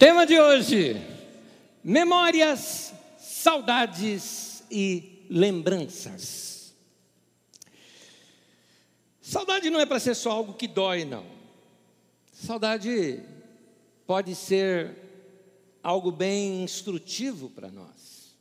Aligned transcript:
Tema 0.00 0.24
de 0.24 0.40
hoje: 0.40 0.96
memórias, 1.84 2.94
saudades 3.18 4.64
e 4.70 5.26
lembranças. 5.28 6.74
Saudade 9.20 9.68
não 9.68 9.78
é 9.78 9.84
para 9.84 10.00
ser 10.00 10.14
só 10.14 10.30
algo 10.30 10.54
que 10.54 10.66
dói, 10.66 11.04
não. 11.04 11.26
Saudade 12.32 13.22
pode 14.06 14.34
ser 14.34 14.96
algo 15.82 16.10
bem 16.10 16.62
instrutivo 16.62 17.50
para 17.50 17.70
nós. 17.70 18.34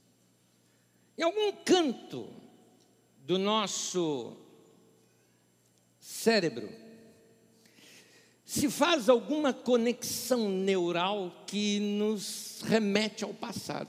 Em 1.17 1.23
algum 1.23 1.51
canto 1.65 2.29
do 3.25 3.37
nosso 3.37 4.37
cérebro, 5.99 6.69
se 8.49 8.67
faz 8.67 9.07
alguma 9.09 9.53
conexão 9.53 10.49
neural 10.49 11.31
que 11.45 11.79
nos 11.79 12.63
remete 12.63 13.23
ao 13.23 13.31
passado. 13.31 13.87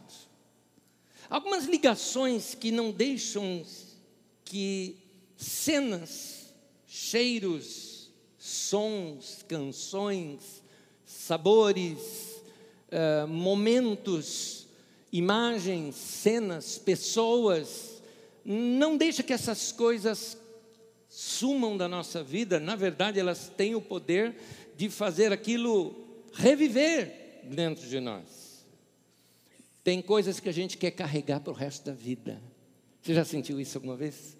Algumas 1.31 1.65
ligações 1.65 2.55
que 2.55 2.71
não 2.71 2.91
deixam 2.91 3.65
que 4.45 4.99
cenas, 5.35 6.53
cheiros, 6.87 8.11
sons, 8.37 9.43
canções, 9.49 10.63
sabores, 11.07 12.43
uh, 12.93 13.27
momentos, 13.27 14.67
imagens, 15.11 15.95
cenas, 15.95 16.77
pessoas, 16.77 18.03
não 18.45 18.99
deixa 18.99 19.23
que 19.23 19.33
essas 19.33 19.73
coisas 19.73 20.37
sumam 21.21 21.77
da 21.77 21.87
nossa 21.87 22.23
vida, 22.23 22.59
na 22.59 22.75
verdade, 22.75 23.21
elas 23.21 23.53
têm 23.55 23.75
o 23.75 23.81
poder 23.81 24.35
de 24.75 24.89
fazer 24.89 25.35
aquilo 25.35 25.95
reviver 26.33 27.43
dentro 27.45 27.87
de 27.87 28.01
nós. 28.01 28.65
Tem 29.85 30.01
coisas 30.01 30.41
que 30.41 30.49
a 30.49 30.53
gente 30.53 30.79
quer 30.79 30.93
carregar 30.93 31.41
para 31.41 31.53
o 31.53 31.55
resto 31.55 31.85
da 31.85 31.93
vida. 31.93 32.41
Você 33.03 33.13
já 33.13 33.23
sentiu 33.23 33.61
isso 33.61 33.77
alguma 33.77 33.97
vez? 33.97 34.35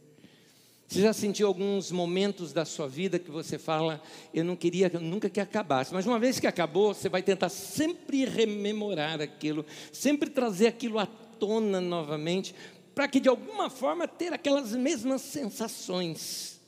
Você 0.89 1.03
já 1.03 1.13
sentiu 1.13 1.49
alguns 1.49 1.93
momentos 1.93 2.51
da 2.51 2.65
sua 2.65 2.89
vida 2.89 3.19
que 3.19 3.31
você 3.31 3.59
fala, 3.59 4.03
eu 4.33 4.43
não 4.43 4.57
queria 4.57 4.89
nunca 4.89 5.29
que 5.29 5.39
acabasse, 5.39 5.93
mas 5.93 6.07
uma 6.07 6.19
vez 6.19 6.41
que 6.41 6.47
acabou, 6.47 6.95
você 6.95 7.11
vai 7.11 7.23
tentar 7.23 7.51
sempre 7.51 8.25
rememorar 8.25 9.21
aquilo, 9.21 9.67
sempre 9.93 10.31
trazer 10.31 10.69
aquilo 10.69 10.99
à 10.99 11.05
tona 11.05 11.79
novamente, 11.79 12.55
para 12.95 13.07
que 13.07 13.21
de 13.21 13.29
alguma 13.29 13.69
forma 13.69 14.09
ter 14.09 14.33
aquelas 14.33 14.73
mesmas 14.73 15.21
sensações. 15.21 16.60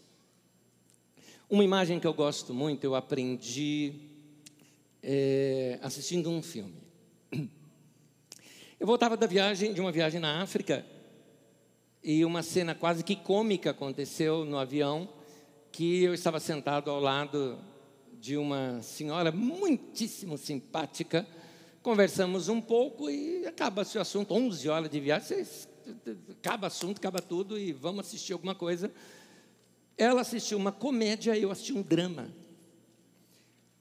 Uma 1.52 1.62
imagem 1.62 2.00
que 2.00 2.06
eu 2.06 2.14
gosto 2.14 2.54
muito, 2.54 2.82
eu 2.82 2.94
aprendi 2.94 3.92
é, 5.02 5.78
assistindo 5.82 6.30
um 6.30 6.40
filme. 6.40 6.80
Eu 8.80 8.86
voltava 8.86 9.18
da 9.18 9.26
viagem, 9.26 9.74
de 9.74 9.78
uma 9.78 9.92
viagem 9.92 10.18
na 10.18 10.40
África, 10.40 10.82
e 12.02 12.24
uma 12.24 12.42
cena 12.42 12.74
quase 12.74 13.04
que 13.04 13.14
cômica 13.14 13.72
aconteceu 13.72 14.46
no 14.46 14.56
avião, 14.56 15.06
que 15.70 16.04
eu 16.04 16.14
estava 16.14 16.40
sentado 16.40 16.90
ao 16.90 16.98
lado 16.98 17.58
de 18.18 18.38
uma 18.38 18.80
senhora 18.80 19.30
muitíssimo 19.30 20.38
simpática, 20.38 21.28
conversamos 21.82 22.48
um 22.48 22.62
pouco 22.62 23.10
e 23.10 23.46
acaba-se 23.46 23.98
o 23.98 24.00
assunto, 24.00 24.32
11 24.32 24.70
horas 24.70 24.90
de 24.90 24.98
viagem, 24.98 25.46
acaba 26.30 26.68
assunto, 26.68 26.96
acaba 26.96 27.20
tudo 27.20 27.58
e 27.58 27.74
vamos 27.74 28.06
assistir 28.06 28.32
alguma 28.32 28.54
coisa. 28.54 28.90
Ela 29.96 30.22
assistiu 30.22 30.58
uma 30.58 30.72
comédia, 30.72 31.36
eu 31.36 31.50
assisti 31.50 31.72
um 31.72 31.82
drama. 31.82 32.28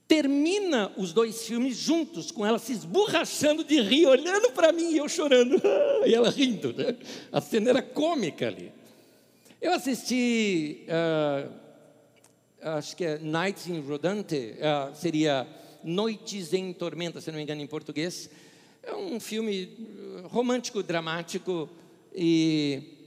Termina 0.08 0.92
os 0.98 1.14
dois 1.14 1.46
filmes 1.46 1.78
juntos, 1.78 2.32
com 2.32 2.46
ela 2.46 2.60
se 2.60 2.74
esborrachando 2.74 3.64
de 3.64 3.80
rir, 3.80 4.06
olhando 4.08 4.52
para 4.52 4.74
mim 4.74 4.92
e 4.92 4.98
eu 4.98 5.08
chorando, 5.08 5.56
e 6.06 6.14
ela 6.14 6.30
rindo. 6.30 6.74
Né? 6.74 6.98
A 7.32 7.40
cena 7.40 7.70
era 7.70 7.82
cômica 7.82 8.48
ali. 8.48 8.72
Eu 9.62 9.74
assisti, 9.74 10.86
uh, 10.88 11.52
acho 12.62 12.98
que 12.98 13.06
é 13.06 13.20
Nights 13.20 13.68
in 13.68 13.80
Rodante, 13.80 14.56
uh, 14.58 14.96
seria 14.96 15.48
Noites 15.84 16.54
em 16.54 16.74
Tormenta, 16.74 17.22
se 17.22 17.32
não 17.32 17.38
me 17.38 17.44
engano 17.44 17.62
em 17.62 17.68
português. 17.68 18.30
É 18.84 18.94
um 18.94 19.20
filme 19.20 19.70
romântico, 20.30 20.84
dramático 20.84 21.70
e 22.14 23.01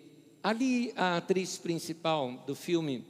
Ali, 0.45 0.93
a 0.95 1.17
atriz 1.17 1.57
principal 1.57 2.31
do 2.47 2.55
filme, 2.55 3.03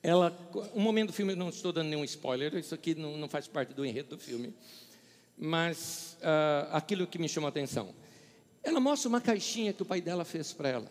ela, 0.00 0.32
um 0.72 0.80
momento 0.80 1.08
do 1.08 1.12
filme, 1.12 1.34
não 1.34 1.48
estou 1.48 1.72
dando 1.72 1.88
nenhum 1.88 2.04
spoiler, 2.04 2.54
isso 2.54 2.72
aqui 2.76 2.94
não, 2.94 3.16
não 3.16 3.28
faz 3.28 3.48
parte 3.48 3.74
do 3.74 3.84
enredo 3.84 4.10
do 4.10 4.22
filme, 4.22 4.54
mas 5.36 6.16
uh, 6.20 6.76
aquilo 6.76 7.08
que 7.08 7.18
me 7.18 7.28
chamou 7.28 7.46
a 7.46 7.50
atenção. 7.50 7.92
Ela 8.62 8.78
mostra 8.78 9.08
uma 9.08 9.20
caixinha 9.20 9.72
que 9.72 9.82
o 9.82 9.84
pai 9.84 10.00
dela 10.00 10.24
fez 10.24 10.52
para 10.52 10.68
ela. 10.68 10.88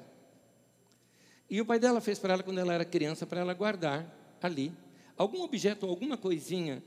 E 1.49 1.61
o 1.61 1.65
pai 1.65 1.79
dela 1.79 2.01
fez 2.01 2.19
para 2.19 2.33
ela 2.33 2.43
quando 2.43 2.57
ela 2.57 2.73
era 2.73 2.83
criança, 2.83 3.25
para 3.25 3.39
ela 3.39 3.53
guardar 3.53 4.05
ali 4.41 4.73
algum 5.15 5.43
objeto, 5.43 5.85
alguma 5.85 6.17
coisinha 6.17 6.83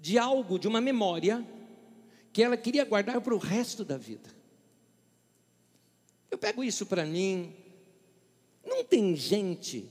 de 0.00 0.18
algo, 0.18 0.58
de 0.58 0.66
uma 0.66 0.80
memória, 0.80 1.46
que 2.32 2.42
ela 2.42 2.56
queria 2.56 2.84
guardar 2.84 3.20
para 3.20 3.36
o 3.36 3.38
resto 3.38 3.84
da 3.84 3.96
vida. 3.96 4.28
Eu 6.28 6.36
pego 6.36 6.64
isso 6.64 6.84
para 6.86 7.06
mim, 7.06 7.54
não 8.66 8.84
tem 8.84 9.14
gente 9.14 9.90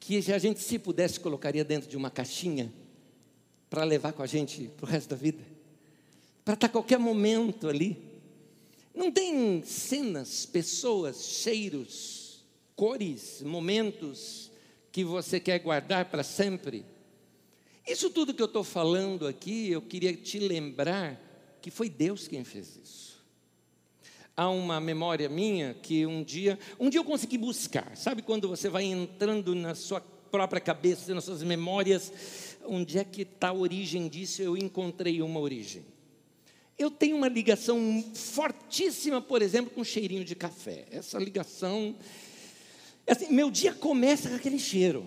que 0.00 0.16
a 0.32 0.38
gente, 0.38 0.60
se 0.60 0.78
pudesse, 0.78 1.20
colocaria 1.20 1.64
dentro 1.64 1.88
de 1.88 1.96
uma 1.96 2.10
caixinha 2.10 2.72
para 3.68 3.84
levar 3.84 4.12
com 4.12 4.22
a 4.22 4.26
gente 4.26 4.70
para 4.76 4.86
o 4.86 4.88
resto 4.88 5.10
da 5.10 5.16
vida? 5.16 5.42
Para 6.44 6.54
estar 6.54 6.66
a 6.66 6.70
qualquer 6.70 6.98
momento 6.98 7.68
ali. 7.68 7.96
Não 8.94 9.12
tem 9.12 9.62
cenas, 9.64 10.46
pessoas, 10.46 11.22
cheiros, 11.22 12.44
cores, 12.74 13.42
momentos 13.42 14.50
que 14.90 15.04
você 15.04 15.38
quer 15.38 15.58
guardar 15.60 16.06
para 16.06 16.22
sempre? 16.22 16.84
Isso 17.86 18.10
tudo 18.10 18.34
que 18.34 18.42
eu 18.42 18.46
estou 18.46 18.64
falando 18.64 19.26
aqui, 19.26 19.70
eu 19.70 19.80
queria 19.80 20.14
te 20.14 20.38
lembrar 20.38 21.20
que 21.60 21.70
foi 21.70 21.88
Deus 21.88 22.26
quem 22.26 22.44
fez 22.44 22.76
isso 22.76 23.07
há 24.38 24.48
uma 24.48 24.80
memória 24.80 25.28
minha 25.28 25.74
que 25.82 26.06
um 26.06 26.22
dia, 26.22 26.56
um 26.78 26.88
dia 26.88 27.00
eu 27.00 27.04
consegui 27.04 27.36
buscar. 27.36 27.96
Sabe 27.96 28.22
quando 28.22 28.48
você 28.48 28.68
vai 28.68 28.84
entrando 28.84 29.52
na 29.52 29.74
sua 29.74 30.00
própria 30.00 30.60
cabeça, 30.60 31.12
nas 31.12 31.24
suas 31.24 31.42
memórias, 31.42 32.56
onde 32.64 32.98
é 32.98 33.04
que 33.04 33.22
está 33.22 33.48
a 33.48 33.52
origem 33.52 34.06
disso? 34.06 34.40
Eu 34.40 34.56
encontrei 34.56 35.20
uma 35.22 35.40
origem. 35.40 35.84
Eu 36.78 36.88
tenho 36.88 37.16
uma 37.16 37.26
ligação 37.26 38.04
fortíssima, 38.14 39.20
por 39.20 39.42
exemplo, 39.42 39.72
com 39.74 39.82
cheirinho 39.82 40.24
de 40.24 40.36
café. 40.36 40.86
Essa 40.92 41.18
ligação, 41.18 41.96
assim, 43.08 43.32
meu 43.32 43.50
dia 43.50 43.74
começa 43.74 44.28
com 44.28 44.36
aquele 44.36 44.60
cheiro. 44.60 45.04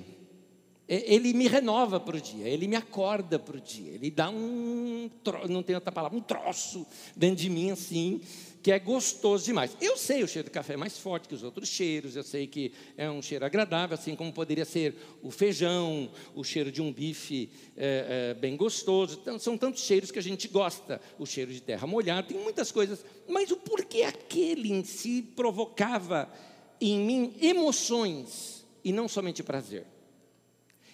Ele 0.89 1.31
me 1.31 1.47
renova 1.47 2.01
para 2.01 2.17
o 2.17 2.19
dia, 2.19 2.49
ele 2.49 2.67
me 2.67 2.75
acorda 2.75 3.39
para 3.39 3.55
o 3.55 3.61
dia, 3.61 3.91
ele 3.91 4.11
dá 4.11 4.29
um, 4.29 5.09
não 5.47 5.63
tem 5.63 5.73
outra 5.73 5.89
palavra, 5.89 6.17
um 6.17 6.21
troço 6.21 6.85
dentro 7.15 7.37
de 7.37 7.49
mim 7.49 7.71
assim, 7.71 8.19
que 8.61 8.71
é 8.71 8.77
gostoso 8.77 9.45
demais. 9.45 9.75
Eu 9.81 9.97
sei 9.97 10.23
o 10.23 10.27
cheiro 10.27 10.47
do 10.47 10.51
café 10.51 10.73
é 10.73 10.77
mais 10.77 10.97
forte 10.97 11.27
que 11.27 11.33
os 11.33 11.43
outros 11.43 11.67
cheiros, 11.67 12.15
eu 12.15 12.23
sei 12.23 12.45
que 12.45 12.71
é 12.95 13.09
um 13.09 13.21
cheiro 13.21 13.43
agradável, 13.43 13.95
assim 13.95 14.15
como 14.15 14.31
poderia 14.31 14.65
ser 14.65 14.95
o 15.23 15.31
feijão, 15.31 16.11
o 16.35 16.43
cheiro 16.43 16.71
de 16.71 16.81
um 16.81 16.93
bife 16.93 17.49
é, 17.75 18.31
é, 18.31 18.33
bem 18.35 18.55
gostoso. 18.55 19.19
Então, 19.21 19.39
são 19.39 19.57
tantos 19.57 19.83
cheiros 19.83 20.11
que 20.11 20.19
a 20.19 20.21
gente 20.21 20.47
gosta. 20.47 21.01
O 21.17 21.25
cheiro 21.25 21.51
de 21.51 21.61
terra 21.61 21.87
molhada, 21.87 22.27
tem 22.27 22.37
muitas 22.37 22.71
coisas. 22.71 23.03
Mas 23.27 23.49
o 23.49 23.57
porquê 23.57 24.03
aquele 24.03 24.71
em 24.71 24.83
si 24.83 25.21
provocava 25.35 26.31
em 26.79 26.99
mim 26.99 27.33
emoções 27.41 28.65
e 28.83 28.91
não 28.91 29.07
somente 29.07 29.41
prazer? 29.41 29.85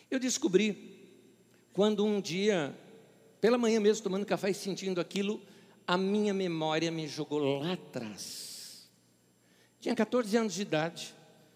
Eu 0.10 0.20
descobri 0.20 0.96
quando 1.74 2.06
um 2.06 2.22
dia, 2.22 2.74
pela 3.42 3.58
manhã 3.58 3.80
mesmo, 3.80 4.04
tomando 4.04 4.26
café 4.26 4.50
e 4.52 4.54
sentindo 4.54 5.02
aquilo, 5.02 5.42
a 5.88 5.98
minha 5.98 6.34
memória 6.34 6.92
me 6.92 7.08
jogou 7.08 7.40
lá 7.40 7.74
atrás. 7.74 8.90
Tinha 9.80 9.96
14 9.96 10.36
anos 10.36 10.54
de 10.54 10.62
idade, 10.62 11.16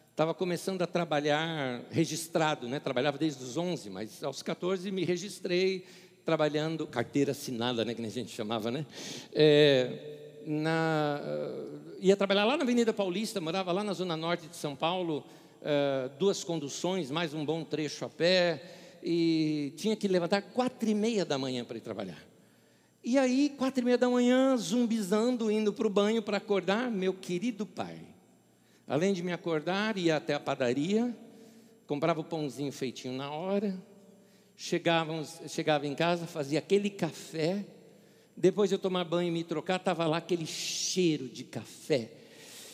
estava 0.10 0.34
começando 0.34 0.82
a 0.82 0.88
trabalhar 0.88 1.82
registrado, 1.92 2.70
né? 2.70 2.80
trabalhava 2.80 3.18
desde 3.18 3.44
os 3.44 3.58
11, 3.58 3.90
mas 3.90 4.24
aos 4.24 4.42
14 4.42 4.90
me 4.90 5.04
registrei 5.04 5.86
trabalhando, 6.24 6.88
carteira 6.88 7.32
assinada, 7.32 7.84
né? 7.84 7.94
que 7.94 8.02
a 8.02 8.10
gente 8.10 8.32
chamava, 8.32 8.72
né? 8.72 8.86
É, 9.34 10.44
na, 10.46 11.20
ia 12.00 12.16
trabalhar 12.16 12.46
lá 12.46 12.56
na 12.56 12.64
Avenida 12.64 12.94
Paulista, 12.94 13.42
morava 13.42 13.72
lá 13.74 13.84
na 13.84 13.92
zona 13.92 14.16
norte 14.16 14.48
de 14.48 14.56
São 14.56 14.78
Paulo, 14.78 15.26
uh, 15.62 16.10
duas 16.18 16.44
conduções, 16.44 17.12
mais 17.12 17.34
um 17.34 17.44
bom 17.44 17.64
trecho 17.64 18.06
a 18.06 18.10
pé, 18.10 18.64
e 19.04 19.74
tinha 19.76 19.96
que 19.96 20.08
levantar 20.08 20.42
quatro 20.42 20.90
e 20.90 20.96
meia 20.96 21.26
da 21.26 21.38
manhã 21.38 21.66
para 21.66 21.78
ir 21.78 21.82
trabalhar. 21.82 22.31
E 23.04 23.18
aí, 23.18 23.50
quatro 23.58 23.82
e 23.82 23.86
meia 23.86 23.98
da 23.98 24.08
manhã, 24.08 24.56
zumbizando, 24.56 25.50
indo 25.50 25.74
para 25.74 25.88
o 25.88 25.90
banho 25.90 26.22
para 26.22 26.38
acordar, 26.38 26.92
meu 26.92 27.14
querido 27.14 27.66
pai. 27.66 28.00
Além 28.88 29.12
de 29.14 29.24
me 29.24 29.34
acordar, 29.34 29.98
ia 29.98 30.18
até 30.18 30.36
a 30.36 30.40
padaria, 30.40 31.16
comprava 31.88 32.20
o 32.20 32.24
pãozinho 32.24 32.72
feitinho 32.72 33.16
na 33.16 33.32
hora, 33.32 33.76
chegávamos, 34.56 35.40
chegava 35.48 35.88
em 35.88 35.96
casa, 35.96 36.28
fazia 36.28 36.60
aquele 36.60 36.90
café, 36.90 37.66
Depois 38.36 38.70
de 38.70 38.76
eu 38.76 38.80
tomar 38.80 39.04
banho 39.04 39.28
e 39.28 39.32
me 39.32 39.44
trocar, 39.44 39.76
estava 39.76 40.06
lá 40.08 40.18
aquele 40.18 40.46
cheiro 40.46 41.28
de 41.28 41.44
café 41.44 42.12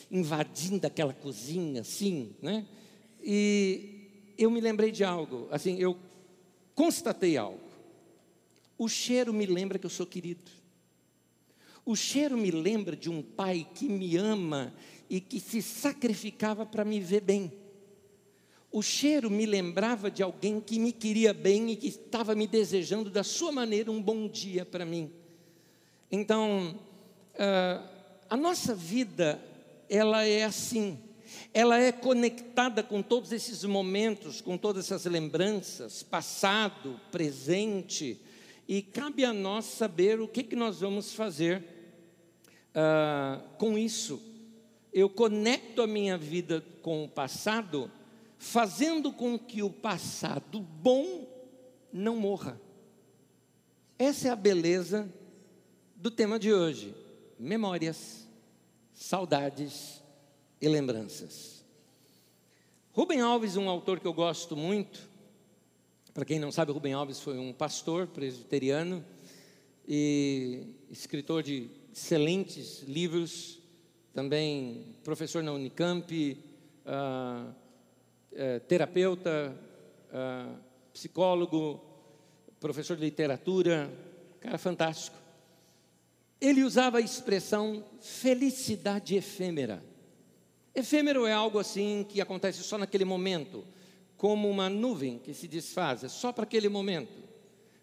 invadindo 0.09 0.87
aquela 0.87 1.13
cozinha, 1.13 1.81
assim, 1.81 2.35
né? 2.41 2.65
E 3.21 4.33
eu 4.37 4.49
me 4.49 4.61
lembrei 4.61 4.91
de 4.91 5.03
algo, 5.03 5.47
assim, 5.51 5.77
eu 5.77 5.97
constatei 6.73 7.35
algo. 7.35 7.66
O 8.77 8.87
cheiro 8.87 9.33
me 9.33 9.45
lembra 9.45 9.79
que 9.79 9.85
eu 9.85 9.89
sou 9.89 10.05
querido. 10.05 10.51
O 11.85 11.95
cheiro 11.95 12.37
me 12.37 12.51
lembra 12.51 12.95
de 12.95 13.09
um 13.09 13.21
pai 13.21 13.65
que 13.73 13.87
me 13.87 14.17
ama 14.17 14.73
e 15.09 15.21
que 15.21 15.39
se 15.39 15.61
sacrificava 15.61 16.65
para 16.65 16.83
me 16.83 16.99
ver 16.99 17.21
bem. 17.21 17.51
O 18.69 18.81
cheiro 18.81 19.31
me 19.31 19.45
lembrava 19.45 20.11
de 20.11 20.21
alguém 20.21 20.59
que 20.59 20.77
me 20.77 20.91
queria 20.91 21.33
bem 21.33 21.71
e 21.71 21.75
que 21.77 21.87
estava 21.87 22.35
me 22.35 22.45
desejando 22.45 23.09
da 23.09 23.23
sua 23.23 23.51
maneira 23.51 23.89
um 23.89 24.01
bom 24.01 24.27
dia 24.27 24.65
para 24.65 24.85
mim. 24.85 25.11
Então, 26.11 26.77
uh, 27.33 27.87
a 28.29 28.35
nossa 28.35 28.75
vida, 28.75 29.41
ela 29.89 30.25
é 30.25 30.43
assim. 30.43 30.99
Ela 31.53 31.79
é 31.79 31.91
conectada 31.91 32.83
com 32.83 33.01
todos 33.01 33.31
esses 33.31 33.63
momentos, 33.63 34.41
com 34.41 34.57
todas 34.57 34.85
essas 34.85 35.05
lembranças, 35.05 36.03
passado, 36.03 36.99
presente, 37.11 38.19
e 38.67 38.81
cabe 38.81 39.23
a 39.23 39.31
nós 39.31 39.65
saber 39.65 40.19
o 40.19 40.27
que, 40.27 40.43
que 40.43 40.55
nós 40.55 40.81
vamos 40.81 41.13
fazer 41.13 41.63
uh, 42.75 43.47
com 43.57 43.77
isso. 43.77 44.21
Eu 44.91 45.09
conecto 45.09 45.81
a 45.81 45.87
minha 45.87 46.17
vida 46.17 46.63
com 46.81 47.03
o 47.03 47.09
passado, 47.09 47.89
fazendo 48.37 49.13
com 49.13 49.39
que 49.39 49.63
o 49.63 49.69
passado 49.69 50.59
bom 50.59 51.27
não 51.93 52.17
morra. 52.17 52.59
Essa 53.97 54.27
é 54.27 54.31
a 54.31 54.35
beleza 54.35 55.11
do 55.95 56.11
tema 56.11 56.37
de 56.37 56.53
hoje: 56.53 56.93
memórias, 57.39 58.27
saudades 58.93 60.03
e 60.59 60.67
lembranças. 60.67 61.65
Rubem 62.91 63.21
Alves, 63.21 63.55
um 63.55 63.69
autor 63.69 63.99
que 63.99 64.07
eu 64.07 64.13
gosto 64.13 64.57
muito, 64.57 65.07
para 66.17 66.25
quem 66.25 66.39
não 66.39 66.51
sabe, 66.51 66.71
Rubem 66.71 66.93
Alves 66.93 67.19
foi 67.19 67.37
um 67.37 67.53
pastor 67.53 68.07
presbiteriano 68.07 69.05
e 69.87 70.63
escritor 70.89 71.43
de 71.43 71.69
excelentes 71.93 72.81
livros, 72.87 73.59
também 74.15 74.95
professor 75.03 75.43
na 75.43 75.53
Unicamp, 75.53 76.11
uh, 76.87 77.51
uh, 77.51 78.59
terapeuta, 78.61 79.55
uh, 80.09 80.57
psicólogo, 80.91 81.79
professor 82.59 82.97
de 82.97 83.03
literatura, 83.03 83.87
cara 84.41 84.57
fantástico. 84.57 85.17
Ele 86.41 86.63
usava 86.63 86.97
a 86.97 87.01
expressão 87.01 87.83
felicidade 88.01 89.15
efêmera. 89.15 89.83
Efêmero 90.73 91.27
é 91.27 91.33
algo 91.33 91.59
assim 91.59 92.03
que 92.09 92.19
acontece 92.19 92.63
só 92.63 92.75
naquele 92.75 93.05
momento, 93.05 93.63
como 94.17 94.49
uma 94.49 94.69
nuvem 94.69 95.19
que 95.19 95.33
se 95.33 95.47
desfaz, 95.47 96.03
é 96.03 96.09
só 96.09 96.31
para 96.31 96.43
aquele 96.43 96.67
momento. 96.67 97.27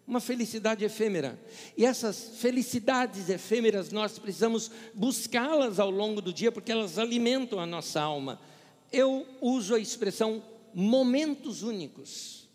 Uma 0.07 0.19
felicidade 0.19 0.85
efêmera. 0.85 1.39
E 1.75 1.85
essas 1.85 2.37
felicidades 2.37 3.27
efêmeras 3.29 3.91
nós 3.91 4.19
precisamos 4.19 4.69
buscá-las 4.93 5.79
ao 5.79 5.89
longo 5.89 6.21
do 6.21 6.31
dia, 6.31 6.51
porque 6.51 6.71
elas 6.71 6.99
alimentam 6.99 7.59
a 7.59 7.65
nossa 7.65 8.01
alma. 8.01 8.39
Eu 8.91 9.25
uso 9.41 9.73
a 9.73 9.79
expressão 9.79 10.43
momentos 10.73 11.63
únicos. 11.63 12.47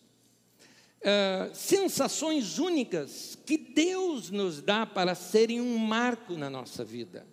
Uh, 1.01 1.55
sensações 1.55 2.59
únicas 2.59 3.37
que 3.47 3.57
Deus 3.57 4.31
nos 4.31 4.61
dá 4.61 4.85
para 4.85 5.15
serem 5.15 5.61
um 5.61 5.79
marco 5.79 6.35
na 6.35 6.51
nossa 6.51 6.85
vida. 6.85 7.27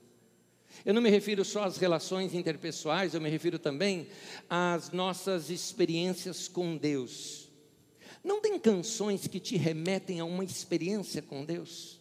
Eu 0.88 0.94
não 0.94 1.01
me 1.01 1.10
refiro 1.10 1.44
só 1.44 1.66
às 1.66 1.75
relações 1.75 2.34
interpessoais, 2.34 3.13
eu 3.13 3.19
me 3.19 3.30
refiro 3.30 3.60
também 3.60 4.07
às 4.50 4.89
nossas 4.89 5.50
experiências 5.50 6.48
com 6.48 6.78
Deus. 6.78 7.50
Não 8.24 8.39
tem 8.39 8.57
canções 8.57 9.28
que 9.28 9.38
te 9.38 9.57
remetem 9.57 10.22
a 10.22 10.24
uma 10.24 10.45
experiência 10.45 11.22
com 11.22 11.44
Deus? 11.44 12.00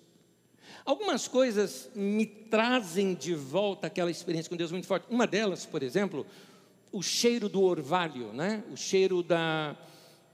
Algumas 0.85 1.27
coisas 1.27 1.91
me 1.97 2.27
trazem 2.27 3.17
de 3.17 3.35
volta 3.35 3.89
aquela 3.89 4.09
experiência 4.09 4.49
com 4.49 4.57
Deus 4.57 4.71
muito 4.71 4.87
forte. 4.87 5.07
Uma 5.11 5.27
delas, 5.27 5.67
por 5.67 5.83
exemplo, 5.83 6.25
o 6.93 7.03
cheiro 7.03 7.49
do 7.49 7.63
orvalho, 7.63 8.33
né? 8.33 8.63
o 8.71 8.77
cheiro 8.77 9.21
da, 9.21 9.77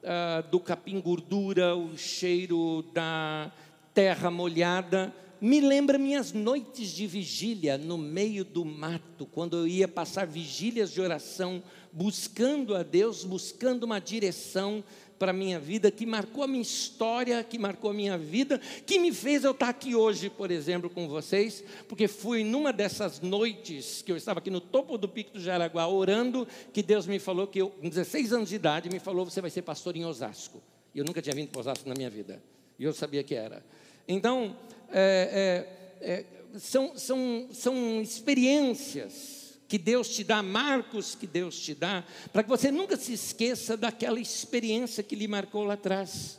uh, 0.02 0.46
do 0.50 0.60
capim 0.60 1.00
gordura, 1.00 1.74
o 1.74 1.96
cheiro 1.96 2.82
da 2.92 3.50
terra 3.94 4.30
molhada, 4.30 5.10
me 5.42 5.60
lembra 5.60 5.98
minhas 5.98 6.32
noites 6.32 6.90
de 6.90 7.04
vigília 7.04 7.76
no 7.76 7.98
meio 7.98 8.44
do 8.44 8.64
mato, 8.64 9.26
quando 9.26 9.56
eu 9.56 9.66
ia 9.66 9.88
passar 9.88 10.24
vigílias 10.24 10.92
de 10.92 11.00
oração, 11.00 11.60
buscando 11.90 12.76
a 12.76 12.84
Deus, 12.84 13.24
buscando 13.24 13.82
uma 13.82 13.98
direção 13.98 14.84
para 15.18 15.32
a 15.32 15.34
minha 15.34 15.58
vida, 15.58 15.90
que 15.90 16.06
marcou 16.06 16.44
a 16.44 16.46
minha 16.46 16.62
história, 16.62 17.42
que 17.42 17.58
marcou 17.58 17.90
a 17.90 17.92
minha 17.92 18.16
vida, 18.16 18.60
que 18.86 19.00
me 19.00 19.12
fez 19.12 19.42
eu 19.42 19.50
estar 19.50 19.70
aqui 19.70 19.96
hoje, 19.96 20.30
por 20.30 20.48
exemplo, 20.52 20.88
com 20.88 21.08
vocês, 21.08 21.64
porque 21.88 22.06
fui 22.06 22.44
numa 22.44 22.72
dessas 22.72 23.20
noites 23.20 24.00
que 24.00 24.12
eu 24.12 24.16
estava 24.16 24.38
aqui 24.38 24.50
no 24.50 24.60
topo 24.60 24.96
do 24.96 25.08
Pico 25.08 25.32
do 25.32 25.40
Jaraguá 25.40 25.88
orando, 25.88 26.46
que 26.72 26.84
Deus 26.84 27.04
me 27.04 27.18
falou 27.18 27.48
que 27.48 27.60
eu, 27.60 27.68
com 27.68 27.88
16 27.88 28.32
anos 28.32 28.48
de 28.48 28.54
idade, 28.54 28.88
me 28.88 29.00
falou: 29.00 29.24
você 29.24 29.40
vai 29.40 29.50
ser 29.50 29.62
pastor 29.62 29.96
em 29.96 30.04
Osasco. 30.04 30.62
Eu 30.94 31.04
nunca 31.04 31.20
tinha 31.20 31.34
vindo 31.34 31.48
para 31.48 31.60
Osasco 31.60 31.88
na 31.88 31.96
minha 31.96 32.10
vida, 32.10 32.40
e 32.78 32.84
eu 32.84 32.92
sabia 32.92 33.24
que 33.24 33.34
era. 33.34 33.64
Então, 34.06 34.56
é, 34.92 35.66
é, 36.00 36.08
é, 36.12 36.58
são, 36.58 36.96
são, 36.96 37.48
são 37.52 38.02
experiências 38.02 39.58
que 39.66 39.78
Deus 39.78 40.08
te 40.10 40.22
dá, 40.22 40.42
marcos 40.42 41.14
que 41.14 41.26
Deus 41.26 41.58
te 41.58 41.74
dá, 41.74 42.04
para 42.30 42.42
que 42.42 42.48
você 42.48 42.70
nunca 42.70 42.96
se 42.96 43.14
esqueça 43.14 43.74
daquela 43.74 44.20
experiência 44.20 45.02
que 45.02 45.16
lhe 45.16 45.26
marcou 45.26 45.64
lá 45.64 45.74
atrás. 45.74 46.38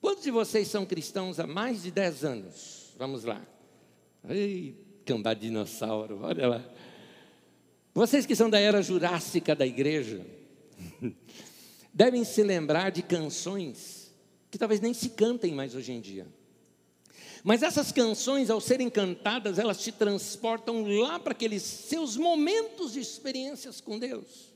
Quantos 0.00 0.22
de 0.22 0.30
vocês 0.30 0.68
são 0.68 0.86
cristãos 0.86 1.40
há 1.40 1.46
mais 1.46 1.82
de 1.82 1.90
10 1.90 2.24
anos? 2.24 2.94
Vamos 2.96 3.24
lá. 3.24 3.44
Ei, 4.28 4.76
cambá 5.04 5.34
dinossauro, 5.34 6.20
olha 6.22 6.46
lá. 6.46 6.64
Vocês 7.92 8.24
que 8.24 8.36
são 8.36 8.48
da 8.48 8.60
era 8.60 8.80
jurássica 8.80 9.54
da 9.54 9.66
igreja, 9.66 10.24
devem 11.92 12.22
se 12.22 12.42
lembrar 12.44 12.90
de 12.90 13.02
canções 13.02 14.14
que 14.50 14.56
talvez 14.58 14.80
nem 14.80 14.94
se 14.94 15.10
cantem 15.10 15.52
mais 15.52 15.74
hoje 15.74 15.92
em 15.92 16.00
dia. 16.00 16.26
Mas 17.42 17.62
essas 17.62 17.90
canções, 17.90 18.50
ao 18.50 18.60
serem 18.60 18.90
cantadas, 18.90 19.58
elas 19.58 19.80
te 19.80 19.90
transportam 19.90 20.84
lá 21.00 21.18
para 21.18 21.32
aqueles 21.32 21.62
seus 21.62 22.16
momentos 22.16 22.92
de 22.92 23.00
experiências 23.00 23.80
com 23.80 23.98
Deus. 23.98 24.50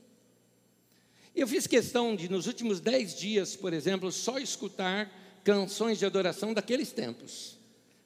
Eu 1.35 1.47
fiz 1.47 1.67
questão 1.67 2.15
de, 2.15 2.29
nos 2.29 2.47
últimos 2.47 2.79
dez 2.79 3.15
dias, 3.15 3.55
por 3.55 3.73
exemplo, 3.73 4.11
só 4.11 4.37
escutar 4.37 5.11
canções 5.43 5.99
de 5.99 6.05
adoração 6.05 6.53
daqueles 6.53 6.91
tempos. 6.91 7.57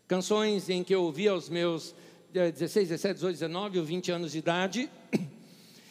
Canções 0.08 0.70
em 0.70 0.84
que 0.84 0.96
eu 0.96 1.04
ouvia 1.04 1.32
aos 1.32 1.50
meus 1.50 1.94
16, 2.32 2.90
17, 2.90 3.14
18, 3.16 3.34
19 3.34 3.80
ou 3.80 3.86
20 3.86 4.12
anos 4.12 4.32
de 4.32 4.40
idade 4.40 4.90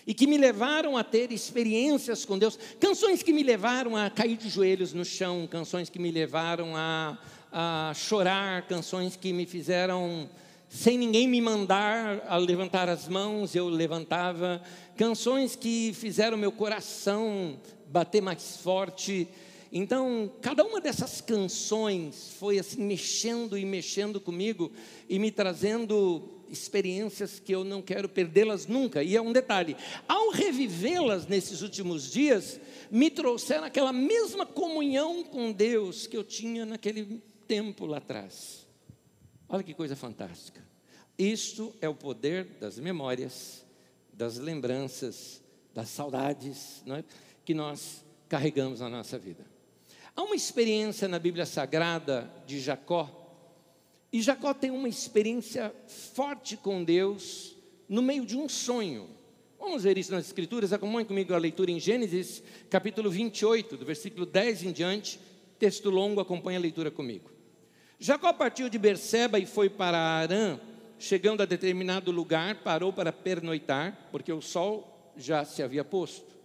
e 0.07 0.15
que 0.15 0.27
me 0.27 0.39
levaram 0.39 0.97
a 0.97 1.05
ter 1.05 1.31
experiências 1.31 2.25
com 2.25 2.39
Deus, 2.39 2.59
canções 2.81 3.23
que 3.23 3.33
me 3.33 3.43
levaram 3.43 3.95
a 3.95 4.09
cair 4.09 4.39
de 4.39 4.49
joelhos 4.49 4.95
no 4.95 5.05
chão, 5.05 5.47
canções 5.47 5.91
que 5.91 5.99
me 5.99 6.11
levaram 6.11 6.75
a 6.75 7.19
a 7.53 7.93
chorar, 7.95 8.67
canções 8.67 9.17
que 9.17 9.33
me 9.33 9.47
fizeram, 9.47 10.29
sem 10.69 10.99
ninguém 10.99 11.27
me 11.27 11.41
mandar 11.41 12.23
a 12.29 12.37
levantar 12.37 12.89
as 12.89 13.09
mãos, 13.09 13.55
eu 13.55 13.69
levantava, 13.69 14.63
canções 14.97 15.57
que 15.57 15.93
fizeram 15.95 16.37
meu 16.37 16.53
coração 16.53 17.59
bater 17.87 18.21
mais 18.21 18.59
forte. 18.59 19.27
Então, 19.73 20.31
cada 20.41 20.65
uma 20.65 20.81
dessas 20.81 21.21
canções 21.21 22.35
foi 22.39 22.59
assim 22.59 22.83
mexendo 22.83 23.57
e 23.57 23.65
mexendo 23.65 24.21
comigo 24.21 24.73
e 25.09 25.19
me 25.19 25.31
trazendo 25.31 26.29
experiências 26.51 27.39
que 27.39 27.55
eu 27.55 27.65
não 27.65 27.83
quero 27.83 28.09
perdê-las 28.09 28.67
nunca. 28.67 29.03
E 29.03 29.17
é 29.17 29.21
um 29.21 29.33
detalhe: 29.33 29.77
ao 30.07 30.31
revivê-las 30.31 31.27
nesses 31.27 31.61
últimos 31.63 32.11
dias, 32.11 32.59
me 32.91 33.11
trouxeram 33.11 33.65
aquela 33.65 33.93
mesma 33.93 34.47
comunhão 34.47 35.23
com 35.23 35.53
Deus 35.53 36.07
que 36.07 36.17
eu 36.17 36.25
tinha 36.25 36.65
naquele 36.65 37.23
tempo 37.49 37.87
lá 37.87 37.97
atrás. 37.97 38.67
Olha 39.49 39.63
que 39.63 39.75
coisa 39.75 39.97
fantástica. 39.97 40.63
Isto 41.19 41.75
é 41.81 41.89
o 41.89 41.95
poder 41.95 42.45
das 42.61 42.79
memórias, 42.79 43.65
das 44.13 44.37
lembranças, 44.37 45.43
das 45.75 45.89
saudades 45.89 46.83
é? 46.87 47.03
que 47.45 47.55
nós 47.55 48.05
carregamos 48.29 48.81
na 48.81 48.89
nossa 48.89 49.19
vida. 49.19 49.45
Há 50.15 50.23
uma 50.23 50.37
experiência 50.37 51.09
na 51.09 51.19
Bíblia 51.19 51.47
Sagrada 51.47 52.31
de 52.47 52.61
Jacó, 52.61 53.15
e 54.13 54.23
Jacó 54.23 54.55
tem 54.55 54.71
uma 54.71 54.89
experiência 54.89 55.75
forte 55.87 56.57
com 56.57 56.83
Deus 56.83 57.55
no 57.89 58.01
meio 58.01 58.25
de 58.25 58.37
um 58.37 58.49
sonho. 58.49 59.09
Vamos 59.59 59.83
ver 59.83 59.99
isso 59.99 60.13
nas 60.13 60.27
Escrituras. 60.27 60.73
Acompanhe 60.73 61.07
comigo 61.07 61.35
a 61.35 61.39
leitura 61.39 61.71
em 61.71 61.79
Gênesis, 61.79 62.43
capítulo 62.71 63.11
28, 63.11 63.77
do 63.77 63.85
versículo 63.85 64.25
10 64.25 64.65
em 64.65 64.73
diante. 64.73 65.21
Texto 65.59 65.91
longo, 65.91 66.21
acompanhe 66.21 66.57
a 66.57 66.61
leitura 66.61 66.91
comigo. 66.91 67.38
Jacó 67.99 68.33
partiu 68.33 68.69
de 68.69 68.79
Berseba 68.79 69.39
e 69.39 69.47
foi 69.47 69.69
para 69.69 69.99
Arã. 69.99 70.61
Chegando 71.01 71.43
a 71.43 71.47
determinado 71.47 72.11
lugar, 72.11 72.57
parou 72.63 72.93
para 72.93 73.13
pernoitar, 73.13 74.09
porque 74.11 74.33
o 74.33 74.41
sol 74.41 75.13
já 75.17 75.45
se 75.45 75.63
havia 75.63 75.85
posto. 75.85 76.37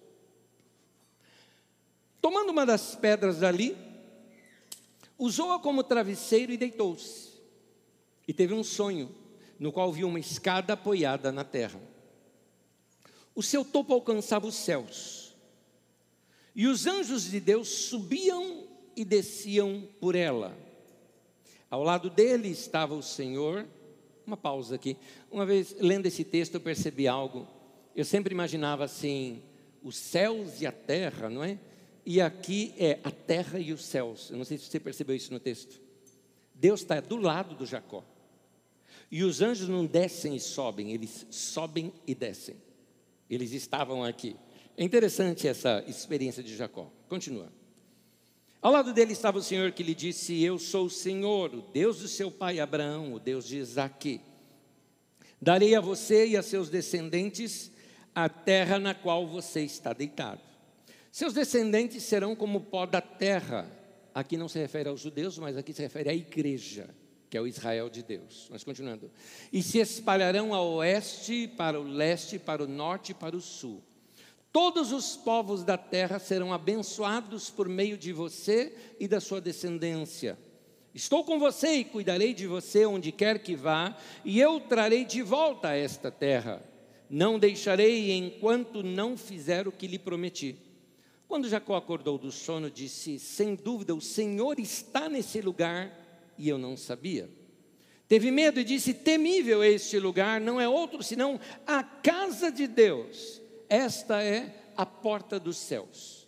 Tomando 2.22 2.52
uma 2.52 2.66
das 2.66 2.96
pedras 2.96 3.40
dali, 3.40 3.76
usou-a 5.18 5.60
como 5.60 5.84
travesseiro 5.84 6.52
e 6.52 6.58
deitou-se. 6.58 7.34
E 8.28 8.34
teve 8.34 8.54
um 8.54 8.64
sonho, 8.64 9.14
no 9.60 9.72
qual 9.72 9.92
viu 9.92 10.08
uma 10.08 10.20
escada 10.20 10.74
apoiada 10.74 11.32
na 11.32 11.44
terra. 11.44 11.82
O 13.36 13.42
seu 13.44 13.66
topo 13.66 13.94
alcançava 13.94 14.46
os 14.46 14.56
céus, 14.56 15.36
e 16.56 16.68
os 16.68 16.86
anjos 16.86 17.30
de 17.30 17.40
Deus 17.40 17.68
subiam 17.68 18.68
e 18.96 19.04
desciam 19.04 19.88
por 20.00 20.16
ela. 20.16 20.63
Ao 21.74 21.82
lado 21.82 22.08
dele 22.08 22.50
estava 22.50 22.94
o 22.94 23.02
Senhor. 23.02 23.68
Uma 24.28 24.38
pausa 24.38 24.76
aqui. 24.76 24.96
Uma 25.32 25.44
vez 25.44 25.76
lendo 25.80 26.06
esse 26.06 26.24
texto, 26.24 26.54
eu 26.54 26.62
percebi 26.62 27.08
algo. 27.08 27.48
Eu 27.96 28.06
sempre 28.06 28.32
imaginava 28.32 28.84
assim: 28.84 29.42
os 29.82 29.96
céus 29.96 30.62
e 30.62 30.68
a 30.68 30.72
terra, 30.72 31.32
não 31.32 31.44
é? 31.44 31.58
E 32.06 32.22
aqui 32.22 32.76
é 32.78 33.00
a 33.04 33.10
terra 33.10 33.58
e 33.58 33.74
os 33.74 33.84
céus. 33.84 34.30
Eu 34.30 34.38
não 34.38 34.46
sei 34.46 34.60
se 34.60 34.66
você 34.66 34.80
percebeu 34.80 35.16
isso 35.16 35.34
no 35.34 35.40
texto. 35.40 35.82
Deus 36.54 36.82
está 36.82 37.00
do 37.00 37.18
lado 37.18 37.56
do 37.56 37.66
Jacó. 37.66 38.06
E 39.10 39.24
os 39.24 39.42
anjos 39.42 39.68
não 39.68 39.84
descem 39.84 40.36
e 40.36 40.40
sobem, 40.40 40.92
eles 40.92 41.26
sobem 41.32 41.92
e 42.06 42.14
descem. 42.14 42.56
Eles 43.28 43.52
estavam 43.52 44.04
aqui. 44.04 44.36
É 44.78 44.84
interessante 44.84 45.48
essa 45.48 45.84
experiência 45.88 46.44
de 46.44 46.56
Jacó. 46.56 46.94
Continua. 47.10 47.52
Ao 48.64 48.72
lado 48.72 48.94
dele 48.94 49.12
estava 49.12 49.40
o 49.40 49.44
Senhor 49.44 49.74
que 49.74 49.84
lhe 49.84 49.94
disse: 49.94 50.42
Eu 50.42 50.58
sou 50.58 50.86
o 50.86 50.90
Senhor, 50.90 51.54
o 51.54 51.62
Deus 51.62 52.00
do 52.00 52.08
seu 52.08 52.32
pai 52.32 52.62
Abraão, 52.62 53.14
o 53.14 53.20
Deus 53.20 53.46
de 53.46 53.58
Isaque. 53.58 54.22
Darei 55.42 55.76
a 55.76 55.82
você 55.82 56.28
e 56.28 56.38
a 56.38 56.42
seus 56.42 56.70
descendentes 56.70 57.70
a 58.16 58.30
terra 58.30 58.80
na 58.80 58.96
qual 58.96 59.28
você 59.28 59.64
está 59.64 59.92
deitado. 59.92 60.40
Seus 61.12 61.34
descendentes 61.34 62.04
serão 62.04 62.38
como 62.38 62.62
pó 62.62 62.86
da 62.86 63.02
terra. 63.02 63.70
Aqui 64.16 64.38
não 64.38 64.48
se 64.48 64.60
refere 64.60 64.88
aos 64.88 65.02
judeus, 65.02 65.38
mas 65.38 65.58
aqui 65.58 65.74
se 65.74 65.82
refere 65.82 66.10
à 66.10 66.14
igreja, 66.14 66.90
que 67.30 67.36
é 67.36 67.42
o 67.42 67.48
Israel 67.48 67.90
de 67.90 68.02
Deus. 68.02 68.48
Mas 68.50 68.64
continuando. 68.64 69.12
E 69.52 69.62
se 69.62 69.80
espalharão 69.80 70.54
a 70.54 70.62
oeste, 70.62 71.50
para 71.58 71.78
o 71.78 71.84
leste, 71.84 72.40
para 72.40 72.64
o 72.64 72.68
norte 72.68 73.12
e 73.12 73.16
para 73.16 73.36
o 73.36 73.42
sul. 73.42 73.84
Todos 74.54 74.92
os 74.92 75.16
povos 75.16 75.64
da 75.64 75.80
terra 75.80 76.20
serão 76.20 76.54
abençoados 76.54 77.50
por 77.50 77.68
meio 77.68 77.98
de 77.98 78.14
você 78.14 78.72
e 79.00 79.08
da 79.08 79.20
sua 79.20 79.42
descendência. 79.42 80.38
Estou 80.94 81.24
com 81.24 81.40
você 81.40 81.78
e 81.78 81.84
cuidarei 81.84 82.36
de 82.36 82.46
você 82.46 82.86
onde 82.86 83.12
quer 83.12 83.40
que 83.40 83.56
vá, 83.56 83.98
e 84.24 84.40
eu 84.40 84.60
trarei 84.60 85.06
de 85.06 85.24
volta 85.24 85.70
a 85.70 85.76
esta 85.76 86.12
terra. 86.12 86.64
Não 87.10 87.40
deixarei 87.40 88.12
enquanto 88.12 88.84
não 88.84 89.18
fizer 89.18 89.68
o 89.68 89.72
que 89.72 89.88
lhe 89.88 89.98
prometi. 89.98 90.56
Quando 91.28 91.50
Jacó 91.50 91.76
acordou 91.76 92.20
do 92.20 92.32
sono, 92.32 92.70
disse: 92.70 93.18
Sem 93.18 93.56
dúvida, 93.56 93.96
o 93.96 94.02
Senhor 94.02 94.60
está 94.60 95.10
nesse 95.10 95.42
lugar 95.42 95.92
e 96.38 96.48
eu 96.48 96.60
não 96.60 96.78
sabia. 96.78 97.28
Teve 98.08 98.30
medo 98.30 98.60
e 98.60 98.64
disse: 98.64 98.94
Temível 98.94 99.64
este 99.64 99.98
lugar, 99.98 100.40
não 100.40 100.62
é 100.62 100.70
outro 100.70 101.02
senão 101.02 101.40
a 101.66 101.82
casa 101.82 102.52
de 102.52 102.68
Deus 102.68 103.42
esta 103.74 104.22
é 104.22 104.54
a 104.78 104.86
porta 104.86 105.40
dos 105.40 105.58
céus. 105.58 106.28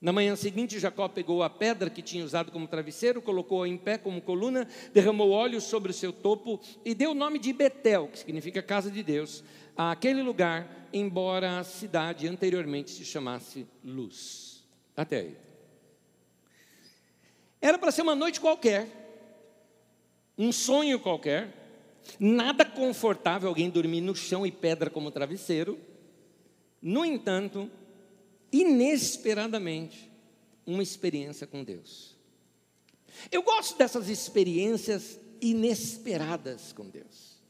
Na 0.00 0.12
manhã 0.12 0.36
seguinte, 0.36 0.78
Jacó 0.78 1.08
pegou 1.08 1.42
a 1.42 1.48
pedra 1.48 1.88
que 1.88 2.02
tinha 2.02 2.22
usado 2.22 2.52
como 2.52 2.68
travesseiro, 2.68 3.22
colocou-a 3.22 3.66
em 3.66 3.78
pé 3.78 3.96
como 3.96 4.20
coluna, 4.20 4.68
derramou 4.92 5.30
óleo 5.30 5.62
sobre 5.62 5.92
o 5.92 5.94
seu 5.94 6.12
topo 6.12 6.60
e 6.84 6.94
deu 6.94 7.12
o 7.12 7.14
nome 7.14 7.38
de 7.38 7.54
Betel, 7.54 8.08
que 8.08 8.18
significa 8.18 8.62
casa 8.62 8.90
de 8.90 9.02
Deus, 9.02 9.42
àquele 9.74 10.22
lugar, 10.22 10.88
embora 10.92 11.58
a 11.58 11.64
cidade 11.64 12.28
anteriormente 12.28 12.90
se 12.90 13.02
chamasse 13.02 13.66
Luz. 13.82 14.62
Até 14.94 15.20
aí. 15.20 15.36
Era 17.62 17.78
para 17.78 17.90
ser 17.90 18.02
uma 18.02 18.14
noite 18.14 18.42
qualquer, 18.42 18.86
um 20.36 20.52
sonho 20.52 21.00
qualquer, 21.00 21.48
nada 22.20 22.62
confortável 22.62 23.48
alguém 23.48 23.70
dormir 23.70 24.02
no 24.02 24.14
chão 24.14 24.46
e 24.46 24.52
pedra 24.52 24.90
como 24.90 25.10
travesseiro. 25.10 25.78
No 26.84 27.02
entanto, 27.02 27.70
inesperadamente, 28.52 30.12
uma 30.66 30.82
experiência 30.82 31.46
com 31.46 31.64
Deus. 31.64 32.14
Eu 33.32 33.42
gosto 33.42 33.78
dessas 33.78 34.10
experiências 34.10 35.18
inesperadas 35.40 36.74
com 36.74 36.90
Deus. 36.90 37.42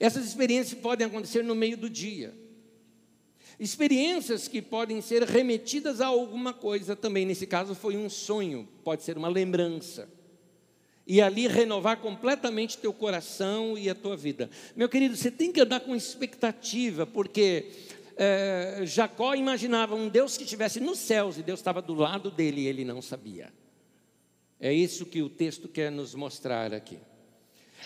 Essas 0.00 0.24
experiências 0.24 0.80
podem 0.80 1.06
acontecer 1.06 1.44
no 1.44 1.54
meio 1.54 1.76
do 1.76 1.90
dia. 1.90 2.34
Experiências 3.60 4.48
que 4.48 4.62
podem 4.62 5.02
ser 5.02 5.24
remetidas 5.24 6.00
a 6.00 6.06
alguma 6.06 6.54
coisa 6.54 6.96
também. 6.96 7.26
Nesse 7.26 7.46
caso, 7.46 7.74
foi 7.74 7.98
um 7.98 8.08
sonho, 8.08 8.66
pode 8.82 9.02
ser 9.02 9.18
uma 9.18 9.28
lembrança. 9.28 10.08
E 11.06 11.20
ali 11.20 11.46
renovar 11.48 12.00
completamente 12.00 12.78
teu 12.78 12.92
coração 12.92 13.76
e 13.76 13.90
a 13.90 13.94
tua 13.94 14.16
vida. 14.16 14.48
Meu 14.76 14.88
querido, 14.88 15.16
você 15.16 15.30
tem 15.30 15.50
que 15.50 15.60
andar 15.60 15.80
com 15.80 15.94
expectativa, 15.94 17.06
porque 17.06 17.72
é, 18.18 18.80
Jacó 18.84 19.34
imaginava 19.34 19.94
um 19.94 20.08
Deus 20.08 20.36
que 20.36 20.42
estivesse 20.42 20.80
nos 20.80 20.98
céus 20.98 21.38
e 21.38 21.42
Deus 21.42 21.60
estava 21.60 21.80
do 21.80 21.94
lado 21.94 22.30
dele 22.32 22.62
e 22.62 22.66
ele 22.66 22.84
não 22.84 23.00
sabia. 23.00 23.52
É 24.58 24.72
isso 24.72 25.06
que 25.06 25.22
o 25.22 25.30
texto 25.30 25.68
quer 25.68 25.90
nos 25.92 26.16
mostrar 26.16 26.74
aqui. 26.74 26.98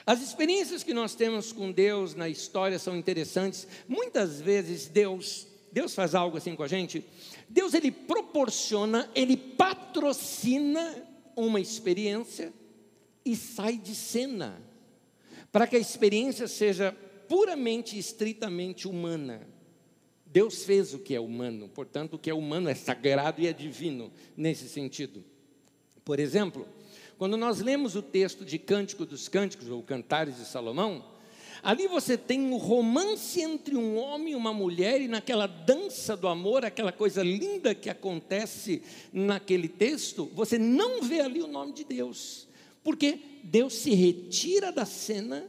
As 0.07 0.23
experiências 0.23 0.83
que 0.83 0.95
nós 0.95 1.15
temos 1.15 1.53
com 1.53 1.71
Deus 1.71 2.15
na 2.15 2.31
história 2.31 2.79
são 2.79 2.97
interessantes. 2.97 3.69
Muitas 3.87 4.41
vezes 4.41 4.87
Deus, 4.87 5.47
Deus 5.71 5.95
faz 5.95 6.15
algo 6.15 6.39
assim 6.39 6.57
com 6.57 6.63
a 6.63 6.69
gente. 6.69 7.05
Deus 7.47 7.75
ele 7.75 7.91
proporciona, 7.91 9.11
ele 9.15 9.37
patrocina 9.37 11.07
uma 11.37 11.61
experiência 11.61 12.55
e 13.23 13.37
sai 13.37 13.77
de 13.77 13.95
cena 13.95 14.61
para 15.53 15.67
que 15.67 15.77
a 15.77 15.79
experiência 15.79 16.49
seja 16.49 16.97
puramente, 17.29 17.99
estritamente 17.99 18.89
humana. 18.89 19.52
Deus 20.33 20.65
fez 20.65 20.95
o 20.95 20.99
que 20.99 21.15
é 21.15 21.21
humano, 21.21 21.69
portanto, 21.69 22.15
o 22.15 22.19
que 22.19 22.31
é 22.31 22.35
humano 22.35 22.71
é 22.71 22.75
sagrado 22.75 23.43
e 23.43 23.47
é 23.47 23.53
divino 23.53 24.11
nesse 24.35 24.67
sentido. 24.67 25.23
Por 26.03 26.19
exemplo, 26.19 26.67
quando 27.19 27.37
nós 27.37 27.61
lemos 27.61 27.95
o 27.95 28.03
texto 28.03 28.43
de 28.43 28.59
Cântico 28.59 29.05
dos 29.05 29.29
Cânticos, 29.29 29.69
ou 29.69 29.83
Cantares 29.83 30.39
de 30.39 30.47
Salomão, 30.47 31.05
ali 31.63 31.87
você 31.87 32.17
tem 32.17 32.41
um 32.41 32.57
romance 32.57 33.43
entre 33.43 33.77
um 33.77 33.99
homem 33.99 34.33
e 34.33 34.35
uma 34.35 34.55
mulher, 34.55 35.03
e 35.03 35.07
naquela 35.07 35.47
dança 35.47 36.17
do 36.17 36.27
amor, 36.27 36.65
aquela 36.65 36.93
coisa 36.93 37.23
linda 37.23 37.75
que 37.75 37.91
acontece 37.91 38.83
naquele 39.13 39.69
texto, 39.69 40.31
você 40.35 40.59
não 40.59 41.03
vê 41.03 41.21
ali 41.21 41.43
o 41.43 41.47
nome 41.47 41.75
de 41.75 41.85
Deus, 41.85 42.49
porque 42.83 43.21
Deus 43.45 43.75
se 43.75 43.95
retira 43.95 44.73
da 44.73 44.87
cena 44.87 45.47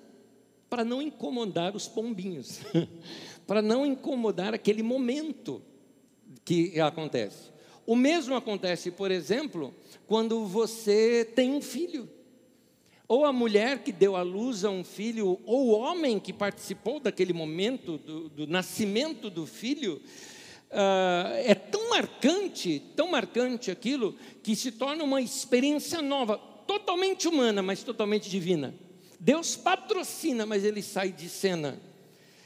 para 0.69 0.83
não 0.83 1.01
incomodar 1.01 1.75
os 1.75 1.87
pombinhos. 1.87 2.59
para 3.45 3.62
não 3.62 3.85
incomodar 3.85 4.53
aquele 4.53 4.83
momento 4.83 5.62
que 6.45 6.79
acontece. 6.79 7.51
O 7.85 7.95
mesmo 7.95 8.35
acontece, 8.35 8.91
por 8.91 9.12
exemplo, 9.12 9.73
quando 10.07 10.45
você 10.45 11.29
tem 11.35 11.51
um 11.51 11.62
filho. 11.62 12.09
Ou 13.07 13.25
a 13.25 13.33
mulher 13.33 13.83
que 13.83 13.91
deu 13.91 14.15
à 14.15 14.21
luz 14.21 14.63
a 14.63 14.69
um 14.69 14.83
filho, 14.83 15.39
ou 15.45 15.67
o 15.67 15.71
homem 15.71 16.19
que 16.19 16.31
participou 16.31 17.00
daquele 17.00 17.33
momento 17.33 17.97
do, 17.97 18.29
do 18.29 18.47
nascimento 18.47 19.29
do 19.29 19.45
filho, 19.45 20.01
uh, 20.71 21.33
é 21.43 21.53
tão 21.53 21.89
marcante, 21.89 22.81
tão 22.95 23.12
marcante 23.12 23.69
aquilo, 23.69 24.15
que 24.41 24.55
se 24.55 24.71
torna 24.71 25.03
uma 25.03 25.21
experiência 25.21 26.01
nova, 26.01 26.38
totalmente 26.65 27.27
humana, 27.27 27.62
mas 27.62 27.83
totalmente 27.83 28.29
divina. 28.29 28.73
Deus 29.19 29.55
patrocina, 29.55 30.45
mas 30.45 30.63
ele 30.63 30.81
sai 30.81 31.12
de 31.12 31.29
cena. 31.29 31.79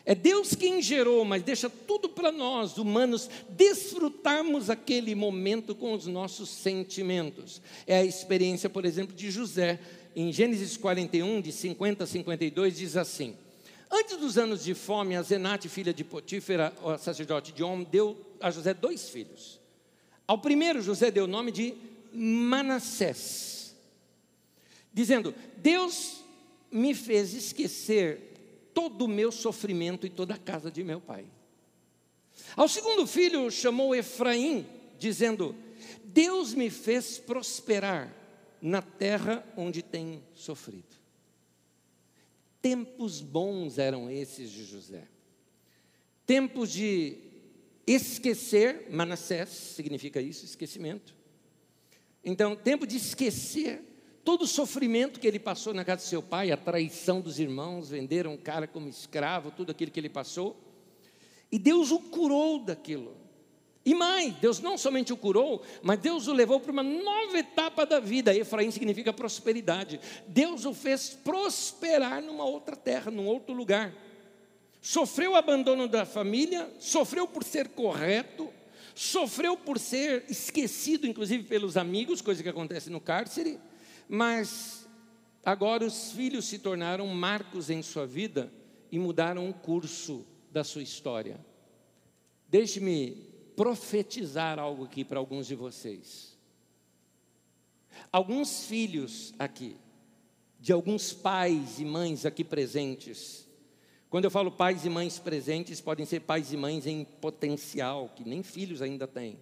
É 0.10 0.16
Deus 0.16 0.56
quem 0.56 0.82
gerou, 0.82 1.26
mas 1.26 1.44
deixa 1.44 1.70
tudo 1.70 2.08
para 2.08 2.32
nós, 2.32 2.78
humanos, 2.78 3.30
desfrutarmos 3.50 4.70
aquele 4.70 5.14
momento 5.14 5.76
com 5.76 5.92
os 5.92 6.08
nossos 6.08 6.48
sentimentos. 6.48 7.62
É 7.86 7.98
a 7.98 8.06
experiência, 8.06 8.70
por 8.70 8.86
exemplo, 8.86 9.14
de 9.14 9.30
José. 9.30 9.78
Em 10.16 10.32
Gênesis 10.32 10.78
41, 10.78 11.42
de 11.42 11.52
50 11.52 12.06
a 12.06 12.08
52, 12.08 12.78
diz 12.78 12.96
assim: 12.96 13.36
Antes 13.92 14.16
dos 14.16 14.38
anos 14.38 14.64
de 14.64 14.74
fome, 14.74 15.14
a 15.14 15.22
Zenate, 15.22 15.68
filha 15.68 15.94
de 15.94 16.06
Potífera, 16.06 16.74
o 16.82 16.98
sacerdote 16.98 17.52
de 17.52 17.62
Om, 17.62 17.84
deu 17.84 18.16
a 18.40 18.50
José 18.50 18.74
dois 18.74 19.10
filhos. 19.10 19.60
Ao 20.26 20.38
primeiro, 20.38 20.82
José 20.82 21.12
deu 21.12 21.26
o 21.26 21.28
nome 21.28 21.52
de 21.52 21.74
Manassés, 22.14 23.76
dizendo: 24.94 25.36
Deus 25.58 26.24
me 26.72 26.96
fez 26.96 27.34
esquecer 27.34 28.27
todo 28.78 29.06
o 29.06 29.08
meu 29.08 29.32
sofrimento 29.32 30.06
e 30.06 30.10
toda 30.10 30.36
a 30.36 30.38
casa 30.38 30.70
de 30.70 30.84
meu 30.84 31.02
pai. 31.02 31.26
Ao 32.56 32.68
segundo 32.68 33.08
filho 33.08 33.50
chamou 33.50 33.96
Efraim, 33.96 34.68
dizendo: 35.00 35.56
Deus 36.04 36.54
me 36.54 36.70
fez 36.70 37.18
prosperar 37.18 38.16
na 38.62 38.80
terra 38.84 39.44
onde 39.58 39.82
tem 39.82 40.24
sofrido. 40.36 40.96
Tempos 42.62 43.20
bons 43.20 43.80
eram 43.80 44.12
esses 44.12 44.52
de 44.52 44.64
José. 44.64 45.08
Tempos 46.24 46.72
de 46.72 47.18
esquecer, 47.88 48.92
Manassés 48.92 49.50
significa 49.50 50.22
isso, 50.22 50.46
esquecimento. 50.46 51.16
Então, 52.24 52.56
tempo 52.56 52.86
de 52.86 52.98
esquecer 52.98 53.82
todo 54.28 54.42
o 54.42 54.48
sofrimento 54.48 55.22
que 55.22 55.26
ele 55.26 55.40
passou 55.40 55.74
na 55.74 55.86
casa 55.86 56.02
de 56.02 56.10
seu 56.10 56.22
pai, 56.22 56.52
a 56.52 56.58
traição 56.58 57.22
dos 57.22 57.40
irmãos, 57.40 57.92
venderam 57.92 58.34
o 58.34 58.38
cara 58.38 58.68
como 58.68 58.90
escravo, 58.90 59.52
tudo 59.52 59.72
aquilo 59.72 59.90
que 59.90 59.98
ele 59.98 60.10
passou. 60.10 60.62
E 61.50 61.58
Deus 61.58 61.92
o 61.92 62.00
curou 62.02 62.60
daquilo. 62.60 63.16
E 63.86 63.96
mais, 63.96 64.34
Deus 64.34 64.60
não 64.60 64.78
somente 64.78 65.14
o 65.14 65.18
curou, 65.18 65.62
mas 65.82 66.00
Deus 66.00 66.28
o 66.28 66.34
levou 66.34 66.60
para 66.60 66.74
uma 66.74 66.84
nova 66.84 67.40
etapa 67.40 67.86
da 67.86 68.02
vida. 68.02 68.36
Efraim 68.36 68.70
significa 68.70 69.14
prosperidade. 69.14 69.98
Deus 70.28 70.66
o 70.66 70.74
fez 70.74 71.12
prosperar 71.24 72.22
numa 72.22 72.44
outra 72.44 72.76
terra, 72.76 73.10
num 73.10 73.28
outro 73.28 73.56
lugar. 73.56 73.96
Sofreu 74.82 75.32
o 75.32 75.36
abandono 75.38 75.88
da 75.88 76.06
família, 76.06 76.70
sofreu 76.80 77.30
por 77.30 77.46
ser 77.46 77.70
correto, 77.70 78.50
sofreu 78.94 79.56
por 79.56 79.80
ser 79.80 80.26
esquecido, 80.28 81.08
inclusive 81.08 81.46
pelos 81.46 81.78
amigos, 81.78 82.22
coisa 82.22 82.44
que 82.44 82.50
acontece 82.50 82.90
no 82.90 83.00
cárcere, 83.00 83.58
mas 84.08 84.88
agora 85.44 85.86
os 85.86 86.12
filhos 86.12 86.46
se 86.46 86.60
tornaram 86.60 87.08
marcos 87.08 87.70
em 87.70 87.82
sua 87.82 88.06
vida 88.06 88.52
e 88.92 88.98
mudaram 88.98 89.50
o 89.50 89.54
curso 89.54 90.26
da 90.52 90.64
sua 90.64 90.82
história. 90.82 91.40
Deixe-me 92.48 93.28
profetizar 93.56 94.60
algo 94.60 94.86
aqui 94.86 95.04
para 95.04 95.20
alguns 95.20 95.48
de 95.48 95.56
vocês. 95.56 96.38
Alguns 98.12 98.66
filhos 98.66 99.34
aqui, 99.38 99.76
de 100.60 100.72
alguns 100.72 101.12
pais 101.12 101.80
e 101.80 101.86
mães 101.86 102.26
aqui 102.26 102.44
presentes, 102.44 103.48
quando 104.10 104.26
eu 104.26 104.32
falo 104.32 104.52
pais 104.52 104.86
e 104.86 104.90
mães 104.90 105.20
presentes, 105.20 105.82
podem 105.82 106.06
ser 106.06 106.22
pais 106.22 106.54
e 106.54 106.58
mães 106.58 106.88
em 106.88 107.04
potencial, 107.04 108.10
que 108.16 108.24
nem 108.24 108.42
filhos 108.42 108.82
ainda 108.82 109.06
têm. 109.06 109.38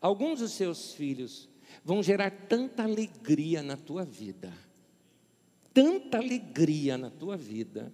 Alguns 0.00 0.38
dos 0.38 0.52
seus 0.52 0.94
filhos 0.94 1.48
vão 1.84 2.02
gerar 2.02 2.30
tanta 2.30 2.82
alegria 2.82 3.62
na 3.62 3.76
tua 3.76 4.04
vida, 4.04 4.52
tanta 5.72 6.18
alegria 6.18 6.98
na 6.98 7.10
tua 7.10 7.36
vida, 7.36 7.92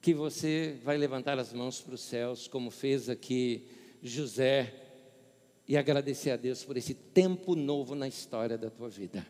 que 0.00 0.12
você 0.12 0.78
vai 0.82 0.96
levantar 0.96 1.38
as 1.38 1.52
mãos 1.52 1.80
para 1.80 1.94
os 1.94 2.00
céus, 2.00 2.48
como 2.48 2.70
fez 2.70 3.08
aqui 3.08 3.68
José 4.02 4.74
e 5.66 5.76
agradecer 5.76 6.32
a 6.32 6.36
Deus 6.36 6.64
por 6.64 6.76
esse 6.76 6.92
tempo 6.92 7.54
novo 7.54 7.94
na 7.94 8.08
história 8.08 8.58
da 8.58 8.68
tua 8.68 8.88
vida. 8.88 9.24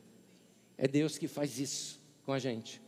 É 0.78 0.88
Deus 0.88 1.19
que 1.19 1.28
faz 1.28 1.59
isso 1.59 2.00
com 2.25 2.33
a 2.33 2.38
gente. 2.38 2.81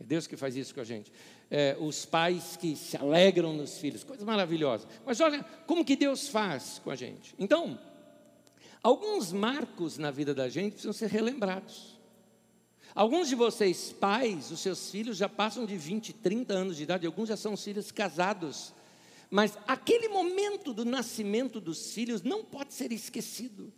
É 0.00 0.04
Deus 0.04 0.26
que 0.26 0.36
faz 0.36 0.56
isso 0.56 0.74
com 0.74 0.80
a 0.80 0.84
gente. 0.84 1.12
É, 1.50 1.76
os 1.78 2.04
pais 2.04 2.56
que 2.56 2.74
se 2.74 2.96
alegram 2.96 3.52
nos 3.52 3.78
filhos, 3.78 4.02
coisa 4.02 4.24
maravilhosa. 4.24 4.88
Mas 5.04 5.20
olha 5.20 5.44
como 5.66 5.84
que 5.84 5.94
Deus 5.94 6.28
faz 6.28 6.80
com 6.82 6.90
a 6.90 6.96
gente. 6.96 7.34
Então, 7.38 7.78
alguns 8.86 9.32
marcos 9.32 9.98
na 9.98 10.12
vida 10.12 10.32
da 10.32 10.48
gente 10.48 10.74
precisam 10.74 10.92
ser 10.92 11.10
relembrados. 11.10 11.98
Alguns 12.94 13.28
de 13.28 13.34
vocês, 13.34 13.92
pais, 13.92 14.52
os 14.52 14.60
seus 14.60 14.92
filhos 14.92 15.16
já 15.16 15.28
passam 15.28 15.66
de 15.66 15.76
20, 15.76 16.12
30 16.12 16.54
anos 16.54 16.76
de 16.76 16.84
idade, 16.84 17.04
alguns 17.04 17.28
já 17.28 17.36
são 17.36 17.56
filhos 17.56 17.90
casados. 17.90 18.72
Mas 19.28 19.58
aquele 19.66 20.08
momento 20.08 20.72
do 20.72 20.84
nascimento 20.84 21.60
dos 21.60 21.90
filhos 21.90 22.22
não 22.22 22.44
pode 22.44 22.74
ser 22.74 22.92
esquecido. 22.92 23.72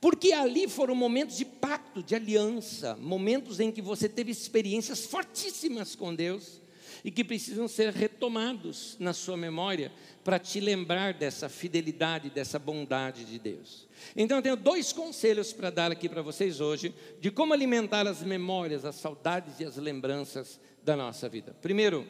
Porque 0.00 0.32
ali 0.32 0.66
foram 0.66 0.96
momentos 0.96 1.36
de 1.36 1.44
pacto, 1.44 2.02
de 2.02 2.16
aliança, 2.16 2.96
momentos 2.96 3.60
em 3.60 3.70
que 3.70 3.80
você 3.80 4.08
teve 4.08 4.32
experiências 4.32 5.06
fortíssimas 5.06 5.94
com 5.94 6.12
Deus 6.12 6.60
e 7.04 7.10
que 7.10 7.22
precisam 7.22 7.68
ser 7.68 7.92
retomados 7.92 8.96
na 8.98 9.12
sua 9.12 9.36
memória 9.36 9.92
para 10.24 10.38
te 10.38 10.58
lembrar 10.58 11.12
dessa 11.12 11.48
fidelidade, 11.48 12.30
dessa 12.30 12.58
bondade 12.58 13.24
de 13.24 13.38
Deus. 13.38 13.86
Então 14.16 14.38
eu 14.38 14.42
tenho 14.42 14.56
dois 14.56 14.92
conselhos 14.92 15.52
para 15.52 15.68
dar 15.68 15.92
aqui 15.92 16.08
para 16.08 16.22
vocês 16.22 16.60
hoje 16.60 16.94
de 17.20 17.30
como 17.30 17.52
alimentar 17.52 18.06
as 18.06 18.22
memórias, 18.22 18.84
as 18.84 18.96
saudades 18.96 19.60
e 19.60 19.64
as 19.64 19.76
lembranças 19.76 20.58
da 20.82 20.96
nossa 20.96 21.28
vida. 21.28 21.54
Primeiro, 21.60 22.08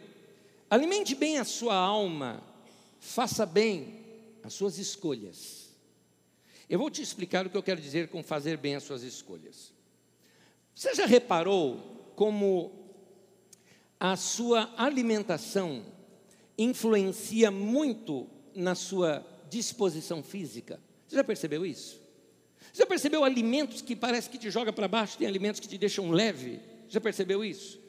alimente 0.71 1.15
bem 1.15 1.39
a 1.39 1.45
sua 1.45 1.75
alma 1.75 2.55
Faça 3.05 3.45
bem 3.45 4.01
as 4.43 4.55
suas 4.55 4.79
escolhas. 4.79 5.69
Eu 6.71 6.79
vou 6.79 6.91
te 6.91 7.03
explicar 7.03 7.47
o 7.47 7.51
que 7.51 7.57
eu 7.57 7.63
quero 7.63 7.79
dizer 7.79 8.09
com 8.09 8.23
fazer 8.23 8.57
bem 8.57 8.75
as 8.75 8.83
suas 8.83 9.03
escolhas. 9.03 9.75
Você 10.75 10.95
já 10.95 11.05
reparou 11.05 12.13
como 12.17 12.84
a 13.99 14.17
sua 14.17 14.73
alimentação 14.77 15.85
influencia 16.57 17.51
muito 17.51 18.29
na 18.55 18.75
sua 18.75 19.25
disposição 19.49 20.23
física? 20.23 20.81
Você 21.07 21.17
já 21.17 21.25
percebeu 21.25 21.65
isso? 21.65 22.01
Você 22.73 22.83
já 22.83 22.87
percebeu 22.87 23.25
alimentos 23.25 23.81
que 23.81 23.95
parece 23.95 24.29
que 24.29 24.39
te 24.39 24.51
joga 24.51 24.73
para 24.73 24.89
baixo, 24.89 25.19
tem 25.19 25.27
alimentos 25.27 25.61
que 25.61 25.69
te 25.69 25.79
deixam 25.79 26.11
leve? 26.11 26.61
Já 26.89 27.01
percebeu 27.01 27.45
isso? 27.45 27.81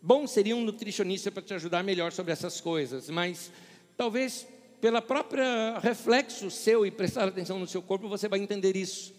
Bom 0.00 0.26
seria 0.26 0.54
um 0.54 0.64
nutricionista 0.64 1.30
para 1.30 1.42
te 1.42 1.54
ajudar 1.54 1.82
melhor 1.82 2.12
sobre 2.12 2.32
essas 2.32 2.60
coisas, 2.60 3.10
mas 3.10 3.50
Talvez 3.98 4.46
pela 4.80 5.02
própria 5.02 5.76
reflexo 5.80 6.52
seu 6.52 6.86
e 6.86 6.90
prestar 6.90 7.26
atenção 7.26 7.58
no 7.58 7.66
seu 7.66 7.82
corpo, 7.82 8.08
você 8.08 8.28
vai 8.28 8.38
entender 8.38 8.76
isso. 8.76 9.12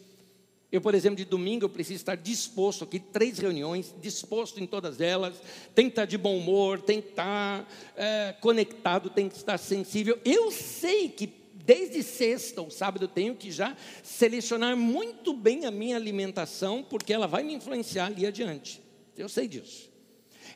Eu, 0.72 0.82
por 0.82 0.94
exemplo, 0.94 1.18
de 1.18 1.26
domingo 1.26 1.66
eu 1.66 1.70
preciso 1.70 1.98
estar 1.98 2.16
disposto 2.16 2.84
aqui, 2.84 3.00
três 3.00 3.40
reuniões, 3.40 3.94
disposto 4.00 4.62
em 4.62 4.68
todas 4.68 5.02
elas, 5.02 5.42
tem 5.74 5.86
que 5.86 5.94
estar 5.94 6.06
de 6.06 6.18
bom 6.18 6.38
humor, 6.38 6.80
tem 6.80 7.02
que 7.02 7.10
estar 7.10 7.68
é, 7.96 8.36
conectado, 8.40 9.10
tem 9.10 9.28
que 9.28 9.36
estar 9.36 9.58
sensível. 9.58 10.20
Eu 10.24 10.52
sei 10.52 11.10
que 11.10 11.26
desde 11.66 12.04
sexta 12.04 12.62
ou 12.62 12.70
sábado 12.70 13.06
eu 13.06 13.08
tenho 13.08 13.36
que 13.36 13.52
já 13.52 13.76
selecionar 14.04 14.78
muito 14.78 15.34
bem 15.34 15.66
a 15.66 15.72
minha 15.72 15.96
alimentação, 15.96 16.84
porque 16.88 17.14
ela 17.14 17.28
vai 17.28 17.44
me 17.44 17.54
influenciar 17.54 18.06
ali 18.06 18.28
adiante. 18.28 18.82
Eu 19.18 19.28
sei 19.28 19.48
disso. 19.48 19.90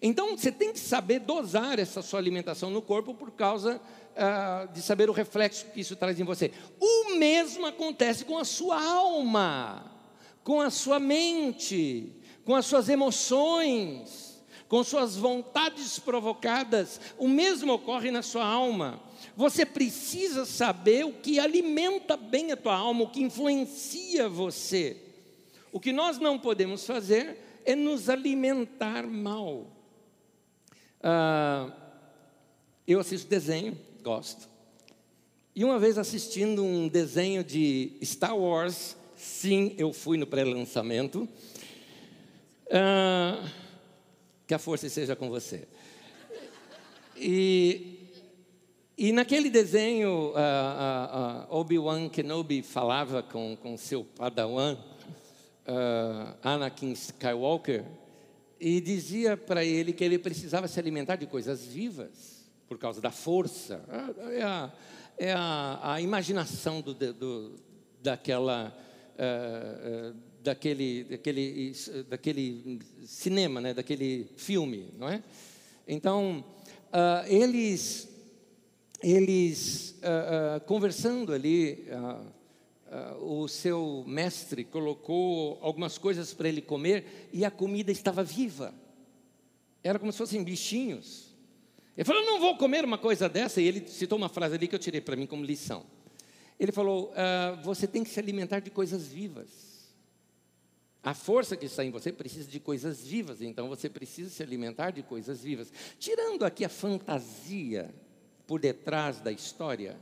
Então 0.02 0.38
você 0.38 0.52
tem 0.52 0.74
que 0.74 0.80
saber 0.80 1.20
dosar 1.20 1.80
essa 1.80 2.02
sua 2.02 2.20
alimentação 2.20 2.70
no 2.70 2.82
corpo 2.82 3.14
por 3.14 3.32
causa 3.32 3.80
uh, 4.14 4.74
de 4.74 4.82
saber 4.82 5.10
o 5.10 5.14
reflexo 5.14 5.66
que 5.74 5.82
isso 5.82 5.96
traz 5.96 6.20
em 6.20 6.24
você. 6.24 6.52
O 6.80 7.16
mesmo 7.16 7.66
acontece 7.66 8.26
com 8.26 8.38
a 8.38 8.44
sua 8.44 8.84
alma, 8.84 9.93
com 10.44 10.62
a 10.62 10.70
sua 10.70 11.00
mente, 11.00 12.22
com 12.44 12.56
as 12.56 12.66
suas 12.66 12.90
emoções, 12.90 14.44
com 14.68 14.84
suas 14.84 15.16
vontades 15.16 16.00
provocadas. 16.00 17.00
O 17.18 17.28
mesmo 17.28 17.74
ocorre 17.74 18.12
na 18.12 18.22
sua 18.22 18.46
alma. 18.46 19.02
Você 19.36 19.66
precisa 19.66 20.46
saber 20.46 21.06
o 21.06 21.14
que 21.14 21.40
alimenta 21.40 22.18
bem 22.18 22.52
a 22.52 22.58
tua 22.58 22.76
alma, 22.76 23.04
o 23.04 23.10
que 23.10 23.22
influencia 23.22 24.28
você. 24.28 24.98
O 25.72 25.80
que 25.80 25.94
nós 25.94 26.20
não 26.20 26.38
podemos 26.38 26.86
fazer 26.86 27.38
é 27.66 27.76
nos 27.76 28.10
alimentar 28.10 29.08
mal. 29.08 29.68
Uh, 31.00 31.72
eu 32.88 33.00
assisto 33.00 33.28
desenho, 33.30 33.78
gosto. 34.02 34.50
E 35.56 35.64
uma 35.64 35.80
vez 35.80 35.98
assistindo 35.98 36.64
um 36.64 36.88
desenho 36.88 37.44
de 37.44 37.94
Star 38.04 38.38
Wars, 38.38 38.98
sim, 39.24 39.74
eu 39.78 39.94
fui 39.94 40.18
no 40.18 40.28
pré-lançamento. 40.28 41.28
Uh, 42.66 43.50
que 44.46 44.54
a 44.54 44.60
força 44.60 44.90
seja 44.90 45.16
com 45.16 45.30
você. 45.30 45.68
E, 47.16 48.10
e 48.98 49.12
naquele 49.12 49.50
desenho, 49.50 50.32
uh, 50.32 51.50
uh, 51.50 51.56
Obi-Wan 51.56 52.10
Kenobi 52.10 52.62
falava 52.62 53.24
com, 53.24 53.56
com 53.56 53.78
seu 53.78 54.04
padawan, 54.04 54.78
Anakin 56.42 56.92
Skywalker, 56.92 57.86
e 58.60 58.82
dizia 58.82 59.38
para 59.38 59.64
ele 59.64 59.94
que 59.94 60.04
ele 60.04 60.20
precisava 60.20 60.68
se 60.68 60.78
alimentar 60.78 61.16
de 61.16 61.26
coisas 61.26 61.66
vivas 61.66 62.44
por 62.68 62.78
causa 62.78 63.00
da 63.00 63.12
força. 63.12 63.82
É 64.36 64.44
a, 64.44 64.72
é 65.18 65.32
a, 65.32 65.80
a 65.94 66.02
imaginação 66.02 66.82
do, 66.82 66.94
do, 66.94 67.56
daquela, 68.02 68.76
uh, 69.14 70.12
uh, 70.12 70.16
daquele, 70.42 71.04
daquele, 71.04 71.74
daquele 72.10 72.80
cinema, 73.06 73.62
né? 73.62 73.74
daquele 73.74 74.30
filme, 74.36 74.90
não 74.98 75.10
é? 75.10 75.24
Então, 75.88 76.44
uh, 76.90 77.28
eles, 77.28 78.10
eles 79.02 80.00
conversando 80.66 81.34
ali, 81.34 81.86
o 83.22 83.48
seu 83.48 84.04
mestre 84.06 84.64
colocou 84.64 85.58
algumas 85.62 85.98
coisas 85.98 86.34
para 86.34 86.50
ele 86.50 86.62
comer 86.62 87.30
e 87.32 87.46
a 87.46 87.52
comida 87.52 87.92
estava 87.92 88.24
viva. 88.24 88.74
Era 89.84 90.00
como 90.00 90.12
se 90.12 90.18
fossem 90.18 90.44
bichinhos. 90.44 91.34
Ele 91.98 92.06
falou: 92.06 92.26
Não 92.26 92.40
vou 92.40 92.58
comer 92.58 92.84
uma 92.84 92.98
coisa 92.98 93.30
dessa. 93.30 93.62
E 93.62 93.68
ele 93.68 93.88
citou 93.88 94.18
uma 94.18 94.30
frase 94.30 94.56
ali 94.56 94.68
que 94.68 94.76
eu 94.76 94.80
tirei 94.80 95.02
para 95.02 95.16
mim 95.16 95.26
como 95.26 95.44
lição. 95.44 95.86
Ele 96.60 96.72
falou: 96.72 97.12
ah, 97.16 97.60
Você 97.64 97.88
tem 97.88 98.04
que 98.04 98.10
se 98.10 98.20
alimentar 98.20 98.60
de 98.60 98.70
coisas 98.70 99.08
vivas. 99.08 99.74
A 101.04 101.14
força 101.14 101.58
que 101.58 101.66
está 101.66 101.84
em 101.84 101.92
você 101.92 102.14
precisa 102.14 102.50
de 102.50 102.62
coisas 102.62 103.06
vivas, 103.06 103.42
então 103.42 103.68
você 103.68 103.90
precisa 103.90 104.30
se 104.30 104.42
alimentar 104.42 104.92
de 104.92 105.04
coisas 105.04 105.44
vivas. 105.44 105.72
Tirando 106.00 106.46
aqui 106.46 106.64
a 106.64 106.70
fantasia 106.70 107.94
por 108.48 108.62
detrás 108.62 109.20
da 109.20 109.30
história, 109.30 110.00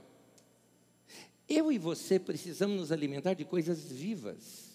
eu 1.50 1.72
e 1.72 1.80
você 1.80 2.20
precisamos 2.20 2.78
nos 2.78 2.92
alimentar 2.92 3.34
de 3.34 3.44
coisas 3.44 3.92
vivas. 3.92 4.70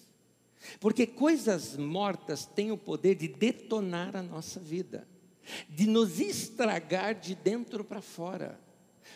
Porque 0.80 1.06
coisas 1.06 1.76
mortas 1.76 2.44
têm 2.44 2.72
o 2.72 2.76
poder 2.76 3.14
de 3.14 3.28
detonar 3.28 4.16
a 4.16 4.22
nossa 4.22 4.58
vida, 4.58 5.06
de 5.68 5.86
nos 5.86 6.18
estragar 6.18 7.14
de 7.14 7.36
dentro 7.36 7.84
para 7.84 8.02
fora. 8.02 8.60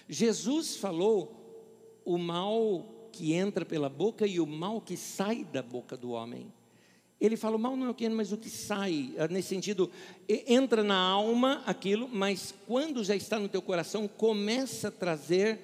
Jesus 0.08 0.76
falou 0.76 1.39
o 2.12 2.18
mal 2.18 3.08
que 3.12 3.34
entra 3.34 3.64
pela 3.64 3.88
boca 3.88 4.26
e 4.26 4.40
o 4.40 4.46
mal 4.46 4.80
que 4.80 4.96
sai 4.96 5.44
da 5.44 5.62
boca 5.62 5.96
do 5.96 6.10
homem. 6.10 6.52
Ele 7.20 7.36
fala, 7.36 7.54
o 7.54 7.58
mal 7.58 7.76
não 7.76 7.86
é 7.86 7.90
o 7.90 7.94
que 7.94 8.04
entra, 8.04 8.16
mas 8.16 8.32
o 8.32 8.36
que 8.36 8.50
sai. 8.50 9.14
Ah, 9.16 9.28
nesse 9.28 9.48
sentido, 9.48 9.88
entra 10.28 10.82
na 10.82 10.98
alma 10.98 11.62
aquilo, 11.66 12.08
mas 12.08 12.52
quando 12.66 13.04
já 13.04 13.14
está 13.14 13.38
no 13.38 13.48
teu 13.48 13.62
coração, 13.62 14.08
começa 14.08 14.88
a 14.88 14.90
trazer 14.90 15.60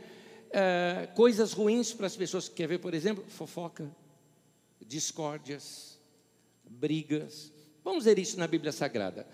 uh, 0.51 1.15
coisas 1.17 1.53
ruins 1.53 1.93
para 1.93 2.07
as 2.07 2.17
pessoas. 2.17 2.49
Quer 2.49 2.69
ver, 2.69 2.79
por 2.79 2.95
exemplo, 2.95 3.25
fofoca, 3.27 3.91
discórdias, 4.87 5.99
brigas. 6.65 7.51
Vamos 7.83 8.05
ver 8.05 8.21
isso 8.21 8.39
na 8.39 8.47
Bíblia 8.47 8.71
Sagrada. 8.71 9.27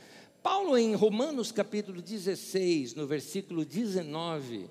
Paulo, 0.43 0.79
em 0.79 0.95
Romanos 0.95 1.53
capítulo 1.53 2.01
16, 2.01 2.95
no 2.95 3.07
versículo 3.07 3.67
19, 3.67 4.71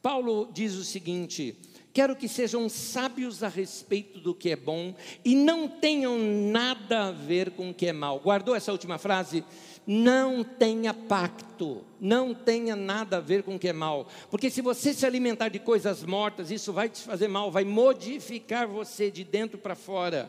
Paulo 0.00 0.50
diz 0.52 0.74
o 0.74 0.84
seguinte: 0.84 1.56
Quero 1.94 2.16
que 2.16 2.26
sejam 2.26 2.68
sábios 2.68 3.44
a 3.44 3.48
respeito 3.48 4.18
do 4.18 4.34
que 4.34 4.50
é 4.50 4.56
bom 4.56 4.96
e 5.24 5.36
não 5.36 5.68
tenham 5.68 6.18
nada 6.18 7.04
a 7.06 7.12
ver 7.12 7.52
com 7.52 7.70
o 7.70 7.74
que 7.74 7.86
é 7.86 7.92
mal. 7.92 8.18
Guardou 8.18 8.56
essa 8.56 8.72
última 8.72 8.98
frase? 8.98 9.44
Não 9.86 10.42
tenha 10.42 10.92
pacto, 10.92 11.84
não 12.00 12.34
tenha 12.34 12.74
nada 12.74 13.18
a 13.18 13.20
ver 13.20 13.44
com 13.44 13.54
o 13.54 13.58
que 13.60 13.68
é 13.68 13.72
mal, 13.72 14.08
porque 14.28 14.50
se 14.50 14.60
você 14.60 14.92
se 14.92 15.06
alimentar 15.06 15.50
de 15.50 15.60
coisas 15.60 16.02
mortas, 16.02 16.50
isso 16.50 16.72
vai 16.72 16.88
te 16.88 17.00
fazer 17.00 17.28
mal, 17.28 17.52
vai 17.52 17.64
modificar 17.64 18.66
você 18.66 19.08
de 19.08 19.22
dentro 19.22 19.56
para 19.56 19.76
fora. 19.76 20.28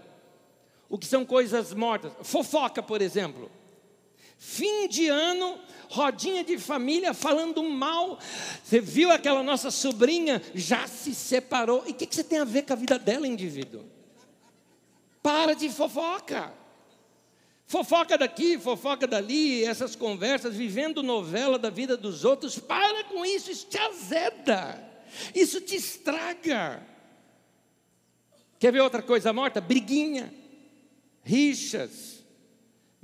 O 0.88 1.00
que 1.00 1.08
são 1.08 1.26
coisas 1.26 1.74
mortas? 1.74 2.12
Fofoca, 2.22 2.84
por 2.84 3.02
exemplo. 3.02 3.50
Fim 4.38 4.88
de 4.88 5.08
ano, 5.08 5.60
rodinha 5.90 6.44
de 6.44 6.58
família 6.58 7.14
falando 7.14 7.64
mal. 7.64 8.20
Você 8.64 8.80
viu 8.80 9.12
aquela 9.12 9.42
nossa 9.42 9.72
sobrinha, 9.72 10.42
já 10.54 10.88
se 10.88 11.14
separou. 11.14 11.84
E 11.88 11.92
o 11.92 11.94
que, 11.94 12.06
que 12.06 12.16
você 12.16 12.24
tem 12.24 12.40
a 12.40 12.44
ver 12.44 12.64
com 12.64 12.74
a 12.74 12.76
vida 12.76 13.00
dela, 13.00 13.28
indivíduo? 13.28 13.84
Para 15.22 15.54
de 15.54 15.70
fofoca. 15.70 16.54
Fofoca 17.68 18.18
daqui, 18.18 18.60
fofoca 18.60 19.08
dali, 19.08 19.64
essas 19.64 19.96
conversas, 19.96 20.56
vivendo 20.56 21.02
novela 21.02 21.58
da 21.58 21.70
vida 21.70 21.98
dos 21.98 22.24
outros. 22.24 22.60
Para 22.60 23.06
com 23.06 23.26
isso, 23.26 23.50
isso 23.50 23.68
te 23.68 23.78
azeda. 23.78 24.84
Isso 25.34 25.62
te 25.62 25.76
estraga. 25.76 26.86
Quer 28.60 28.72
ver 28.72 28.82
outra 28.82 29.02
coisa 29.02 29.34
morta? 29.34 29.60
Briguinha, 29.60 30.32
rixas 31.24 32.15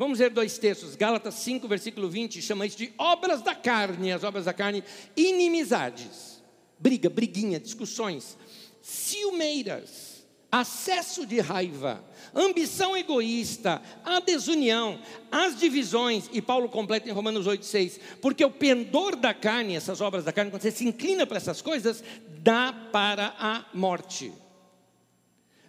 Vamos 0.02 0.18
ver 0.18 0.32
dois 0.32 0.58
textos. 0.58 0.96
Gálatas 0.96 1.36
5, 1.36 1.68
versículo 1.68 2.10
20, 2.10 2.42
chama 2.42 2.66
isso 2.66 2.76
de 2.76 2.92
obras 2.98 3.44
da 3.44 3.54
carne. 3.54 4.12
As 4.12 4.24
obras 4.24 4.46
da 4.46 4.52
carne, 4.52 4.84
inimizades, 5.16 6.42
briga, 6.80 7.08
briguinha, 7.08 7.60
discussões, 7.60 8.36
ciumeiras, 8.82 10.26
acesso 10.52 11.24
de 11.24 11.40
raiva, 11.40 12.04
ambição 12.34 12.98
egoísta, 12.98 13.80
a 14.04 14.20
desunião, 14.20 15.00
as 15.32 15.60
divisões, 15.60 16.28
e 16.34 16.42
Paulo 16.42 16.68
completa 16.68 17.08
em 17.08 17.12
Romanos 17.12 17.46
8, 17.46 17.64
6, 17.64 18.00
porque 18.24 18.44
o 18.44 18.50
pendor 18.50 19.16
da 19.16 19.36
carne, 19.36 19.76
essas 19.76 20.02
obras 20.02 20.24
da 20.24 20.34
carne, 20.34 20.50
quando 20.50 20.64
você 20.64 20.72
se 20.72 20.84
inclina 20.84 21.28
para 21.28 21.38
essas 21.38 21.62
coisas, 21.62 22.04
dá 22.40 22.74
para 22.92 23.36
a 23.38 23.66
morte. 23.72 24.34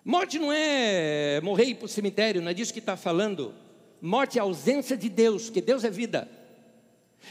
Morte 0.02 0.38
não 0.38 0.50
é 0.50 1.38
morrer 1.42 1.66
e 1.66 1.70
ir 1.72 1.74
para 1.74 1.84
o 1.84 1.88
cemitério, 1.88 2.40
não 2.40 2.50
é 2.50 2.54
disso 2.54 2.72
que 2.72 2.78
está 2.78 2.96
falando. 2.96 3.54
Morte 4.04 4.36
é 4.36 4.42
ausência 4.42 4.96
de 4.96 5.08
Deus, 5.08 5.48
que 5.48 5.60
Deus 5.60 5.84
é 5.84 5.90
vida. 5.90 6.28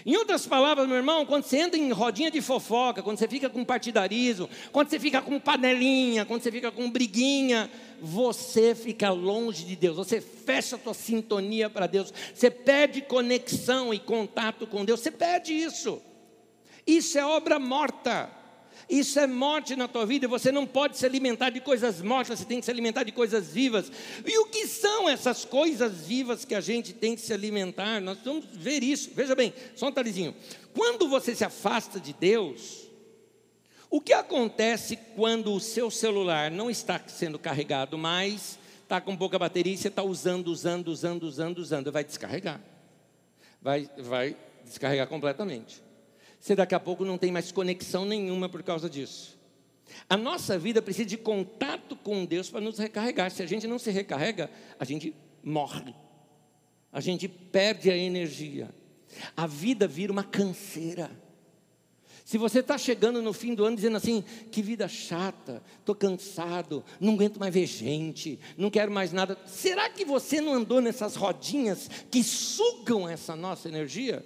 Em 0.05 0.15
outras 0.15 0.47
palavras, 0.47 0.87
meu 0.87 0.95
irmão, 0.95 1.25
quando 1.25 1.43
você 1.43 1.57
entra 1.57 1.77
em 1.77 1.91
rodinha 1.91 2.31
de 2.31 2.41
fofoca, 2.41 3.03
quando 3.03 3.17
você 3.17 3.27
fica 3.27 3.49
com 3.49 3.65
partidarismo, 3.65 4.49
quando 4.71 4.89
você 4.89 4.97
fica 4.97 5.21
com 5.21 5.37
panelinha, 5.37 6.23
quando 6.23 6.41
você 6.41 6.49
fica 6.49 6.71
com 6.71 6.89
briguinha, 6.89 7.69
você 8.01 8.73
fica 8.73 9.09
longe 9.09 9.65
de 9.65 9.75
Deus, 9.75 9.97
você 9.97 10.21
fecha 10.21 10.77
a 10.77 10.79
tua 10.79 10.93
sintonia 10.93 11.69
para 11.69 11.87
Deus, 11.87 12.13
você 12.33 12.49
perde 12.49 13.01
conexão 13.01 13.93
e 13.93 13.99
contato 13.99 14.65
com 14.65 14.85
Deus, 14.85 15.01
você 15.01 15.11
perde 15.11 15.53
isso. 15.53 16.01
Isso 16.87 17.19
é 17.19 17.25
obra 17.25 17.59
morta. 17.59 18.40
Isso 18.91 19.17
é 19.21 19.25
morte 19.25 19.73
na 19.73 19.87
tua 19.87 20.05
vida, 20.05 20.27
você 20.27 20.51
não 20.51 20.67
pode 20.67 20.97
se 20.97 21.05
alimentar 21.05 21.49
de 21.49 21.61
coisas 21.61 22.01
mortas, 22.01 22.39
você 22.39 22.45
tem 22.45 22.59
que 22.59 22.65
se 22.65 22.71
alimentar 22.71 23.03
de 23.03 23.13
coisas 23.13 23.47
vivas. 23.53 23.89
E 24.25 24.37
o 24.39 24.47
que 24.47 24.67
são 24.67 25.07
essas 25.07 25.45
coisas 25.45 26.05
vivas 26.05 26.43
que 26.43 26.53
a 26.53 26.59
gente 26.59 26.91
tem 26.91 27.15
que 27.15 27.21
se 27.21 27.31
alimentar? 27.31 28.01
Nós 28.01 28.17
vamos 28.21 28.43
ver 28.51 28.83
isso. 28.83 29.09
Veja 29.15 29.33
bem, 29.33 29.53
só 29.77 29.87
um 29.87 29.93
talizinho. 29.93 30.35
Quando 30.73 31.07
você 31.07 31.33
se 31.33 31.45
afasta 31.45 32.01
de 32.01 32.11
Deus, 32.11 32.85
o 33.89 34.01
que 34.01 34.11
acontece 34.11 34.99
quando 35.15 35.53
o 35.53 35.59
seu 35.61 35.89
celular 35.89 36.51
não 36.51 36.69
está 36.69 37.01
sendo 37.07 37.39
carregado 37.39 37.97
mais, 37.97 38.59
está 38.83 38.99
com 38.99 39.15
pouca 39.15 39.39
bateria 39.39 39.73
e 39.73 39.77
você 39.77 39.87
está 39.87 40.03
usando, 40.03 40.49
usando, 40.49 40.89
usando, 40.89 41.23
usando, 41.23 41.59
usando, 41.59 41.91
vai 41.93 42.03
descarregar. 42.03 42.59
Vai, 43.61 43.89
vai 43.97 44.35
descarregar 44.65 45.07
completamente 45.07 45.81
você 46.41 46.55
daqui 46.55 46.73
a 46.73 46.79
pouco 46.79 47.05
não 47.05 47.19
tem 47.19 47.31
mais 47.31 47.51
conexão 47.51 48.03
nenhuma 48.03 48.49
por 48.49 48.63
causa 48.63 48.89
disso. 48.89 49.39
A 50.09 50.17
nossa 50.17 50.57
vida 50.57 50.81
precisa 50.81 51.07
de 51.07 51.17
contato 51.17 51.95
com 51.95 52.25
Deus 52.25 52.49
para 52.49 52.59
nos 52.59 52.79
recarregar. 52.79 53.29
Se 53.29 53.43
a 53.43 53.45
gente 53.45 53.67
não 53.67 53.77
se 53.77 53.91
recarrega, 53.91 54.49
a 54.79 54.83
gente 54.83 55.13
morre. 55.43 55.93
A 56.91 56.99
gente 56.99 57.27
perde 57.27 57.91
a 57.91 57.95
energia. 57.95 58.73
A 59.37 59.45
vida 59.45 59.87
vira 59.87 60.11
uma 60.11 60.23
canseira. 60.23 61.11
Se 62.25 62.39
você 62.39 62.59
está 62.59 62.75
chegando 62.75 63.21
no 63.21 63.33
fim 63.33 63.53
do 63.53 63.63
ano 63.63 63.75
dizendo 63.75 63.97
assim, 63.97 64.23
que 64.51 64.63
vida 64.63 64.87
chata, 64.87 65.61
estou 65.79 65.93
cansado, 65.93 66.83
não 66.99 67.13
aguento 67.13 67.39
mais 67.39 67.53
ver 67.53 67.65
gente, 67.67 68.39
não 68.57 68.69
quero 68.69 68.91
mais 68.91 69.11
nada, 69.11 69.37
será 69.45 69.89
que 69.89 70.05
você 70.05 70.39
não 70.39 70.53
andou 70.53 70.79
nessas 70.79 71.15
rodinhas 71.15 71.89
que 72.09 72.23
sugam 72.23 73.07
essa 73.07 73.35
nossa 73.35 73.67
energia? 73.67 74.25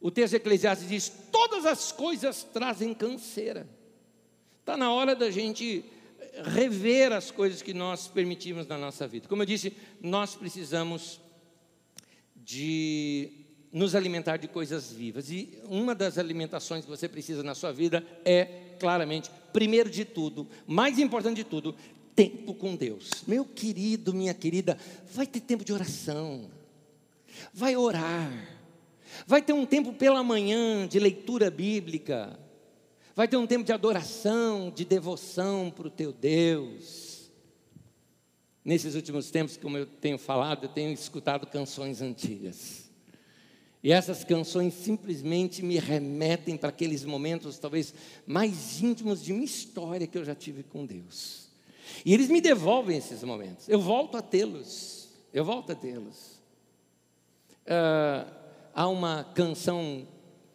O 0.00 0.10
texto 0.10 0.32
de 0.32 0.36
Eclesiastes 0.36 0.88
diz: 0.88 1.12
todas 1.32 1.66
as 1.66 1.92
coisas 1.92 2.42
trazem 2.42 2.94
canseira. 2.94 3.68
Está 4.60 4.76
na 4.76 4.92
hora 4.92 5.14
da 5.14 5.30
gente 5.30 5.84
rever 6.44 7.12
as 7.12 7.30
coisas 7.30 7.62
que 7.62 7.74
nós 7.74 8.06
permitimos 8.06 8.66
na 8.66 8.78
nossa 8.78 9.06
vida. 9.08 9.28
Como 9.28 9.42
eu 9.42 9.46
disse, 9.46 9.72
nós 10.00 10.34
precisamos 10.34 11.20
de 12.36 13.30
nos 13.72 13.94
alimentar 13.94 14.36
de 14.36 14.48
coisas 14.48 14.92
vivas. 14.92 15.30
E 15.30 15.58
uma 15.64 15.94
das 15.94 16.18
alimentações 16.18 16.84
que 16.84 16.90
você 16.90 17.08
precisa 17.08 17.42
na 17.42 17.54
sua 17.54 17.72
vida 17.72 18.06
é, 18.24 18.74
claramente, 18.78 19.30
primeiro 19.52 19.90
de 19.90 20.04
tudo, 20.04 20.48
mais 20.66 20.98
importante 20.98 21.36
de 21.36 21.44
tudo, 21.44 21.74
tempo 22.14 22.54
com 22.54 22.76
Deus. 22.76 23.24
Meu 23.26 23.44
querido, 23.44 24.14
minha 24.14 24.34
querida, 24.34 24.78
vai 25.12 25.26
ter 25.26 25.40
tempo 25.40 25.64
de 25.64 25.72
oração. 25.72 26.50
Vai 27.52 27.76
orar 27.76 28.57
Vai 29.26 29.42
ter 29.42 29.52
um 29.52 29.66
tempo 29.66 29.92
pela 29.92 30.22
manhã 30.22 30.86
de 30.86 30.98
leitura 30.98 31.50
bíblica. 31.50 32.38
Vai 33.14 33.26
ter 33.26 33.36
um 33.36 33.46
tempo 33.46 33.64
de 33.64 33.72
adoração, 33.72 34.70
de 34.74 34.84
devoção 34.84 35.72
para 35.74 35.88
o 35.88 35.90
teu 35.90 36.12
Deus. 36.12 37.30
Nesses 38.64 38.94
últimos 38.94 39.30
tempos, 39.30 39.56
como 39.56 39.76
eu 39.76 39.86
tenho 39.86 40.18
falado, 40.18 40.64
eu 40.64 40.68
tenho 40.68 40.92
escutado 40.92 41.46
canções 41.46 42.00
antigas. 42.02 42.88
E 43.82 43.92
essas 43.92 44.24
canções 44.24 44.74
simplesmente 44.74 45.62
me 45.62 45.78
remetem 45.78 46.56
para 46.56 46.68
aqueles 46.68 47.04
momentos, 47.04 47.58
talvez 47.58 47.94
mais 48.26 48.82
íntimos 48.82 49.22
de 49.24 49.32
uma 49.32 49.44
história 49.44 50.06
que 50.06 50.18
eu 50.18 50.24
já 50.24 50.34
tive 50.34 50.62
com 50.62 50.84
Deus. 50.84 51.48
E 52.04 52.12
eles 52.12 52.28
me 52.28 52.40
devolvem 52.40 52.98
esses 52.98 53.22
momentos. 53.22 53.68
Eu 53.68 53.80
volto 53.80 54.16
a 54.16 54.22
tê-los. 54.22 55.08
Eu 55.32 55.44
volto 55.44 55.72
a 55.72 55.74
tê-los. 55.74 56.40
Uh, 57.66 58.30
Há 58.78 58.86
uma 58.86 59.24
canção 59.34 60.06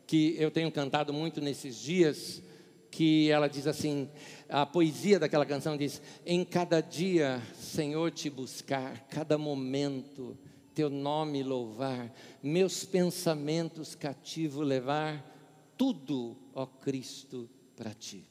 que 0.07 0.37
eu 0.39 0.49
tenho 0.49 0.71
cantado 0.71 1.11
muito 1.11 1.41
nesses 1.41 1.75
dias, 1.75 2.41
que 2.89 3.29
ela 3.29 3.49
diz 3.49 3.67
assim: 3.67 4.09
a 4.47 4.65
poesia 4.65 5.19
daquela 5.19 5.45
canção 5.45 5.75
diz: 5.75 6.01
Em 6.25 6.45
cada 6.45 6.79
dia, 6.79 7.41
Senhor, 7.53 8.11
te 8.11 8.29
buscar, 8.29 9.09
cada 9.09 9.37
momento, 9.37 10.37
teu 10.73 10.89
nome 10.89 11.43
louvar, 11.43 12.15
meus 12.41 12.85
pensamentos 12.85 13.93
cativo 13.93 14.61
levar, 14.61 15.21
tudo, 15.75 16.37
ó 16.55 16.65
Cristo, 16.65 17.49
para 17.75 17.93
ti. 17.93 18.25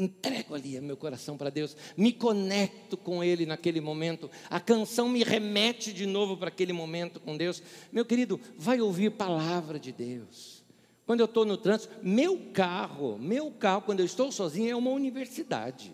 Entrego 0.00 0.54
ali 0.54 0.80
meu 0.80 0.96
coração 0.96 1.36
para 1.36 1.50
Deus, 1.50 1.76
me 1.96 2.12
conecto 2.12 2.96
com 2.96 3.22
Ele 3.22 3.44
naquele 3.44 3.80
momento, 3.80 4.30
a 4.48 4.58
canção 4.58 5.08
me 5.08 5.22
remete 5.22 5.92
de 5.92 6.06
novo 6.06 6.36
para 6.36 6.48
aquele 6.48 6.72
momento 6.72 7.20
com 7.20 7.36
Deus. 7.36 7.62
Meu 7.92 8.04
querido, 8.04 8.40
vai 8.56 8.80
ouvir 8.80 9.10
palavra 9.10 9.78
de 9.78 9.92
Deus. 9.92 10.64
Quando 11.06 11.20
eu 11.20 11.26
estou 11.26 11.44
no 11.44 11.56
trânsito, 11.56 11.92
meu 12.02 12.38
carro, 12.52 13.18
meu 13.18 13.50
carro, 13.50 13.82
quando 13.82 14.00
eu 14.00 14.06
estou 14.06 14.30
sozinho, 14.30 14.70
é 14.70 14.76
uma 14.76 14.90
universidade. 14.90 15.92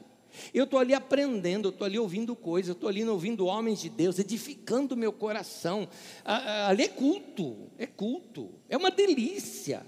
Eu 0.53 0.65
estou 0.65 0.79
ali 0.79 0.93
aprendendo, 0.93 1.69
eu 1.69 1.71
estou 1.71 1.87
ali 1.87 1.99
ouvindo 1.99 2.37
coisas, 2.37 2.69
eu 2.69 2.75
estou 2.75 2.91
ali 2.91 3.03
ouvindo 3.03 3.47
homens 3.47 3.81
de 3.81 3.89
Deus, 3.89 4.19
edificando 4.19 4.95
meu 4.95 5.11
coração. 5.11 5.89
Ali 6.25 6.83
é 6.83 6.89
culto, 6.89 7.71
é 7.79 7.87
culto, 7.87 8.51
é 8.69 8.77
uma 8.77 8.91
delícia 8.91 9.87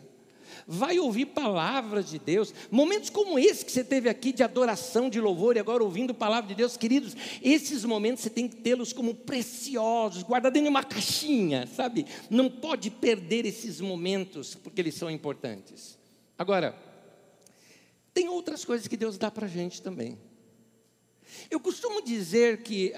vai 0.71 0.99
ouvir 0.99 1.25
palavras 1.27 2.11
de 2.11 2.19
Deus. 2.19 2.53
Momentos 2.71 3.09
como 3.09 3.39
esse 3.39 3.65
que 3.65 3.73
você 3.73 3.83
teve 3.83 4.07
aqui 4.11 4.31
de 4.31 4.43
adoração, 4.43 5.09
de 5.09 5.19
louvor 5.19 5.57
e 5.57 5.59
agora 5.59 5.83
ouvindo 5.83 6.13
palavra 6.13 6.47
de 6.47 6.55
Deus, 6.55 6.77
queridos, 6.77 7.17
esses 7.43 7.87
momentos 7.87 8.23
você 8.23 8.29
tem 8.29 8.47
que 8.47 8.57
tê-los 8.57 8.93
como 8.93 9.15
preciosos, 9.15 10.23
guardados 10.23 10.61
em 10.61 10.69
uma 10.69 10.85
caixinha, 10.85 11.67
sabe? 11.67 12.05
Não 12.29 12.51
pode 12.51 12.91
perder 12.91 13.47
esses 13.47 13.81
momentos 13.81 14.55
porque 14.55 14.83
eles 14.83 14.95
são 14.95 15.11
importantes. 15.11 15.99
Agora, 16.37 16.77
tem 18.13 18.29
outras 18.29 18.63
coisas 18.63 18.87
que 18.87 18.97
Deus 18.97 19.17
dá 19.17 19.31
para 19.31 19.47
a 19.47 19.49
gente 19.49 19.81
também. 19.81 20.19
Eu 21.51 21.61
costumo 21.61 22.03
dizer 22.03 22.63
que 22.63 22.93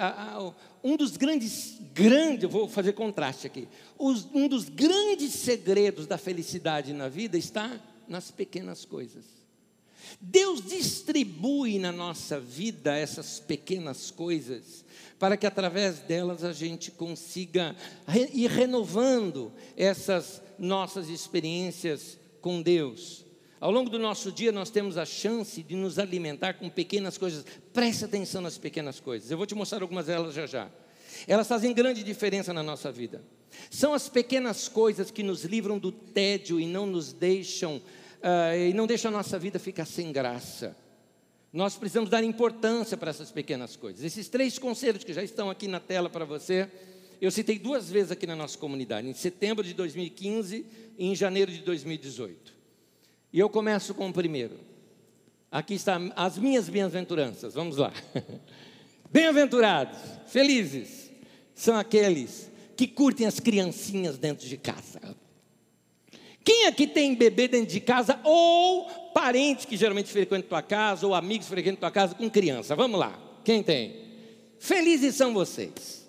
um 0.83 0.97
dos 0.97 1.17
grandes, 1.17 1.79
grande, 1.93 2.47
vou 2.47 2.69
fazer 2.69 2.93
contraste 2.93 3.47
aqui, 3.47 3.69
os, 3.99 4.27
um 4.33 4.49
dos 4.49 4.69
grandes 4.69 5.33
segredos 5.35 6.07
da 6.07 6.19
felicidade 6.19 6.93
na 6.93 7.09
vida 7.09 7.37
está 7.37 7.81
nas 8.09 8.31
pequenas 8.31 8.85
coisas. 8.85 9.25
Deus 10.21 10.63
distribui 10.63 11.79
na 11.79 11.93
nossa 11.93 12.41
vida 12.41 12.97
essas 12.97 13.39
pequenas 13.39 14.11
coisas, 14.11 14.85
para 15.19 15.37
que 15.37 15.47
através 15.47 16.01
delas 16.01 16.43
a 16.43 16.53
gente 16.53 16.91
consiga 16.91 17.77
ir 18.33 18.51
renovando 18.51 19.53
essas 19.77 20.43
nossas 20.59 21.09
experiências 21.09 22.19
com 22.41 22.61
Deus. 22.61 23.25
Ao 23.61 23.71
longo 23.71 23.91
do 23.91 23.99
nosso 23.99 24.33
dia, 24.33 24.51
nós 24.51 24.71
temos 24.71 24.97
a 24.97 25.05
chance 25.05 25.63
de 25.63 25.77
nos 25.77 25.99
alimentar 25.99 26.55
com 26.55 26.71
pequenas 26.71 27.19
coisas. 27.19 27.45
Preste 27.75 28.07
atenção 28.07 28.41
nas 28.41 28.57
pequenas 28.57 28.99
coisas. 28.99 29.31
Eu 29.31 29.37
vou 29.37 29.47
te 29.47 29.55
mostrar 29.55 29.83
algumas 29.83 30.07
delas 30.07 30.35
já 30.35 30.47
já. 30.47 30.71
Elas 31.27 31.47
fazem 31.47 31.75
grande 31.75 32.03
diferença 32.03 32.55
na 32.55 32.63
nossa 32.63 32.91
vida. 32.91 33.23
São 33.69 33.93
as 33.93 34.09
pequenas 34.09 34.67
coisas 34.67 35.11
que 35.11 35.23
nos 35.23 35.45
livram 35.45 35.79
do 35.79 35.93
tédio 35.93 36.59
e 36.59 36.65
não 36.67 36.87
nos 36.87 37.13
deixam, 37.13 37.77
uh, 37.77 38.57
e 38.57 38.73
não 38.73 38.87
deixam 38.87 39.11
a 39.11 39.13
nossa 39.13 39.39
vida 39.39 39.59
ficar 39.59 39.85
sem 39.85 40.11
graça. 40.11 40.75
Nós 41.53 41.77
precisamos 41.77 42.09
dar 42.09 42.25
importância 42.25 42.97
para 42.97 43.11
essas 43.11 43.31
pequenas 43.31 43.77
coisas. 43.77 44.03
Esses 44.03 44.31
três 44.31 44.59
conselhos 44.59 45.05
que 45.05 45.13
já 45.13 45.23
estão 45.23 45.51
aqui 45.51 45.69
na 45.69 45.81
tela 45.81 46.09
para 46.09 46.25
você, 46.25 46.67
eu 47.21 47.31
citei 47.31 47.59
duas 47.59 47.91
vezes 47.91 48.13
aqui 48.13 48.27
na 48.27 48.37
nossa 48.37 48.57
comunidade, 48.57 49.07
em 49.07 49.13
setembro 49.13 49.63
de 49.63 49.75
2015 49.75 50.65
e 50.97 51.07
em 51.07 51.15
janeiro 51.15 51.53
de 51.53 51.61
2018. 51.61 52.60
E 53.33 53.39
eu 53.39 53.49
começo 53.49 53.95
com 53.95 54.09
o 54.09 54.13
primeiro. 54.13 54.59
Aqui 55.51 55.75
estão 55.75 56.13
as 56.17 56.39
minhas 56.39 56.69
bem-aventuranças. 56.69 57.55
Vamos 57.55 57.77
lá. 57.77 57.93
Bem-aventurados, 59.11 59.99
felizes, 60.27 61.11
são 61.55 61.77
aqueles 61.77 62.51
que 62.77 62.87
curtem 62.87 63.27
as 63.27 63.41
criancinhas 63.41 64.17
dentro 64.17 64.47
de 64.47 64.57
casa. 64.57 65.01
Quem 66.45 66.67
aqui 66.67 66.87
tem 66.87 67.15
bebê 67.15 67.49
dentro 67.49 67.73
de 67.73 67.81
casa 67.81 68.19
ou 68.25 68.89
parente 69.13 69.67
que 69.67 69.77
geralmente 69.77 70.11
frequenta 70.11 70.49
tua 70.49 70.63
casa 70.63 71.07
ou 71.07 71.15
amigos 71.15 71.47
que 71.47 71.53
frequentam 71.53 71.81
tua 71.81 71.91
casa 71.91 72.15
com 72.15 72.31
criança? 72.31 72.75
Vamos 72.77 72.99
lá. 72.99 73.19
Quem 73.45 73.63
tem? 73.63 73.97
Felizes 74.59 75.17
são 75.17 75.35
vocês. 75.35 76.00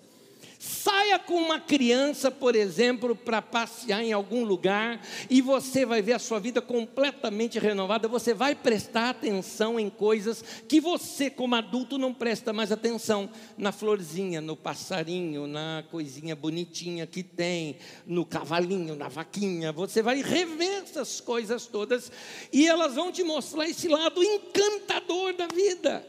Saia 0.62 1.18
com 1.18 1.34
uma 1.34 1.58
criança, 1.58 2.30
por 2.30 2.54
exemplo, 2.54 3.16
para 3.16 3.42
passear 3.42 4.00
em 4.00 4.12
algum 4.12 4.44
lugar 4.44 5.04
e 5.28 5.42
você 5.42 5.84
vai 5.84 6.00
ver 6.00 6.12
a 6.12 6.20
sua 6.20 6.38
vida 6.38 6.62
completamente 6.62 7.58
renovada. 7.58 8.06
Você 8.06 8.32
vai 8.32 8.54
prestar 8.54 9.10
atenção 9.10 9.80
em 9.80 9.90
coisas 9.90 10.40
que 10.68 10.80
você, 10.80 11.28
como 11.28 11.56
adulto, 11.56 11.98
não 11.98 12.14
presta 12.14 12.52
mais 12.52 12.70
atenção. 12.70 13.28
Na 13.58 13.72
florzinha, 13.72 14.40
no 14.40 14.54
passarinho, 14.54 15.48
na 15.48 15.82
coisinha 15.90 16.36
bonitinha 16.36 17.08
que 17.08 17.24
tem, 17.24 17.78
no 18.06 18.24
cavalinho, 18.24 18.94
na 18.94 19.08
vaquinha. 19.08 19.72
Você 19.72 20.00
vai 20.00 20.22
rever 20.22 20.84
essas 20.84 21.20
coisas 21.20 21.66
todas 21.66 22.12
e 22.52 22.68
elas 22.68 22.94
vão 22.94 23.10
te 23.10 23.24
mostrar 23.24 23.68
esse 23.68 23.88
lado 23.88 24.22
encantador 24.22 25.34
da 25.34 25.48
vida. 25.48 26.06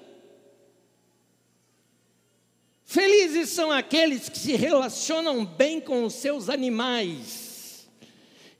Felizes 3.33 3.49
são 3.49 3.71
aqueles 3.71 4.29
que 4.29 4.37
se 4.37 4.55
relacionam 4.55 5.43
bem 5.43 5.81
com 5.81 6.03
os 6.03 6.13
seus 6.13 6.49
animais. 6.49 7.87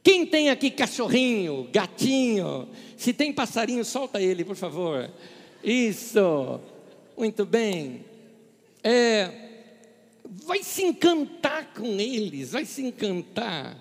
Quem 0.02 0.26
tem 0.26 0.50
aqui 0.50 0.72
cachorrinho, 0.72 1.70
gatinho? 1.72 2.68
Se 2.98 3.14
tem 3.14 3.32
passarinho, 3.32 3.86
solta 3.86 4.20
ele, 4.20 4.44
por 4.44 4.56
favor. 4.56 5.12
Isso, 5.64 6.60
muito 7.16 7.46
bem. 7.46 8.04
É, 8.84 9.30
vai 10.26 10.64
se 10.64 10.84
encantar 10.84 11.72
com 11.76 12.00
eles, 12.00 12.54
vai 12.54 12.66
se 12.66 12.82
encantar. 12.82 13.78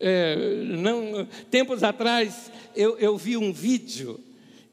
É, 0.00 0.34
não, 0.64 1.24
tempos 1.52 1.84
atrás 1.84 2.50
eu, 2.74 2.98
eu 2.98 3.16
vi 3.16 3.36
um 3.36 3.52
vídeo, 3.52 4.18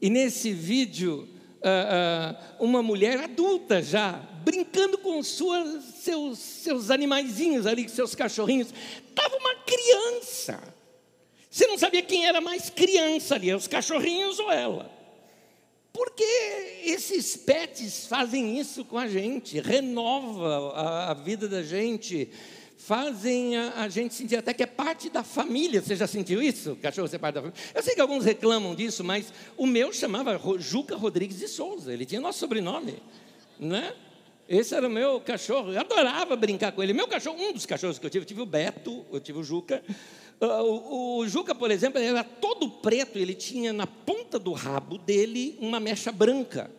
e 0.02 0.10
nesse 0.10 0.50
vídeo, 0.50 1.28
uh, 1.62 2.60
uh, 2.60 2.64
uma 2.64 2.82
mulher 2.82 3.18
adulta 3.18 3.82
já, 3.82 4.12
brincando 4.44 4.98
com 4.98 5.22
suas, 5.22 5.84
seus, 6.02 6.38
seus 6.38 6.90
animaizinhos 6.90 7.66
ali, 7.66 7.88
seus 7.88 8.14
cachorrinhos. 8.14 8.72
Estava 9.08 9.36
uma 9.36 9.54
criança. 9.56 10.60
Você 11.50 11.66
não 11.66 11.78
sabia 11.78 12.02
quem 12.02 12.26
era 12.26 12.40
mais 12.40 12.68
criança 12.68 13.34
ali, 13.34 13.52
os 13.54 13.66
cachorrinhos 13.66 14.38
ou 14.38 14.52
ela. 14.52 14.94
Porque 15.92 16.22
esses 16.84 17.36
pets 17.38 18.06
fazem 18.06 18.58
isso 18.58 18.84
com 18.84 18.98
a 18.98 19.08
gente, 19.08 19.58
renova 19.60 20.72
a, 20.74 21.10
a 21.10 21.14
vida 21.14 21.48
da 21.48 21.62
gente, 21.62 22.30
fazem 22.76 23.56
a, 23.56 23.82
a, 23.82 23.88
gente 23.88 24.14
sentir 24.14 24.36
até 24.36 24.52
que 24.52 24.62
é 24.62 24.66
parte 24.66 25.08
da 25.10 25.22
família. 25.22 25.80
Você 25.80 25.96
já 25.96 26.06
sentiu 26.06 26.42
isso? 26.42 26.76
Cachorro 26.76 27.08
ser 27.08 27.18
parte 27.18 27.34
da 27.34 27.42
família? 27.42 27.60
Eu 27.74 27.82
sei 27.82 27.94
que 27.94 28.00
alguns 28.00 28.24
reclamam 28.24 28.74
disso, 28.74 29.02
mas 29.02 29.32
o 29.56 29.66
meu 29.66 29.92
chamava 29.92 30.38
Juca 30.58 30.96
Rodrigues 30.96 31.38
de 31.38 31.48
Souza, 31.48 31.92
ele 31.92 32.04
tinha 32.04 32.20
nosso 32.20 32.38
sobrenome, 32.38 32.94
né? 33.58 33.94
Esse 34.48 34.76
era 34.76 34.86
o 34.86 34.90
meu 34.90 35.20
cachorro, 35.20 35.72
eu 35.72 35.80
adorava 35.80 36.36
brincar 36.36 36.70
com 36.70 36.80
ele. 36.80 36.92
Meu 36.92 37.08
cachorro, 37.08 37.36
um 37.36 37.52
dos 37.52 37.66
cachorros 37.66 37.98
que 37.98 38.06
eu 38.06 38.10
tive, 38.10 38.22
eu 38.22 38.26
tive 38.28 38.40
o 38.42 38.46
Beto, 38.46 39.04
eu 39.12 39.18
tive 39.18 39.40
o 39.40 39.42
Juca. 39.42 39.82
Ah, 40.40 40.62
o, 40.62 41.18
o 41.18 41.28
Juca, 41.28 41.54
por 41.54 41.70
exemplo, 41.70 42.00
era 42.00 42.22
todo 42.22 42.70
preto, 42.70 43.18
ele 43.18 43.34
tinha 43.34 43.72
na 43.72 43.86
ponta 43.86 44.38
do 44.38 44.52
rabo 44.52 44.98
dele 44.98 45.58
uma 45.60 45.80
mecha 45.80 46.12
branca. 46.12 46.70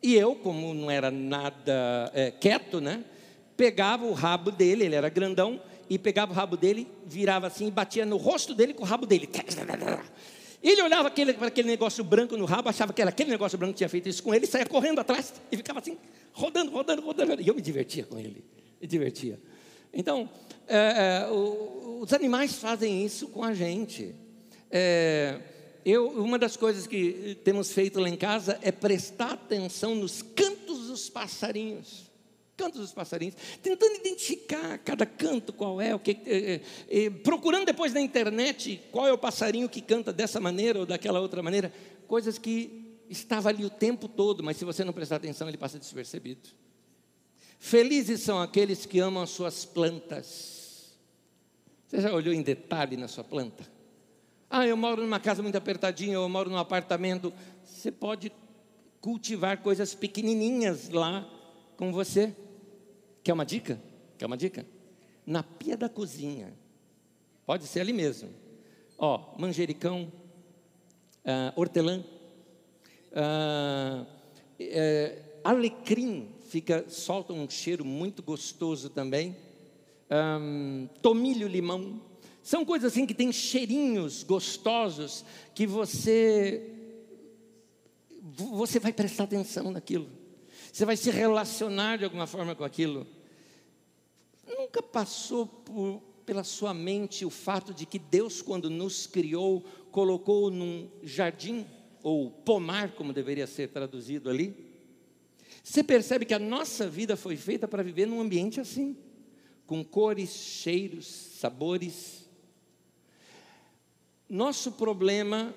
E 0.00 0.14
eu, 0.14 0.36
como 0.36 0.72
não 0.72 0.88
era 0.88 1.10
nada 1.10 2.12
é, 2.14 2.30
quieto, 2.30 2.80
né? 2.80 3.02
Pegava 3.56 4.04
o 4.04 4.12
rabo 4.12 4.50
dele, 4.50 4.84
ele 4.84 4.94
era 4.94 5.08
grandão, 5.08 5.60
e 5.88 5.98
pegava 5.98 6.32
o 6.32 6.34
rabo 6.34 6.56
dele, 6.56 6.86
virava 7.06 7.46
assim 7.46 7.68
e 7.68 7.70
batia 7.70 8.04
no 8.04 8.16
rosto 8.16 8.54
dele 8.54 8.74
com 8.74 8.82
o 8.82 8.86
rabo 8.86 9.06
dele. 9.06 9.28
Ele 10.62 10.82
olhava 10.82 11.10
para 11.10 11.46
aquele 11.46 11.68
negócio 11.68 12.02
branco 12.02 12.36
no 12.36 12.44
rabo, 12.44 12.68
achava 12.68 12.92
que 12.92 13.00
era 13.00 13.10
aquele 13.10 13.30
negócio 13.30 13.56
branco 13.56 13.74
que 13.74 13.78
tinha 13.78 13.88
feito 13.88 14.08
isso 14.08 14.22
com 14.22 14.34
ele, 14.34 14.46
saía 14.46 14.66
correndo 14.66 15.00
atrás 15.00 15.32
e 15.50 15.56
ficava 15.56 15.78
assim, 15.78 15.96
rodando, 16.32 16.72
rodando, 16.72 17.02
rodando. 17.02 17.40
E 17.40 17.46
eu 17.46 17.54
me 17.54 17.62
divertia 17.62 18.04
com 18.04 18.18
ele, 18.18 18.44
me 18.80 18.86
divertia. 18.86 19.38
Então, 19.92 20.28
é, 20.66 21.24
é, 21.24 21.30
o, 21.30 22.00
os 22.02 22.12
animais 22.12 22.54
fazem 22.56 23.04
isso 23.04 23.28
com 23.28 23.44
a 23.44 23.54
gente. 23.54 24.14
É, 24.70 25.38
eu, 25.84 26.08
uma 26.08 26.38
das 26.38 26.56
coisas 26.56 26.86
que 26.86 27.38
temos 27.44 27.70
feito 27.70 28.00
lá 28.00 28.08
em 28.08 28.16
casa 28.16 28.58
é 28.60 28.72
prestar 28.72 29.34
atenção 29.34 29.94
nos 29.94 30.20
cantos 30.20 30.88
dos 30.88 31.08
passarinhos 31.08 32.05
cantos 32.56 32.80
dos 32.80 32.92
passarinhos, 32.92 33.34
tentando 33.62 33.96
identificar 33.96 34.78
cada 34.78 35.04
canto 35.04 35.52
qual 35.52 35.80
é, 35.80 35.94
o 35.94 35.98
que, 35.98 36.18
é, 36.24 36.60
é, 36.88 37.10
procurando 37.10 37.66
depois 37.66 37.92
na 37.92 38.00
internet 38.00 38.80
qual 38.90 39.06
é 39.06 39.12
o 39.12 39.18
passarinho 39.18 39.68
que 39.68 39.80
canta 39.80 40.12
dessa 40.12 40.40
maneira 40.40 40.78
ou 40.78 40.86
daquela 40.86 41.20
outra 41.20 41.42
maneira, 41.42 41.72
coisas 42.08 42.38
que 42.38 42.86
estava 43.08 43.50
ali 43.50 43.64
o 43.64 43.70
tempo 43.70 44.08
todo, 44.08 44.42
mas 44.42 44.56
se 44.56 44.64
você 44.64 44.84
não 44.84 44.92
prestar 44.92 45.16
atenção, 45.16 45.48
ele 45.48 45.58
passa 45.58 45.78
despercebido. 45.78 46.48
Felizes 47.58 48.20
são 48.20 48.40
aqueles 48.40 48.86
que 48.86 48.98
amam 48.98 49.22
as 49.22 49.30
suas 49.30 49.64
plantas. 49.64 50.96
Você 51.86 52.00
já 52.00 52.12
olhou 52.12 52.34
em 52.34 52.42
detalhe 52.42 52.96
na 52.96 53.08
sua 53.08 53.24
planta? 53.24 53.66
Ah, 54.50 54.66
eu 54.66 54.76
moro 54.76 55.02
numa 55.02 55.20
casa 55.20 55.42
muito 55.42 55.56
apertadinha, 55.56 56.14
eu 56.14 56.28
moro 56.28 56.50
num 56.50 56.58
apartamento. 56.58 57.32
Você 57.64 57.90
pode 57.90 58.32
cultivar 59.00 59.58
coisas 59.62 59.94
pequenininhas 59.94 60.88
lá 60.88 61.28
com 61.76 61.92
você. 61.92 62.34
Quer 63.26 63.32
uma 63.32 63.44
dica? 63.44 63.82
Quer 64.16 64.26
uma 64.26 64.36
dica? 64.36 64.64
Na 65.26 65.42
pia 65.42 65.76
da 65.76 65.88
cozinha. 65.88 66.54
Pode 67.44 67.66
ser 67.66 67.80
ali 67.80 67.92
mesmo. 67.92 68.30
Ó, 68.96 69.34
manjericão, 69.36 70.12
uh, 71.24 71.60
hortelã, 71.60 72.04
Ah, 73.12 74.06
é, 74.60 75.22
alecrim 75.42 76.28
fica, 76.48 76.88
solta 76.88 77.32
um 77.32 77.50
cheiro 77.50 77.84
muito 77.84 78.22
gostoso 78.22 78.90
também. 78.90 79.36
Um, 80.08 80.86
tomilho, 81.02 81.48
limão. 81.48 82.00
São 82.44 82.64
coisas 82.64 82.92
assim 82.92 83.06
que 83.06 83.14
têm 83.14 83.32
cheirinhos 83.32 84.22
gostosos 84.22 85.24
que 85.52 85.66
você 85.66 86.72
você 88.22 88.78
vai 88.78 88.92
prestar 88.92 89.24
atenção 89.24 89.72
naquilo. 89.72 90.08
Você 90.72 90.84
vai 90.84 90.96
se 90.96 91.10
relacionar 91.10 91.96
de 91.96 92.04
alguma 92.04 92.28
forma 92.28 92.54
com 92.54 92.62
aquilo. 92.62 93.15
Nunca 94.46 94.80
passou 94.82 95.46
por, 95.46 96.00
pela 96.24 96.44
sua 96.44 96.72
mente 96.72 97.24
o 97.24 97.30
fato 97.30 97.74
de 97.74 97.84
que 97.84 97.98
Deus, 97.98 98.40
quando 98.40 98.70
nos 98.70 99.06
criou, 99.06 99.64
colocou 99.90 100.50
num 100.50 100.88
jardim, 101.02 101.66
ou 102.02 102.30
pomar, 102.30 102.92
como 102.92 103.12
deveria 103.12 103.46
ser 103.46 103.68
traduzido 103.70 104.30
ali? 104.30 104.54
Você 105.62 105.82
percebe 105.82 106.24
que 106.24 106.34
a 106.34 106.38
nossa 106.38 106.88
vida 106.88 107.16
foi 107.16 107.36
feita 107.36 107.66
para 107.66 107.82
viver 107.82 108.06
num 108.06 108.20
ambiente 108.20 108.60
assim, 108.60 108.96
com 109.66 109.84
cores, 109.84 110.30
cheiros, 110.30 111.06
sabores. 111.06 112.30
Nosso 114.28 114.72
problema 114.72 115.52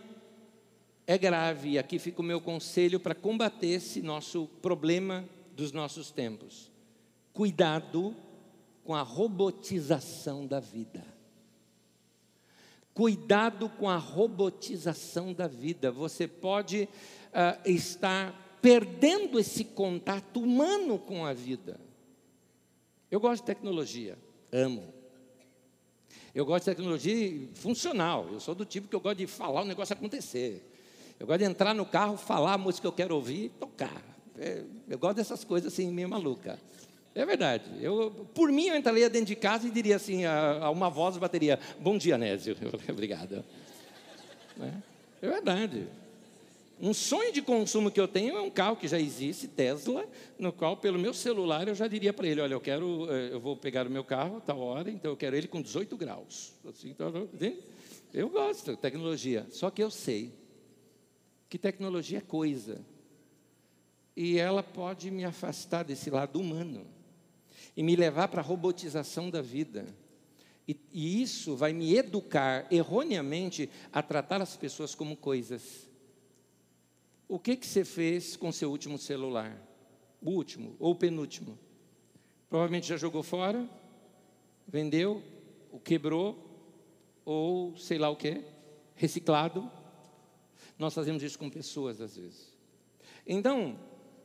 é 1.05 1.15
grave, 1.17 1.71
e 1.71 1.77
aqui 1.77 1.99
fica 1.99 2.21
o 2.21 2.25
meu 2.25 2.41
conselho 2.41 2.99
para 2.99 3.13
combater 3.13 3.67
esse 3.67 4.01
nosso 4.01 4.47
problema 4.61 5.27
dos 5.55 5.71
nossos 5.71 6.09
tempos. 6.09 6.71
Cuidado 7.31 8.15
com 8.89 8.95
a 8.95 9.03
robotização 9.03 10.47
da 10.47 10.59
vida. 10.59 11.05
Cuidado 12.91 13.69
com 13.69 13.87
a 13.87 13.97
robotização 13.97 15.31
da 15.31 15.47
vida. 15.47 15.91
Você 15.91 16.27
pode 16.27 16.89
uh, 16.89 17.69
estar 17.69 18.57
perdendo 18.59 19.39
esse 19.39 19.63
contato 19.63 20.41
humano 20.41 20.97
com 20.97 21.23
a 21.23 21.33
vida. 21.33 21.79
Eu 23.11 23.19
gosto 23.19 23.43
de 23.43 23.45
tecnologia, 23.45 24.17
amo. 24.51 24.91
Eu 26.33 26.43
gosto 26.43 26.65
de 26.65 26.71
tecnologia 26.71 27.47
funcional. 27.53 28.27
Eu 28.31 28.39
sou 28.39 28.55
do 28.55 28.65
tipo 28.65 28.87
que 28.87 28.95
eu 28.95 29.01
gosto 29.01 29.19
de 29.19 29.27
falar 29.27 29.61
o 29.61 29.65
negócio 29.65 29.93
acontecer. 29.93 30.67
Eu 31.19 31.27
gosto 31.27 31.41
de 31.41 31.45
entrar 31.45 31.75
no 31.75 31.85
carro, 31.85 32.17
falar 32.17 32.53
a 32.53 32.57
música 32.57 32.81
que 32.81 32.87
eu 32.87 32.93
quero 32.93 33.13
ouvir 33.13 33.49
tocar. 33.59 34.01
É, 34.35 34.63
eu 34.87 34.97
gosto 34.97 35.17
dessas 35.17 35.43
coisas 35.43 35.71
assim, 35.71 35.91
meio 35.91 36.09
maluca. 36.09 36.59
É 37.15 37.25
verdade. 37.25 37.65
Eu, 37.81 38.27
por 38.33 38.51
mim, 38.51 38.67
eu 38.67 38.75
entraria 38.75 39.09
dentro 39.09 39.27
de 39.27 39.35
casa 39.35 39.67
e 39.67 39.71
diria 39.71 39.95
assim, 39.95 40.25
a, 40.25 40.65
a 40.65 40.69
uma 40.69 40.89
voz 40.89 41.17
bateria, 41.17 41.59
bom 41.79 41.97
dia, 41.97 42.17
Nésio. 42.17 42.55
Obrigado. 42.89 43.43
É, 44.59 45.25
é 45.25 45.29
verdade. 45.29 45.87
Um 46.81 46.93
sonho 46.93 47.33
de 47.33 47.41
consumo 47.41 47.91
que 47.91 47.99
eu 47.99 48.07
tenho 48.07 48.37
é 48.37 48.41
um 48.41 48.49
carro 48.49 48.77
que 48.77 48.87
já 48.87 48.97
existe, 48.97 49.49
Tesla, 49.49 50.07
no 50.37 50.53
qual, 50.53 50.77
pelo 50.77 50.97
meu 50.97 51.13
celular, 51.13 51.67
eu 51.67 51.75
já 51.75 51.87
diria 51.87 52.13
para 52.13 52.25
ele: 52.25 52.39
olha, 52.39 52.53
eu 52.53 52.61
quero, 52.61 53.11
eh, 53.11 53.33
eu 53.33 53.39
vou 53.39 53.57
pegar 53.57 53.85
o 53.85 53.89
meu 53.89 54.03
carro 54.03 54.37
a 54.37 54.39
tal 54.41 54.59
hora, 54.59 54.89
então 54.89 55.11
eu 55.11 55.17
quero 55.17 55.35
ele 55.35 55.47
com 55.47 55.61
18 55.61 55.97
graus. 55.97 56.53
Assim, 56.65 56.91
então, 56.91 57.27
eu 58.13 58.29
gosto 58.29 58.71
de 58.71 58.77
tecnologia, 58.77 59.45
só 59.51 59.69
que 59.69 59.83
eu 59.83 59.91
sei 59.91 60.31
que 61.49 61.57
tecnologia 61.57 62.19
é 62.19 62.21
coisa. 62.21 62.79
E 64.15 64.37
ela 64.37 64.63
pode 64.63 65.11
me 65.11 65.25
afastar 65.25 65.83
desse 65.83 66.09
lado 66.09 66.39
humano 66.39 66.85
e 67.79 67.83
me 67.83 67.95
levar 67.95 68.27
para 68.27 68.41
a 68.41 68.43
robotização 68.43 69.29
da 69.29 69.41
vida. 69.41 69.85
E, 70.67 70.77
e, 70.91 71.21
isso 71.21 71.55
vai 71.55 71.71
me 71.71 71.95
educar 71.95 72.67
erroneamente 72.69 73.69
a 73.93 74.03
tratar 74.03 74.41
as 74.41 74.57
pessoas 74.57 74.93
como 74.93 75.15
coisas. 75.15 75.89
O 77.25 77.39
que, 77.39 77.55
que 77.55 77.65
você 77.65 77.85
fez 77.85 78.35
com 78.35 78.51
seu 78.51 78.69
último 78.69 78.97
celular? 78.97 79.57
O 80.21 80.31
último 80.31 80.75
ou 80.77 80.91
o 80.91 80.95
penúltimo? 80.95 81.57
Provavelmente 82.49 82.85
já 82.85 82.97
jogou 82.97 83.23
fora, 83.23 83.65
vendeu, 84.67 85.23
o 85.71 85.79
quebrou, 85.79 86.37
ou 87.23 87.77
sei 87.77 87.97
lá 87.97 88.09
o 88.09 88.17
que, 88.17 88.43
reciclado. 88.93 89.71
Nós 90.77 90.93
fazemos 90.93 91.23
isso 91.23 91.39
com 91.39 91.49
pessoas 91.49 92.01
às 92.01 92.17
vezes. 92.17 92.57
Então, 93.25 93.79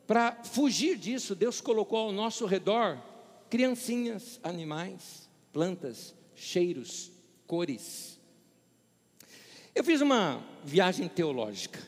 para 0.09 0.43
fugir 0.43 0.99
disso, 0.99 1.37
Deus 1.37 1.61
colocou 1.61 1.99
ao 1.99 2.11
nosso 2.11 2.47
redor 2.47 3.14
criancinhas, 3.51 4.41
animais, 4.43 5.29
plantas, 5.53 6.15
cheiros, 6.35 7.11
cores. 7.47 8.19
Eu 9.75 9.83
fiz 9.85 10.01
uma 10.01 10.43
viagem 10.65 11.09
teológica. 11.09 11.81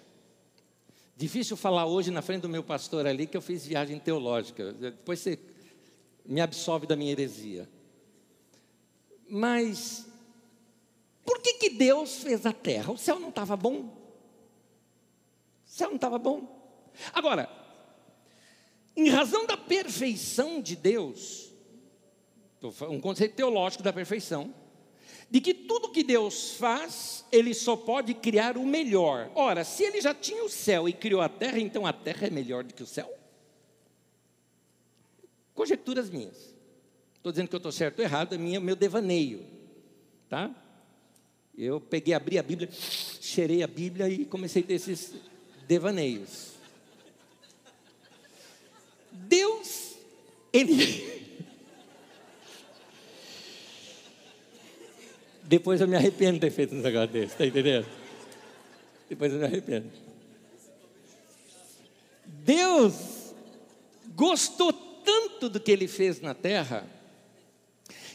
Difícil 1.17 1.57
falar 1.57 1.87
hoje 1.87 2.11
na 2.11 2.21
frente 2.21 2.43
do 2.43 2.49
meu 2.49 2.63
pastor 2.63 3.07
ali 3.07 3.27
que 3.27 3.37
eu 3.37 3.43
fiz 3.43 3.67
viagem 3.67 3.99
teológica. 3.99 4.73
Depois 4.73 5.21
você 5.21 5.39
me 6.25 6.41
absolve 6.41 6.87
da 6.87 6.97
minha 6.97 7.13
heresia. 7.13 7.69
Mas 9.29 10.07
por 11.25 11.41
que, 11.41 11.55
que 11.55 11.71
Deus 11.71 12.23
fez 12.23 12.47
a 12.47 12.53
terra? 12.53 12.93
O 12.93 12.99
céu 12.99 13.19
não 13.19 13.31
estava 13.31 13.57
bom? 13.57 13.97
O 15.67 15.71
céu 15.71 15.89
não 15.89 15.97
estava 15.97 16.19
bom. 16.19 16.55
Agora, 17.13 17.51
em 18.97 19.09
razão 19.09 19.47
da 19.47 19.57
perfeição 19.57 20.61
de 20.61 20.77
Deus, 20.77 21.46
um 22.89 23.01
conceito 23.01 23.35
teológico 23.35 23.83
da 23.83 23.93
perfeição, 23.93 24.55
de 25.31 25.41
que 25.41 25.53
tudo 25.53 25.91
que 25.91 26.05
Deus 26.05 26.53
faz, 26.53 27.25
Ele 27.33 27.53
só 27.53 27.77
pode 27.77 28.15
criar 28.15 28.57
o 28.57 28.65
melhor. 28.65 29.31
Ora, 29.35 29.65
se 29.65 29.83
Ele 29.83 30.01
já 30.01 30.15
tinha 30.15 30.45
o 30.45 30.49
céu 30.49 30.89
e 30.89 30.93
criou 30.93 31.21
a 31.21 31.29
terra, 31.29 31.59
então 31.59 31.87
a 31.87 31.93
terra 31.93 32.29
é 32.29 32.31
melhor 32.31 32.63
do 32.63 32.73
que 32.73 32.83
o 32.83 32.87
céu? 32.87 33.13
Conjecturas 35.55 36.11
minhas. 36.11 36.55
Estou 37.17 37.33
dizendo 37.33 37.49
que 37.49 37.55
eu 37.57 37.59
estou 37.59 37.73
certo 37.73 37.99
ou 37.99 38.05
errado, 38.05 38.35
é 38.35 38.39
minha, 38.39 38.61
meu 38.61 38.77
devaneio. 38.77 39.45
Tá? 40.29 40.55
Eu 41.59 41.81
peguei, 41.81 42.15
abri 42.15 42.39
a 42.39 42.43
Bíblia, 42.43 42.69
cheirei 42.71 43.63
a 43.63 43.67
Bíblia 43.67 44.09
e 44.09 44.25
comecei 44.25 44.63
a 44.63 44.67
ter 44.67 44.75
esses 44.75 45.15
devaneios. 45.67 46.53
Deus, 49.11 49.97
Ele. 50.53 51.26
Depois 55.47 55.81
eu 55.81 55.87
me 55.87 55.97
arrependo 55.97 56.35
de 56.35 56.41
ter 56.41 56.51
feito 56.51 56.75
um 56.75 56.81
negócio 56.81 57.09
desse, 57.09 57.33
está 57.33 57.47
entendendo? 57.47 57.87
Depois 59.09 59.33
eu 59.33 59.39
me 59.39 59.45
arrependo. 59.45 59.91
Deus 62.25 63.35
gostou 64.15 64.73
tanto 64.73 65.49
do 65.49 65.61
que 65.61 65.71
ele 65.71 65.87
fez 65.87 66.21
na 66.21 66.35
terra, 66.35 66.85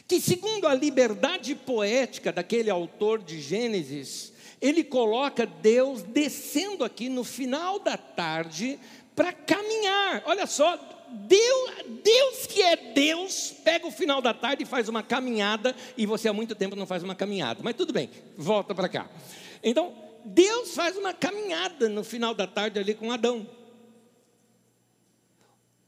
que, 0.06 0.20
segundo 0.20 0.66
a 0.66 0.74
liberdade 0.74 1.54
poética 1.54 2.30
daquele 2.30 2.68
autor 2.68 3.22
de 3.22 3.40
Gênesis, 3.40 4.32
ele 4.60 4.84
coloca 4.84 5.46
Deus 5.46 6.02
descendo 6.02 6.84
aqui 6.84 7.08
no 7.08 7.24
final 7.24 7.78
da 7.78 7.96
tarde 7.96 8.78
para 9.16 9.32
caminhar. 9.32 10.22
Olha 10.26 10.46
só, 10.46 10.76
Deus, 11.12 11.70
Deus 12.02 12.46
que 12.46 12.62
é 12.62 12.76
Deus, 12.76 13.52
pega 13.64 13.86
o 13.86 13.90
final 13.90 14.22
da 14.22 14.32
tarde 14.32 14.62
e 14.62 14.66
faz 14.66 14.88
uma 14.88 15.02
caminhada, 15.02 15.76
e 15.96 16.06
você 16.06 16.28
há 16.28 16.32
muito 16.32 16.54
tempo 16.54 16.74
não 16.74 16.86
faz 16.86 17.02
uma 17.02 17.14
caminhada. 17.14 17.60
Mas 17.62 17.76
tudo 17.76 17.92
bem, 17.92 18.10
volta 18.36 18.74
para 18.74 18.88
cá. 18.88 19.10
Então, 19.62 19.94
Deus 20.24 20.74
faz 20.74 20.96
uma 20.96 21.12
caminhada 21.12 21.88
no 21.88 22.02
final 22.02 22.34
da 22.34 22.46
tarde 22.46 22.78
ali 22.78 22.94
com 22.94 23.12
Adão. 23.12 23.46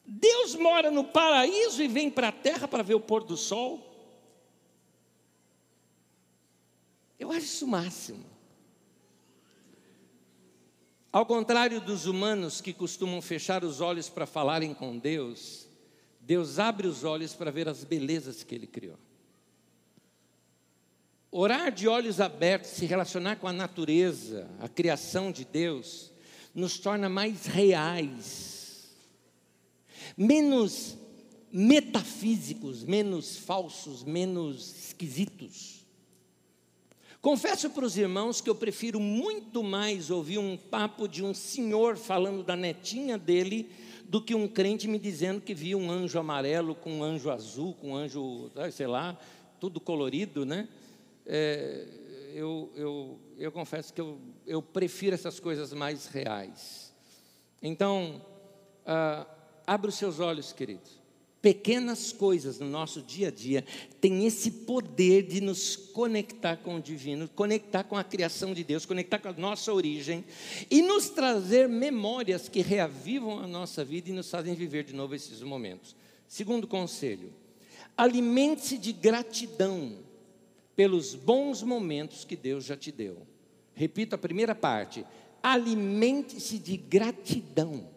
Deus 0.05 0.55
mora 0.55 0.91
no 0.91 1.05
paraíso 1.05 1.83
e 1.83 1.89
vem 1.89 2.11
para 2.11 2.29
a 2.29 2.33
terra 2.33 2.69
para 2.69 2.83
ver 2.83 2.95
o 2.95 3.01
pôr 3.01 3.25
do 3.25 3.37
sol. 3.37 3.91
Eu 7.19 7.31
acho 7.31 7.47
isso 7.47 7.65
o 7.65 7.69
máximo. 7.69 8.34
Ao 11.15 11.25
contrário 11.25 11.81
dos 11.81 12.07
humanos 12.07 12.61
que 12.61 12.73
costumam 12.73 13.23
fechar 13.23 13.63
os 13.63 13.81
olhos 13.81 14.09
para 14.09 14.27
falarem 14.27 14.75
com 14.75 14.99
Deus, 14.99 15.65
Deus 16.21 16.59
abre 16.59 16.89
os 16.89 17.05
olhos 17.05 17.33
para 17.33 17.53
ver 17.53 17.69
as 17.69 17.85
belezas 17.85 18.43
que 18.43 18.53
Ele 18.53 18.67
criou. 18.67 18.99
Orar 21.31 21.71
de 21.71 21.87
olhos 21.87 22.21
abertos, 22.21 22.71
se 22.71 22.85
relacionar 22.85 23.37
com 23.37 23.47
a 23.47 23.53
natureza, 23.53 24.51
a 24.59 24.69
criação 24.69 25.31
de 25.31 25.45
Deus, 25.45 26.11
nos 26.53 26.81
torna 26.81 27.09
mais 27.09 27.47
reais, 27.47 28.93
menos 30.17 30.97
metafísicos, 31.53 32.83
menos 32.83 33.37
falsos, 33.37 34.03
menos 34.03 34.89
esquisitos. 34.89 35.84
Confesso 37.25 37.71
para 37.71 37.87
os 37.87 37.97
irmãos 37.97 38.43
que 38.43 38.51
eu 38.51 38.55
prefiro 38.55 39.01
muito 39.01 39.63
mais 39.63 40.11
ouvir 40.11 40.37
um 40.37 40.59
papo 40.59 41.09
de 41.09 41.25
um 41.25 41.33
senhor 41.33 41.97
falando 41.97 42.43
da 42.45 42.55
netinha 42.55 43.17
dele 43.17 43.71
do 44.07 44.21
que 44.21 44.35
um 44.35 44.47
crente 44.47 44.87
me 44.87 44.99
dizendo 44.99 45.41
que 45.41 45.55
viu 45.55 45.79
um 45.79 45.91
anjo 45.91 46.19
amarelo 46.19 46.75
com 46.75 46.99
um 46.99 47.03
anjo 47.03 47.31
azul, 47.31 47.73
com 47.81 47.93
um 47.93 47.97
anjo, 47.97 48.51
sei 48.71 48.87
lá, 48.87 49.19
tudo 49.59 49.81
colorido, 49.81 50.45
né? 50.45 50.69
É, 51.25 51.87
eu, 52.35 52.71
eu, 52.77 53.19
eu 53.39 53.51
confesso 53.51 53.95
que 53.95 54.03
eu, 54.03 54.19
eu 54.47 54.61
prefiro 54.61 55.15
essas 55.15 55.41
coisas 55.41 55.73
mais 55.73 56.05
reais. 56.05 56.93
Então, 57.63 58.21
ah, 58.85 59.27
abra 59.67 59.89
os 59.89 59.95
seus 59.95 60.21
olhos, 60.21 60.53
queridos. 60.53 61.04
Pequenas 61.45 62.11
coisas 62.11 62.59
no 62.59 62.67
nosso 62.67 63.03
dia 63.03 63.29
a 63.29 63.31
dia 63.31 63.67
têm 64.01 64.25
esse 64.25 64.51
poder 64.51 65.25
de 65.25 65.43
nos 65.43 65.77
conectar 65.77 66.57
com 66.57 66.77
o 66.77 66.81
divino, 66.81 67.29
conectar 67.29 67.85
com 67.85 67.99
a 67.99 68.03
criação 68.03 68.55
de 68.55 68.65
Deus, 68.65 68.87
conectar 68.87 69.19
com 69.19 69.29
a 69.29 69.33
nossa 69.35 69.71
origem 69.71 70.25
e 70.71 70.81
nos 70.81 71.11
trazer 71.11 71.69
memórias 71.69 72.49
que 72.49 72.63
reavivam 72.63 73.41
a 73.41 73.47
nossa 73.47 73.85
vida 73.85 74.09
e 74.09 74.15
nos 74.15 74.31
fazem 74.31 74.55
viver 74.55 74.85
de 74.85 74.95
novo 74.95 75.15
esses 75.15 75.43
momentos. 75.43 75.95
Segundo 76.27 76.67
conselho, 76.67 77.31
alimente-se 77.95 78.79
de 78.79 78.95
gratidão 78.95 79.99
pelos 80.75 81.15
bons 81.15 81.63
momentos 81.63 82.25
que 82.25 82.37
Deus 82.37 82.65
já 82.65 82.75
te 82.75 82.91
deu. 82.91 83.19
Repito 83.75 84.15
a 84.15 84.19
primeira 84.19 84.55
parte: 84.55 85.05
alimente-se 85.43 86.59
de 86.59 86.79
gratidão. 86.79 87.93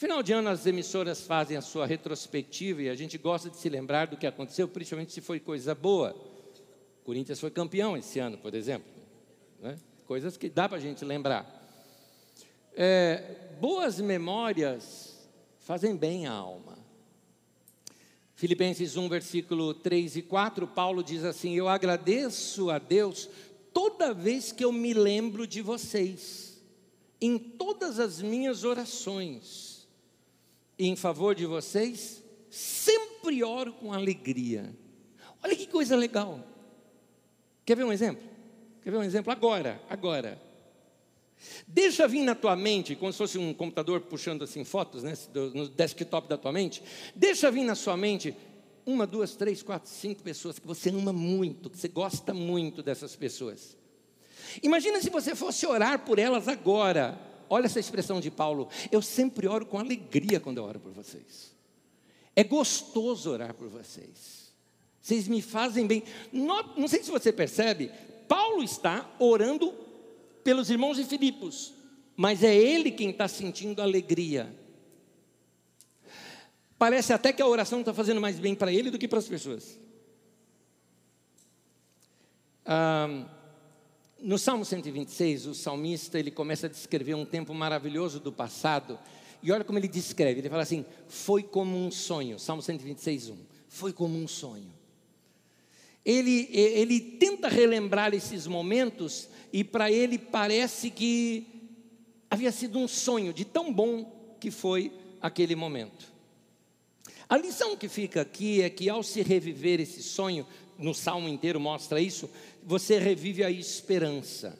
Final 0.00 0.22
de 0.22 0.32
ano, 0.32 0.48
as 0.48 0.64
emissoras 0.64 1.20
fazem 1.20 1.58
a 1.58 1.60
sua 1.60 1.84
retrospectiva 1.84 2.80
e 2.80 2.88
a 2.88 2.94
gente 2.94 3.18
gosta 3.18 3.50
de 3.50 3.58
se 3.58 3.68
lembrar 3.68 4.06
do 4.06 4.16
que 4.16 4.26
aconteceu, 4.26 4.66
principalmente 4.66 5.12
se 5.12 5.20
foi 5.20 5.38
coisa 5.38 5.74
boa. 5.74 6.16
O 7.02 7.04
Corinthians 7.04 7.38
foi 7.38 7.50
campeão 7.50 7.94
esse 7.98 8.18
ano, 8.18 8.38
por 8.38 8.54
exemplo. 8.54 8.90
Né? 9.60 9.78
Coisas 10.06 10.38
que 10.38 10.48
dá 10.48 10.66
para 10.66 10.78
a 10.78 10.80
gente 10.80 11.04
lembrar. 11.04 11.44
É, 12.74 13.50
boas 13.60 14.00
memórias 14.00 15.28
fazem 15.58 15.94
bem 15.94 16.26
à 16.26 16.32
alma. 16.32 16.78
Filipenses 18.34 18.96
1, 18.96 19.06
versículo 19.06 19.74
3 19.74 20.16
e 20.16 20.22
4, 20.22 20.66
Paulo 20.66 21.04
diz 21.04 21.24
assim: 21.24 21.58
Eu 21.58 21.68
agradeço 21.68 22.70
a 22.70 22.78
Deus 22.78 23.28
toda 23.70 24.14
vez 24.14 24.50
que 24.50 24.64
eu 24.64 24.72
me 24.72 24.94
lembro 24.94 25.46
de 25.46 25.60
vocês, 25.60 26.58
em 27.20 27.36
todas 27.36 28.00
as 28.00 28.22
minhas 28.22 28.64
orações 28.64 29.69
em 30.86 30.96
favor 30.96 31.34
de 31.34 31.44
vocês, 31.44 32.22
sempre 32.48 33.42
oro 33.44 33.72
com 33.72 33.92
alegria. 33.92 34.74
Olha 35.42 35.54
que 35.54 35.66
coisa 35.66 35.94
legal. 35.94 36.40
Quer 37.64 37.76
ver 37.76 37.84
um 37.84 37.92
exemplo? 37.92 38.22
Quer 38.82 38.90
ver 38.90 38.96
um 38.96 39.02
exemplo? 39.02 39.30
Agora, 39.30 39.80
agora. 39.88 40.40
Deixa 41.66 42.06
vir 42.08 42.22
na 42.22 42.34
tua 42.34 42.56
mente, 42.56 42.94
como 42.94 43.12
se 43.12 43.18
fosse 43.18 43.38
um 43.38 43.54
computador 43.54 44.00
puxando 44.02 44.42
assim 44.42 44.64
fotos, 44.64 45.02
né, 45.02 45.14
no 45.54 45.68
desktop 45.68 46.28
da 46.28 46.36
tua 46.36 46.52
mente. 46.52 46.82
Deixa 47.14 47.50
vir 47.50 47.64
na 47.64 47.74
sua 47.74 47.96
mente 47.96 48.34
uma, 48.84 49.06
duas, 49.06 49.36
três, 49.36 49.62
quatro, 49.62 49.90
cinco 49.90 50.22
pessoas 50.22 50.58
que 50.58 50.66
você 50.66 50.90
ama 50.90 51.12
muito, 51.12 51.70
que 51.70 51.78
você 51.78 51.88
gosta 51.88 52.34
muito 52.34 52.82
dessas 52.82 53.14
pessoas. 53.16 53.76
Imagina 54.62 55.00
se 55.00 55.10
você 55.10 55.34
fosse 55.34 55.66
orar 55.66 56.00
por 56.00 56.18
elas 56.18 56.48
agora. 56.48 57.29
Olha 57.52 57.66
essa 57.66 57.80
expressão 57.80 58.20
de 58.20 58.30
Paulo. 58.30 58.68
Eu 58.92 59.02
sempre 59.02 59.48
oro 59.48 59.66
com 59.66 59.76
alegria 59.76 60.38
quando 60.38 60.58
eu 60.58 60.64
oro 60.64 60.78
por 60.78 60.92
vocês. 60.92 61.52
É 62.36 62.44
gostoso 62.44 63.28
orar 63.28 63.52
por 63.52 63.68
vocês. 63.68 64.52
Vocês 65.02 65.26
me 65.26 65.42
fazem 65.42 65.84
bem. 65.84 66.04
Não, 66.32 66.62
não 66.76 66.86
sei 66.86 67.02
se 67.02 67.10
você 67.10 67.32
percebe, 67.32 67.90
Paulo 68.28 68.62
está 68.62 69.10
orando 69.18 69.74
pelos 70.44 70.70
irmãos 70.70 70.96
de 70.96 71.04
Filipos, 71.04 71.74
mas 72.16 72.44
é 72.44 72.54
ele 72.54 72.92
quem 72.92 73.10
está 73.10 73.26
sentindo 73.26 73.82
alegria. 73.82 74.54
Parece 76.78 77.12
até 77.12 77.32
que 77.32 77.42
a 77.42 77.46
oração 77.48 77.80
está 77.80 77.92
fazendo 77.92 78.20
mais 78.20 78.38
bem 78.38 78.54
para 78.54 78.72
ele 78.72 78.90
do 78.90 78.98
que 78.98 79.08
para 79.08 79.18
as 79.18 79.26
pessoas. 79.26 79.76
Ah, 82.64 83.26
no 84.22 84.38
Salmo 84.38 84.64
126, 84.64 85.46
o 85.46 85.54
salmista 85.54 86.18
ele 86.18 86.30
começa 86.30 86.66
a 86.66 86.70
descrever 86.70 87.14
um 87.14 87.24
tempo 87.24 87.54
maravilhoso 87.54 88.20
do 88.20 88.32
passado. 88.32 88.98
E 89.42 89.50
olha 89.50 89.64
como 89.64 89.78
ele 89.78 89.88
descreve: 89.88 90.40
ele 90.40 90.48
fala 90.48 90.62
assim, 90.62 90.84
foi 91.08 91.42
como 91.42 91.76
um 91.76 91.90
sonho. 91.90 92.38
Salmo 92.38 92.62
126, 92.62 93.30
1. 93.30 93.36
Foi 93.68 93.92
como 93.92 94.16
um 94.16 94.28
sonho. 94.28 94.72
Ele, 96.04 96.48
ele 96.52 97.00
tenta 97.00 97.48
relembrar 97.48 98.14
esses 98.14 98.46
momentos 98.46 99.28
e 99.52 99.62
para 99.62 99.90
ele 99.92 100.18
parece 100.18 100.90
que 100.90 101.46
havia 102.30 102.50
sido 102.50 102.78
um 102.78 102.88
sonho 102.88 103.32
de 103.32 103.44
tão 103.44 103.72
bom 103.72 104.36
que 104.40 104.50
foi 104.50 104.92
aquele 105.20 105.54
momento. 105.54 106.10
A 107.28 107.36
lição 107.36 107.76
que 107.76 107.88
fica 107.88 108.22
aqui 108.22 108.62
é 108.62 108.70
que 108.70 108.88
ao 108.88 109.02
se 109.02 109.22
reviver 109.22 109.78
esse 109.78 110.02
sonho, 110.02 110.46
no 110.80 110.94
salmo 110.94 111.28
inteiro 111.28 111.60
mostra 111.60 112.00
isso, 112.00 112.30
você 112.62 112.98
revive 112.98 113.44
a 113.44 113.50
esperança. 113.50 114.58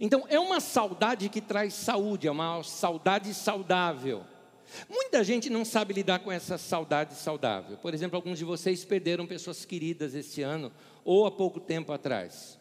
Então, 0.00 0.24
é 0.28 0.40
uma 0.40 0.58
saudade 0.58 1.28
que 1.28 1.40
traz 1.40 1.74
saúde, 1.74 2.26
é 2.26 2.30
uma 2.30 2.62
saudade 2.62 3.32
saudável. 3.34 4.24
Muita 4.88 5.22
gente 5.22 5.50
não 5.50 5.64
sabe 5.64 5.94
lidar 5.94 6.20
com 6.20 6.32
essa 6.32 6.56
saudade 6.56 7.14
saudável. 7.14 7.76
Por 7.76 7.92
exemplo, 7.92 8.16
alguns 8.16 8.38
de 8.38 8.44
vocês 8.44 8.84
perderam 8.84 9.26
pessoas 9.26 9.64
queridas 9.64 10.14
este 10.14 10.42
ano 10.42 10.72
ou 11.04 11.26
há 11.26 11.30
pouco 11.30 11.60
tempo 11.60 11.92
atrás. 11.92 12.58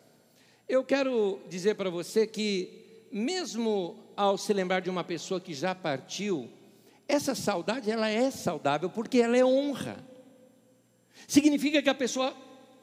Eu 0.67 0.83
quero 0.83 1.39
dizer 1.49 1.75
para 1.75 1.89
você 1.89 2.27
que, 2.27 3.07
mesmo 3.11 3.97
ao 4.15 4.37
se 4.37 4.53
lembrar 4.53 4.81
de 4.81 4.89
uma 4.89 5.03
pessoa 5.03 5.39
que 5.39 5.53
já 5.53 5.73
partiu, 5.73 6.49
essa 7.07 7.33
saudade 7.33 7.89
ela 7.89 8.07
é 8.07 8.29
saudável 8.29 8.89
porque 8.89 9.19
ela 9.19 9.37
é 9.37 9.43
honra. 9.43 9.97
Significa 11.27 11.81
que 11.81 11.89
a 11.89 11.95
pessoa 11.95 12.35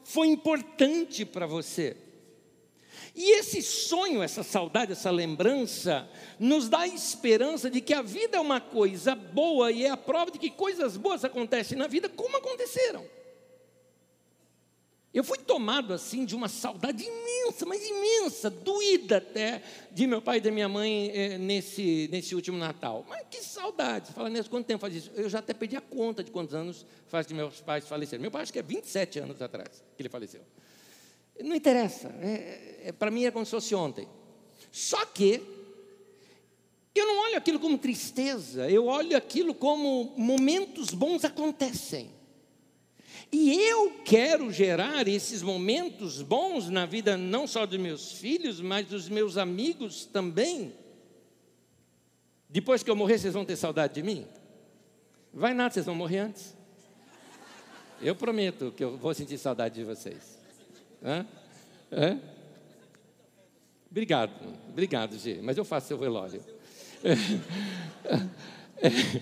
foi 0.03 0.27
importante 0.27 1.25
para 1.25 1.45
você. 1.45 1.95
E 3.15 3.37
esse 3.37 3.61
sonho, 3.61 4.21
essa 4.21 4.43
saudade, 4.43 4.91
essa 4.91 5.11
lembrança, 5.11 6.09
nos 6.39 6.69
dá 6.69 6.79
a 6.79 6.87
esperança 6.87 7.69
de 7.69 7.81
que 7.81 7.93
a 7.93 8.01
vida 8.01 8.37
é 8.37 8.39
uma 8.39 8.61
coisa 8.61 9.15
boa 9.15 9.71
e 9.71 9.85
é 9.85 9.89
a 9.89 9.97
prova 9.97 10.31
de 10.31 10.39
que 10.39 10.49
coisas 10.49 10.95
boas 10.95 11.25
acontecem 11.25 11.77
na 11.77 11.87
vida 11.87 12.07
como 12.07 12.37
aconteceram. 12.37 13.05
Eu 15.19 15.23
fui 15.25 15.37
tomado 15.37 15.93
assim 15.93 16.23
de 16.23 16.33
uma 16.33 16.47
saudade 16.47 17.03
imensa, 17.03 17.65
mas 17.65 17.85
imensa, 17.85 18.49
doída 18.49 19.17
até, 19.17 19.61
de 19.91 20.07
meu 20.07 20.21
pai 20.21 20.37
e 20.37 20.39
da 20.39 20.49
minha 20.49 20.69
mãe 20.69 21.11
eh, 21.13 21.37
nesse, 21.37 22.07
nesse 22.09 22.33
último 22.33 22.57
Natal. 22.57 23.05
Mas 23.09 23.27
que 23.29 23.43
saudade! 23.43 24.13
Fala, 24.13 24.29
Nesse 24.29 24.49
quanto 24.49 24.65
tempo 24.65 24.79
faz 24.79 24.95
isso? 24.95 25.11
Eu 25.13 25.27
já 25.27 25.39
até 25.39 25.53
perdi 25.53 25.75
a 25.75 25.81
conta 25.81 26.23
de 26.23 26.31
quantos 26.31 26.55
anos 26.55 26.85
faz 27.09 27.27
que 27.27 27.33
meus 27.33 27.59
pais 27.59 27.85
faleceram. 27.85 28.21
Meu 28.21 28.31
pai 28.31 28.43
acho 28.43 28.53
que 28.53 28.59
é 28.59 28.61
27 28.61 29.19
anos 29.19 29.41
atrás 29.41 29.83
que 29.97 30.01
ele 30.01 30.07
faleceu. 30.07 30.39
Não 31.43 31.53
interessa, 31.53 32.15
é, 32.21 32.83
é, 32.85 32.91
para 32.93 33.11
mim 33.11 33.25
é 33.25 33.31
como 33.31 33.43
se 33.43 33.51
fosse 33.51 33.75
ontem. 33.75 34.07
Só 34.71 35.05
que 35.05 35.41
eu 36.95 37.05
não 37.05 37.25
olho 37.25 37.35
aquilo 37.35 37.59
como 37.59 37.77
tristeza, 37.77 38.69
eu 38.69 38.85
olho 38.85 39.17
aquilo 39.17 39.53
como 39.53 40.13
momentos 40.15 40.91
bons 40.91 41.25
acontecem. 41.25 42.18
E 43.31 43.53
eu 43.53 44.01
quero 44.03 44.51
gerar 44.51 45.07
esses 45.07 45.43
momentos 45.43 46.21
bons 46.21 46.69
na 46.69 46.85
vida 46.85 47.15
não 47.15 47.45
só 47.45 47.65
dos 47.65 47.77
meus 47.77 48.13
filhos, 48.13 48.59
mas 48.59 48.87
dos 48.87 49.07
meus 49.07 49.37
amigos 49.37 50.05
também. 50.05 50.73
Depois 52.49 52.81
que 52.81 52.89
eu 52.89 52.95
morrer, 52.95 53.19
vocês 53.19 53.33
vão 53.33 53.45
ter 53.45 53.55
saudade 53.55 53.93
de 53.93 54.03
mim? 54.03 54.25
Vai 55.31 55.53
nada, 55.53 55.71
vocês 55.71 55.85
vão 55.85 55.93
morrer 55.93 56.19
antes. 56.19 56.57
Eu 58.01 58.15
prometo 58.15 58.73
que 58.75 58.83
eu 58.83 58.97
vou 58.97 59.13
sentir 59.13 59.37
saudade 59.37 59.75
de 59.75 59.83
vocês. 59.83 60.39
Hã? 61.03 61.25
Hã? 61.91 62.19
Obrigado, 63.91 64.31
obrigado, 64.69 65.17
G, 65.17 65.39
mas 65.41 65.57
eu 65.57 65.65
faço 65.65 65.87
seu 65.87 65.97
velório. 65.97 66.41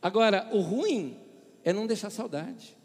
Agora, 0.00 0.48
o 0.52 0.60
ruim 0.60 1.16
é 1.64 1.72
não 1.72 1.86
deixar 1.86 2.10
saudade. 2.10 2.76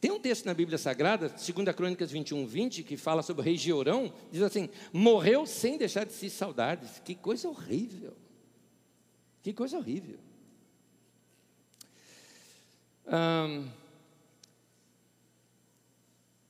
Tem 0.00 0.10
um 0.10 0.18
texto 0.18 0.44
na 0.44 0.54
Bíblia 0.54 0.76
Sagrada, 0.76 1.28
2 1.28 1.74
Crônicas 1.74 2.10
21, 2.10 2.46
20, 2.46 2.82
que 2.82 2.96
fala 2.96 3.22
sobre 3.22 3.42
o 3.42 3.44
rei 3.44 3.56
Georão, 3.56 4.12
diz 4.30 4.42
assim: 4.42 4.68
morreu 4.92 5.46
sem 5.46 5.78
deixar 5.78 6.04
de 6.04 6.12
si 6.12 6.28
saudades. 6.28 7.00
Que 7.04 7.14
coisa 7.14 7.48
horrível. 7.48 8.16
Que 9.42 9.52
coisa 9.52 9.78
horrível. 9.78 10.18
Hum, 13.06 13.68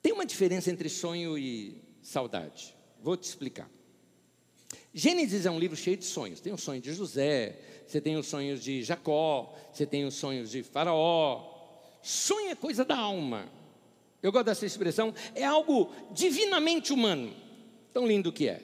tem 0.03 0.13
uma 0.13 0.27
diferença 0.27 0.71
entre 0.71 0.89
sonho 0.89 1.39
e 1.39 1.81
saudade. 2.03 2.75
Vou 3.01 3.17
te 3.17 3.25
explicar. 3.25 3.71
Gênesis 4.93 5.47
é 5.47 5.51
um 5.51 5.59
livro 5.59 5.77
cheio 5.77 5.97
de 5.97 6.05
sonhos. 6.05 6.41
Tem 6.41 6.53
o 6.53 6.59
sonho 6.59 6.81
de 6.81 6.93
José, 6.93 7.61
você 7.87 8.01
tem 8.01 8.17
os 8.17 8.27
sonhos 8.27 8.63
de 8.63 8.83
Jacó, 8.83 9.55
você 9.73 9.87
tem 9.87 10.05
os 10.05 10.15
sonhos 10.15 10.51
de 10.51 10.63
Faraó, 10.63 11.58
Sonho 12.03 12.51
é 12.51 12.55
coisa 12.55 12.85
da 12.85 12.97
alma. 12.97 13.49
Eu 14.23 14.33
gosto 14.33 14.47
dessa 14.47 14.67
expressão. 14.67 15.15
É 15.35 15.45
algo 15.45 15.93
divinamente 16.13 16.93
humano. 16.93 17.35
Tão 17.93 18.07
lindo 18.07 18.33
que 18.33 18.49
é. 18.49 18.63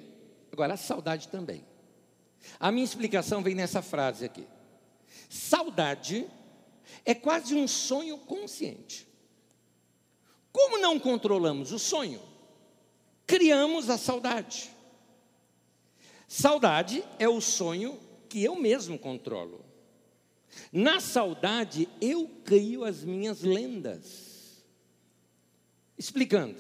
Agora, 0.53 0.75
a 0.75 0.77
saudade 0.77 1.29
também. 1.29 1.65
A 2.61 2.71
minha 2.71 2.85
explicação 2.85 3.43
vem 3.43 3.55
nessa 3.55 3.83
frase 3.83 4.25
aqui. 4.25 4.47
Saudade 5.29 6.27
é 7.05 7.15
quase 7.15 7.55
um 7.55 7.67
sonho 7.67 8.19
consciente. 8.19 9.07
Como 10.53 10.79
não 10.79 11.01
controlamos 11.01 11.73
o 11.73 11.79
sonho, 11.79 12.21
criamos 13.27 13.91
a 13.91 13.99
saudade. 13.99 14.71
Saudade 16.29 17.05
é 17.19 17.29
o 17.29 17.41
sonho 17.41 17.99
que 18.29 18.43
eu 18.43 18.55
mesmo 18.55 18.99
controlo. 18.99 19.65
Na 20.73 21.01
saudade, 21.01 21.89
eu 22.01 22.29
crio 22.45 22.85
as 22.85 23.05
minhas 23.05 23.43
lendas. 23.43 24.65
Explicando. 25.97 26.57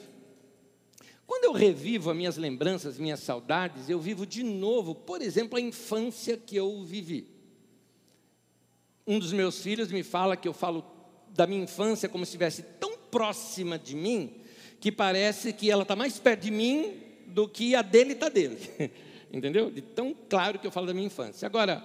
Quando 1.26 1.44
eu 1.44 1.52
revivo 1.52 2.10
as 2.10 2.16
minhas 2.16 2.36
lembranças, 2.36 2.98
minhas 2.98 3.20
saudades, 3.20 3.88
eu 3.88 3.98
vivo 3.98 4.26
de 4.26 4.42
novo, 4.42 4.94
por 4.94 5.22
exemplo, 5.22 5.58
a 5.58 5.60
infância 5.60 6.36
que 6.36 6.54
eu 6.54 6.82
vivi. 6.84 7.26
Um 9.06 9.18
dos 9.18 9.32
meus 9.32 9.60
filhos 9.60 9.90
me 9.90 10.02
fala 10.02 10.36
que 10.36 10.46
eu 10.46 10.52
falo 10.52 10.84
da 11.30 11.46
minha 11.46 11.64
infância 11.64 12.08
como 12.08 12.24
se 12.24 12.30
estivesse 12.30 12.62
tão 12.62 12.96
próxima 12.96 13.78
de 13.78 13.94
mim, 13.94 14.36
que 14.80 14.92
parece 14.92 15.52
que 15.52 15.70
ela 15.70 15.82
está 15.82 15.96
mais 15.96 16.18
perto 16.18 16.42
de 16.42 16.50
mim 16.50 17.00
do 17.26 17.48
que 17.48 17.74
a 17.74 17.82
dele 17.82 18.12
está 18.12 18.28
dele. 18.28 18.58
Entendeu? 19.32 19.70
De 19.70 19.80
tão 19.80 20.14
claro 20.28 20.58
que 20.58 20.66
eu 20.66 20.70
falo 20.70 20.86
da 20.86 20.94
minha 20.94 21.06
infância. 21.06 21.46
Agora, 21.46 21.82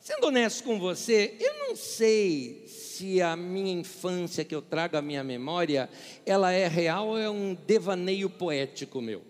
sendo 0.00 0.26
honesto 0.26 0.64
com 0.64 0.78
você, 0.78 1.36
eu 1.40 1.68
não 1.68 1.76
sei 1.76 2.64
se 2.66 3.20
a 3.20 3.36
minha 3.36 3.72
infância 3.72 4.44
que 4.44 4.54
eu 4.54 4.62
trago 4.62 4.96
à 4.96 5.02
minha 5.02 5.22
memória, 5.22 5.88
ela 6.24 6.52
é 6.52 6.66
real 6.66 7.08
ou 7.08 7.18
é 7.18 7.28
um 7.30 7.54
devaneio 7.54 8.28
poético 8.28 9.00
meu. 9.00 9.22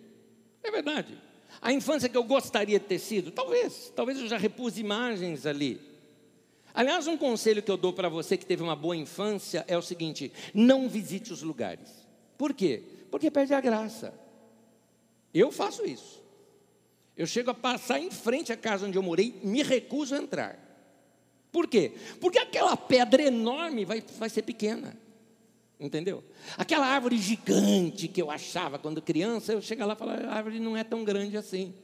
É 0.62 0.70
verdade. 0.70 1.18
A 1.60 1.72
infância 1.72 2.08
que 2.08 2.16
eu 2.16 2.24
gostaria 2.24 2.78
de 2.78 2.86
ter 2.86 2.98
sido, 2.98 3.30
talvez, 3.30 3.92
talvez 3.94 4.18
eu 4.18 4.28
já 4.28 4.38
repus 4.38 4.78
imagens 4.78 5.44
ali. 5.44 5.80
Aliás, 6.72 7.06
um 7.08 7.16
conselho 7.16 7.62
que 7.62 7.70
eu 7.70 7.76
dou 7.76 7.92
para 7.92 8.08
você 8.08 8.36
que 8.36 8.46
teve 8.46 8.62
uma 8.62 8.76
boa 8.76 8.96
infância 8.96 9.64
é 9.66 9.76
o 9.76 9.82
seguinte: 9.82 10.32
não 10.54 10.88
visite 10.88 11.32
os 11.32 11.42
lugares. 11.42 12.06
Por 12.36 12.54
quê? 12.54 12.82
Porque 13.10 13.30
perde 13.30 13.54
a 13.54 13.60
graça. 13.60 14.14
Eu 15.34 15.50
faço 15.50 15.84
isso. 15.84 16.22
Eu 17.18 17.26
chego 17.26 17.50
a 17.50 17.54
passar 17.54 17.98
em 17.98 18.12
frente 18.12 18.52
à 18.52 18.56
casa 18.56 18.86
onde 18.86 18.96
eu 18.96 19.02
morei, 19.02 19.34
me 19.42 19.64
recuso 19.64 20.14
a 20.14 20.18
entrar. 20.18 20.56
Por 21.50 21.66
quê? 21.66 21.92
Porque 22.20 22.38
aquela 22.38 22.76
pedra 22.76 23.20
enorme 23.22 23.84
vai, 23.84 24.00
vai 24.18 24.30
ser 24.30 24.42
pequena. 24.42 24.96
Entendeu? 25.80 26.22
Aquela 26.56 26.86
árvore 26.86 27.18
gigante 27.18 28.06
que 28.06 28.22
eu 28.22 28.30
achava 28.30 28.78
quando 28.78 29.02
criança, 29.02 29.52
eu 29.52 29.60
chego 29.60 29.84
lá 29.84 29.94
e 29.94 29.96
falo, 29.96 30.12
a 30.12 30.32
árvore 30.32 30.60
não 30.60 30.76
é 30.76 30.84
tão 30.84 31.02
grande 31.02 31.36
assim. 31.36 31.74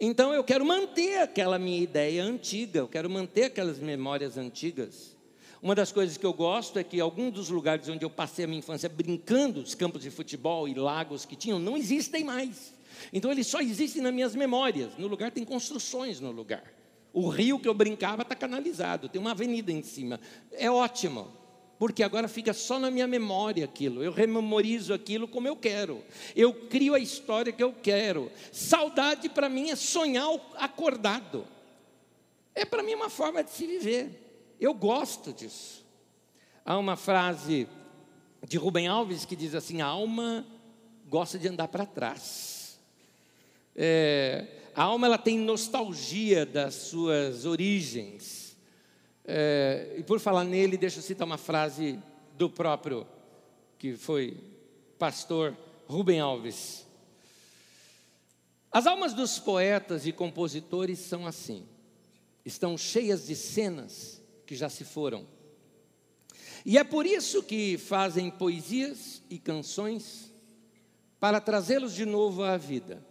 Então 0.00 0.32
eu 0.32 0.42
quero 0.42 0.64
manter 0.64 1.18
aquela 1.18 1.58
minha 1.58 1.82
ideia 1.82 2.24
antiga, 2.24 2.78
eu 2.78 2.88
quero 2.88 3.10
manter 3.10 3.44
aquelas 3.44 3.78
memórias 3.78 4.38
antigas. 4.38 5.14
Uma 5.60 5.74
das 5.74 5.92
coisas 5.92 6.16
que 6.16 6.24
eu 6.24 6.32
gosto 6.32 6.78
é 6.78 6.84
que 6.84 6.98
alguns 6.98 7.32
dos 7.32 7.50
lugares 7.50 7.88
onde 7.88 8.04
eu 8.04 8.10
passei 8.10 8.46
a 8.46 8.48
minha 8.48 8.60
infância 8.60 8.88
brincando, 8.88 9.60
os 9.60 9.74
campos 9.74 10.02
de 10.02 10.10
futebol 10.10 10.66
e 10.66 10.74
lagos 10.74 11.26
que 11.26 11.36
tinham, 11.36 11.58
não 11.58 11.76
existem 11.76 12.24
mais. 12.24 12.75
Então 13.12 13.30
eles 13.30 13.46
só 13.46 13.60
existem 13.60 14.02
nas 14.02 14.12
minhas 14.12 14.34
memórias. 14.34 14.96
No 14.98 15.06
lugar 15.06 15.30
tem 15.30 15.44
construções 15.44 16.20
no 16.20 16.30
lugar. 16.30 16.72
O 17.12 17.28
rio 17.28 17.58
que 17.58 17.68
eu 17.68 17.74
brincava 17.74 18.22
está 18.22 18.34
canalizado, 18.34 19.08
tem 19.08 19.20
uma 19.20 19.30
avenida 19.30 19.72
em 19.72 19.82
cima. 19.82 20.20
É 20.52 20.70
ótimo, 20.70 21.32
porque 21.78 22.02
agora 22.02 22.28
fica 22.28 22.52
só 22.52 22.78
na 22.78 22.90
minha 22.90 23.06
memória 23.06 23.64
aquilo. 23.64 24.02
Eu 24.02 24.12
rememorizo 24.12 24.92
aquilo 24.92 25.26
como 25.26 25.48
eu 25.48 25.56
quero. 25.56 26.02
Eu 26.34 26.52
crio 26.52 26.94
a 26.94 26.98
história 26.98 27.52
que 27.52 27.62
eu 27.62 27.72
quero. 27.72 28.30
Saudade 28.52 29.28
para 29.28 29.48
mim 29.48 29.70
é 29.70 29.76
sonhar 29.76 30.28
acordado. 30.56 31.46
É 32.54 32.64
para 32.64 32.82
mim 32.82 32.94
uma 32.94 33.10
forma 33.10 33.42
de 33.44 33.50
se 33.50 33.66
viver. 33.66 34.54
Eu 34.58 34.72
gosto 34.72 35.32
disso. 35.32 35.84
Há 36.64 36.78
uma 36.78 36.96
frase 36.96 37.68
de 38.46 38.56
Rubem 38.56 38.88
Alves 38.88 39.24
que 39.24 39.36
diz 39.36 39.54
assim: 39.54 39.80
a 39.80 39.86
alma 39.86 40.46
gosta 41.06 41.38
de 41.38 41.48
andar 41.48 41.68
para 41.68 41.84
trás. 41.84 42.55
É, 43.78 44.46
a 44.74 44.84
alma 44.84 45.06
ela 45.06 45.18
tem 45.18 45.38
nostalgia 45.38 46.46
das 46.46 46.74
suas 46.74 47.44
origens. 47.44 48.56
É, 49.22 49.96
e 49.98 50.02
por 50.02 50.18
falar 50.18 50.44
nele, 50.44 50.78
deixa 50.78 50.98
eu 50.98 51.02
citar 51.02 51.26
uma 51.26 51.36
frase 51.36 51.98
do 52.38 52.48
próprio, 52.48 53.06
que 53.78 53.94
foi 53.94 54.38
pastor 54.98 55.54
Rubem 55.86 56.20
Alves. 56.20 56.86
As 58.72 58.86
almas 58.86 59.12
dos 59.12 59.38
poetas 59.38 60.06
e 60.06 60.12
compositores 60.12 60.98
são 60.98 61.26
assim, 61.26 61.66
estão 62.44 62.78
cheias 62.78 63.26
de 63.26 63.36
cenas 63.36 64.22
que 64.46 64.54
já 64.54 64.68
se 64.68 64.84
foram. 64.84 65.26
E 66.64 66.78
é 66.78 66.84
por 66.84 67.06
isso 67.06 67.42
que 67.42 67.78
fazem 67.78 68.30
poesias 68.30 69.22
e 69.30 69.38
canções 69.38 70.32
para 71.20 71.40
trazê-los 71.40 71.94
de 71.94 72.04
novo 72.04 72.42
à 72.42 72.56
vida. 72.56 73.04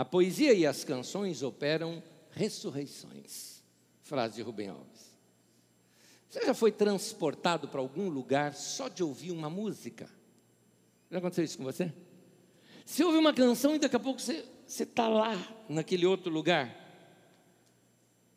A 0.00 0.04
poesia 0.06 0.54
e 0.54 0.64
as 0.64 0.82
canções 0.82 1.42
operam 1.42 2.02
ressurreições. 2.30 3.62
Frase 4.00 4.36
de 4.36 4.40
Rubem 4.40 4.70
Alves. 4.70 5.14
Você 6.26 6.46
já 6.46 6.54
foi 6.54 6.72
transportado 6.72 7.68
para 7.68 7.80
algum 7.80 8.08
lugar 8.08 8.54
só 8.54 8.88
de 8.88 9.04
ouvir 9.04 9.30
uma 9.30 9.50
música? 9.50 10.08
Já 11.10 11.18
aconteceu 11.18 11.44
isso 11.44 11.58
com 11.58 11.64
você? 11.64 11.92
Você 12.86 13.04
ouve 13.04 13.18
uma 13.18 13.34
canção 13.34 13.74
e 13.74 13.78
daqui 13.78 13.94
a 13.94 14.00
pouco 14.00 14.22
você 14.22 14.46
está 14.66 15.06
lá, 15.06 15.36
naquele 15.68 16.06
outro 16.06 16.32
lugar. 16.32 16.74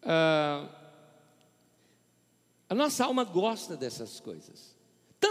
Ah, 0.01 0.67
a 2.67 2.75
nossa 2.75 3.05
alma 3.05 3.23
gosta 3.23 3.77
dessas 3.77 4.19
coisas. 4.19 4.75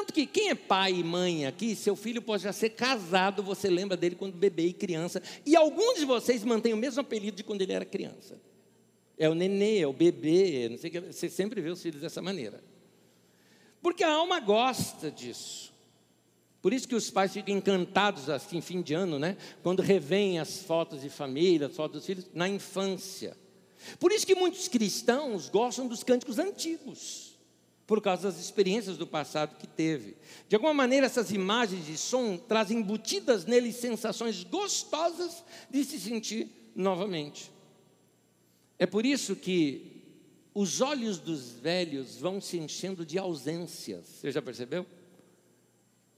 Tanto 0.02 0.14
que 0.14 0.26
quem 0.26 0.50
é 0.50 0.54
pai 0.56 0.94
e 0.94 1.04
mãe 1.04 1.46
aqui, 1.46 1.76
seu 1.76 1.94
filho 1.94 2.20
pode 2.20 2.42
já 2.42 2.52
ser 2.52 2.70
casado, 2.70 3.40
você 3.40 3.70
lembra 3.70 3.96
dele 3.96 4.16
quando 4.16 4.34
bebê 4.34 4.66
e 4.66 4.72
criança. 4.72 5.22
E 5.46 5.54
alguns 5.54 6.00
de 6.00 6.04
vocês 6.04 6.42
mantêm 6.42 6.74
o 6.74 6.76
mesmo 6.76 7.00
apelido 7.00 7.36
de 7.36 7.44
quando 7.44 7.62
ele 7.62 7.72
era 7.72 7.84
criança. 7.84 8.36
É 9.16 9.28
o 9.28 9.34
nenê, 9.34 9.78
é 9.78 9.86
o 9.86 9.92
bebê, 9.92 10.68
não 10.68 10.76
sei 10.76 10.90
o 10.90 10.92
que. 10.92 11.00
Você 11.00 11.28
sempre 11.28 11.60
vê 11.60 11.70
os 11.70 11.80
filhos 11.80 12.00
dessa 12.00 12.20
maneira. 12.20 12.60
Porque 13.80 14.02
a 14.02 14.10
alma 14.10 14.40
gosta 14.40 15.08
disso. 15.08 15.72
Por 16.60 16.72
isso 16.72 16.88
que 16.88 16.96
os 16.96 17.08
pais 17.08 17.32
ficam 17.32 17.56
encantados 17.56 18.28
assim, 18.28 18.60
fim 18.60 18.82
de 18.82 18.94
ano, 18.94 19.20
né? 19.20 19.36
Quando 19.62 19.82
revêem 19.82 20.40
as 20.40 20.64
fotos 20.64 21.00
de 21.00 21.10
família, 21.10 21.68
as 21.68 21.76
fotos 21.76 21.98
dos 21.98 22.06
filhos, 22.06 22.28
na 22.34 22.48
infância. 22.48 23.36
Por 24.00 24.10
isso 24.10 24.26
que 24.26 24.34
muitos 24.34 24.66
cristãos 24.66 25.48
gostam 25.48 25.86
dos 25.86 26.02
cânticos 26.02 26.40
antigos 26.40 27.31
por 27.86 28.00
causa 28.00 28.30
das 28.30 28.40
experiências 28.40 28.96
do 28.96 29.06
passado 29.06 29.56
que 29.56 29.66
teve. 29.66 30.16
De 30.48 30.56
alguma 30.56 30.72
maneira, 30.72 31.06
essas 31.06 31.30
imagens 31.30 31.86
de 31.86 31.96
som 31.96 32.36
trazem 32.36 32.78
embutidas 32.78 33.44
nele 33.44 33.72
sensações 33.72 34.44
gostosas 34.44 35.44
de 35.70 35.84
se 35.84 35.98
sentir 35.98 36.48
novamente. 36.74 37.50
É 38.78 38.86
por 38.86 39.04
isso 39.04 39.36
que 39.36 39.92
os 40.54 40.80
olhos 40.80 41.18
dos 41.18 41.52
velhos 41.52 42.16
vão 42.16 42.40
se 42.40 42.58
enchendo 42.58 43.04
de 43.06 43.18
ausências. 43.18 44.06
Você 44.06 44.30
já 44.30 44.42
percebeu? 44.42 44.86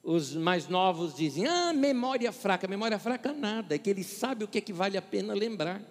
Os 0.02 0.34
mais 0.34 0.68
novos 0.68 1.14
dizem: 1.14 1.46
"Ah, 1.46 1.72
memória 1.72 2.30
fraca". 2.30 2.68
Memória 2.68 2.98
fraca 2.98 3.32
nada, 3.32 3.74
é 3.74 3.78
que 3.78 3.88
ele 3.88 4.04
sabe 4.04 4.44
o 4.44 4.48
que 4.48 4.58
é 4.58 4.60
que 4.60 4.72
vale 4.72 4.96
a 4.96 5.02
pena 5.02 5.34
lembrar. 5.34 5.82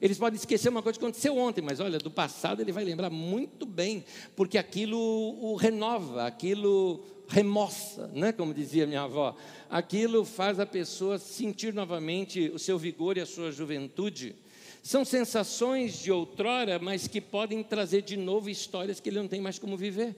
Eles 0.00 0.18
podem 0.18 0.38
esquecer 0.38 0.68
uma 0.68 0.82
coisa 0.82 0.98
que 0.98 1.04
aconteceu 1.04 1.36
ontem, 1.36 1.60
mas 1.60 1.80
olha, 1.80 1.98
do 1.98 2.10
passado 2.10 2.60
ele 2.60 2.72
vai 2.72 2.84
lembrar 2.84 3.10
muito 3.10 3.66
bem, 3.66 4.04
porque 4.36 4.56
aquilo 4.56 4.98
o 4.98 5.56
renova, 5.56 6.26
aquilo 6.26 7.04
remoça, 7.28 8.08
né? 8.14 8.32
como 8.32 8.54
dizia 8.54 8.86
minha 8.86 9.02
avó. 9.02 9.36
Aquilo 9.68 10.24
faz 10.24 10.58
a 10.58 10.66
pessoa 10.66 11.18
sentir 11.18 11.74
novamente 11.74 12.50
o 12.54 12.58
seu 12.58 12.78
vigor 12.78 13.16
e 13.16 13.20
a 13.20 13.26
sua 13.26 13.52
juventude. 13.52 14.34
São 14.82 15.04
sensações 15.04 16.00
de 16.00 16.10
outrora, 16.10 16.78
mas 16.78 17.06
que 17.06 17.20
podem 17.20 17.62
trazer 17.62 18.02
de 18.02 18.16
novo 18.16 18.48
histórias 18.48 19.00
que 19.00 19.10
ele 19.10 19.18
não 19.18 19.28
tem 19.28 19.40
mais 19.40 19.58
como 19.58 19.76
viver. 19.76 20.16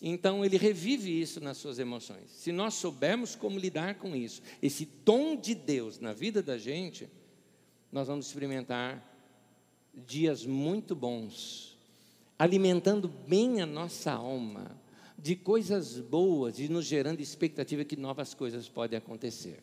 Então 0.00 0.44
ele 0.44 0.56
revive 0.56 1.20
isso 1.20 1.40
nas 1.40 1.56
suas 1.56 1.78
emoções. 1.78 2.30
Se 2.30 2.52
nós 2.52 2.74
soubermos 2.74 3.34
como 3.34 3.58
lidar 3.58 3.96
com 3.96 4.14
isso, 4.14 4.42
esse 4.62 4.86
dom 5.04 5.34
de 5.34 5.54
Deus 5.54 5.98
na 5.98 6.12
vida 6.12 6.42
da 6.42 6.56
gente, 6.56 7.08
nós 7.90 8.08
vamos 8.08 8.26
experimentar 8.26 9.02
dias 9.94 10.44
muito 10.44 10.94
bons, 10.94 11.76
alimentando 12.38 13.08
bem 13.08 13.60
a 13.60 13.66
nossa 13.66 14.12
alma 14.12 14.78
de 15.18 15.34
coisas 15.34 15.98
boas 15.98 16.60
e 16.60 16.68
nos 16.68 16.84
gerando 16.84 17.20
expectativa 17.20 17.84
que 17.84 17.96
novas 17.96 18.34
coisas 18.34 18.68
podem 18.68 18.98
acontecer. 18.98 19.62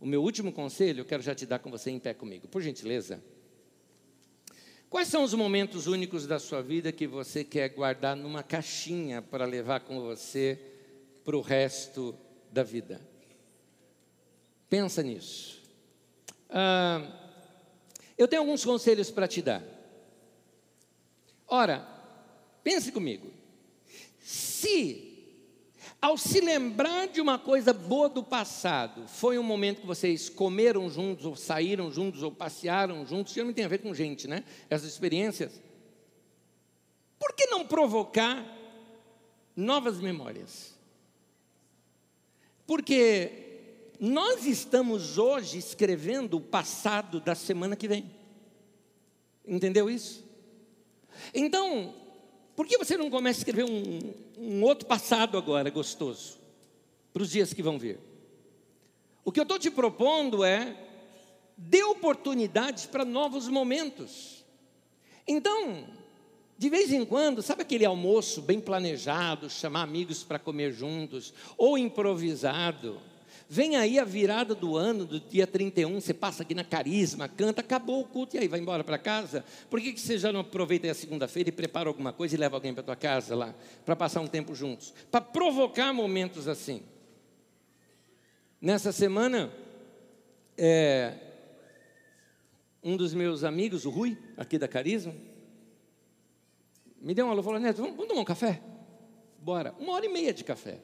O 0.00 0.06
meu 0.06 0.22
último 0.22 0.52
conselho 0.52 1.00
eu 1.00 1.04
quero 1.04 1.22
já 1.22 1.34
te 1.34 1.46
dar 1.46 1.58
com 1.58 1.70
você 1.70 1.90
em 1.90 1.98
pé 1.98 2.14
comigo, 2.14 2.46
por 2.46 2.62
gentileza. 2.62 3.20
Quais 4.88 5.08
são 5.08 5.24
os 5.24 5.34
momentos 5.34 5.88
únicos 5.88 6.26
da 6.26 6.38
sua 6.38 6.62
vida 6.62 6.92
que 6.92 7.06
você 7.06 7.42
quer 7.42 7.70
guardar 7.70 8.14
numa 8.14 8.42
caixinha 8.42 9.20
para 9.20 9.44
levar 9.44 9.80
com 9.80 10.00
você 10.00 10.60
para 11.24 11.36
o 11.36 11.40
resto 11.40 12.14
da 12.52 12.62
vida? 12.62 13.00
Pensa 14.70 15.02
nisso. 15.02 15.60
Ah, 16.48 17.25
eu 18.16 18.28
tenho 18.28 18.42
alguns 18.42 18.64
conselhos 18.64 19.10
para 19.10 19.28
te 19.28 19.42
dar. 19.42 19.62
Ora, 21.46 21.86
pense 22.62 22.90
comigo. 22.90 23.30
Se 24.20 25.06
Ao 26.00 26.16
se 26.16 26.40
lembrar 26.40 27.08
de 27.08 27.20
uma 27.20 27.38
coisa 27.38 27.72
boa 27.72 28.08
do 28.08 28.22
passado, 28.22 29.08
foi 29.08 29.38
um 29.38 29.42
momento 29.42 29.80
que 29.80 29.86
vocês 29.86 30.28
comeram 30.28 30.88
juntos, 30.90 31.24
ou 31.24 31.34
saíram 31.34 31.90
juntos, 31.90 32.22
ou 32.22 32.30
passearam 32.30 33.04
juntos, 33.06 33.34
isso 33.34 33.44
não 33.44 33.52
tem 33.52 33.64
a 33.64 33.68
ver 33.68 33.78
com 33.78 33.94
gente, 33.94 34.28
né? 34.28 34.44
Essas 34.68 34.88
experiências. 34.88 35.60
Por 37.18 37.34
que 37.34 37.46
não 37.46 37.66
provocar 37.66 38.44
novas 39.56 39.98
memórias? 39.98 40.74
Porque 42.66 43.45
nós 44.00 44.46
estamos 44.46 45.18
hoje 45.18 45.58
escrevendo 45.58 46.36
o 46.36 46.40
passado 46.40 47.20
da 47.20 47.34
semana 47.34 47.76
que 47.76 47.88
vem. 47.88 48.10
Entendeu 49.46 49.88
isso? 49.88 50.24
Então, 51.32 51.94
por 52.54 52.66
que 52.66 52.78
você 52.78 52.96
não 52.96 53.10
começa 53.10 53.38
a 53.38 53.40
escrever 53.40 53.64
um, 53.64 54.00
um 54.38 54.62
outro 54.62 54.86
passado 54.86 55.38
agora 55.38 55.70
gostoso 55.70 56.38
para 57.12 57.22
os 57.22 57.30
dias 57.30 57.52
que 57.52 57.62
vão 57.62 57.78
vir? 57.78 57.98
O 59.24 59.32
que 59.32 59.40
eu 59.40 59.44
estou 59.44 59.58
te 59.58 59.70
propondo 59.70 60.44
é 60.44 60.76
dê 61.56 61.82
oportunidades 61.82 62.86
para 62.86 63.04
novos 63.04 63.48
momentos. 63.48 64.44
Então, 65.26 65.88
de 66.58 66.68
vez 66.68 66.92
em 66.92 67.04
quando, 67.04 67.42
sabe 67.42 67.62
aquele 67.62 67.84
almoço 67.84 68.42
bem 68.42 68.60
planejado, 68.60 69.48
chamar 69.48 69.82
amigos 69.82 70.22
para 70.22 70.38
comer 70.38 70.72
juntos, 70.72 71.32
ou 71.56 71.78
improvisado? 71.78 73.00
Vem 73.48 73.76
aí 73.76 73.96
a 73.98 74.04
virada 74.04 74.56
do 74.56 74.76
ano, 74.76 75.04
do 75.04 75.20
dia 75.20 75.46
31, 75.46 76.00
você 76.00 76.12
passa 76.12 76.42
aqui 76.42 76.52
na 76.52 76.64
Carisma, 76.64 77.28
canta, 77.28 77.60
acabou 77.60 78.00
o 78.00 78.04
culto 78.04 78.34
e 78.34 78.40
aí 78.40 78.48
vai 78.48 78.58
embora 78.58 78.82
para 78.82 78.98
casa. 78.98 79.44
Por 79.70 79.80
que, 79.80 79.92
que 79.92 80.00
você 80.00 80.18
já 80.18 80.32
não 80.32 80.40
aproveita 80.40 80.90
a 80.90 80.94
segunda-feira 80.94 81.48
e 81.48 81.52
prepara 81.52 81.88
alguma 81.88 82.12
coisa 82.12 82.34
e 82.34 82.38
leva 82.38 82.56
alguém 82.56 82.74
para 82.74 82.82
tua 82.82 82.96
casa 82.96 83.36
lá, 83.36 83.54
para 83.84 83.94
passar 83.94 84.20
um 84.20 84.26
tempo 84.26 84.52
juntos? 84.52 84.92
Para 85.12 85.20
provocar 85.20 85.92
momentos 85.92 86.48
assim. 86.48 86.82
Nessa 88.60 88.90
semana, 88.90 89.52
é, 90.58 91.14
um 92.82 92.96
dos 92.96 93.14
meus 93.14 93.44
amigos, 93.44 93.84
o 93.84 93.90
Rui, 93.90 94.18
aqui 94.36 94.58
da 94.58 94.66
Carisma, 94.66 95.14
me 97.00 97.14
deu 97.14 97.26
uma 97.26 97.32
alô 97.32 97.44
falou, 97.44 97.60
Neto, 97.60 97.76
vamos, 97.76 97.92
vamos 97.92 98.08
tomar 98.08 98.22
um 98.22 98.24
café? 98.24 98.60
Bora. 99.38 99.72
Uma 99.78 99.92
hora 99.92 100.06
e 100.06 100.08
meia 100.08 100.34
de 100.34 100.42
café. 100.42 100.80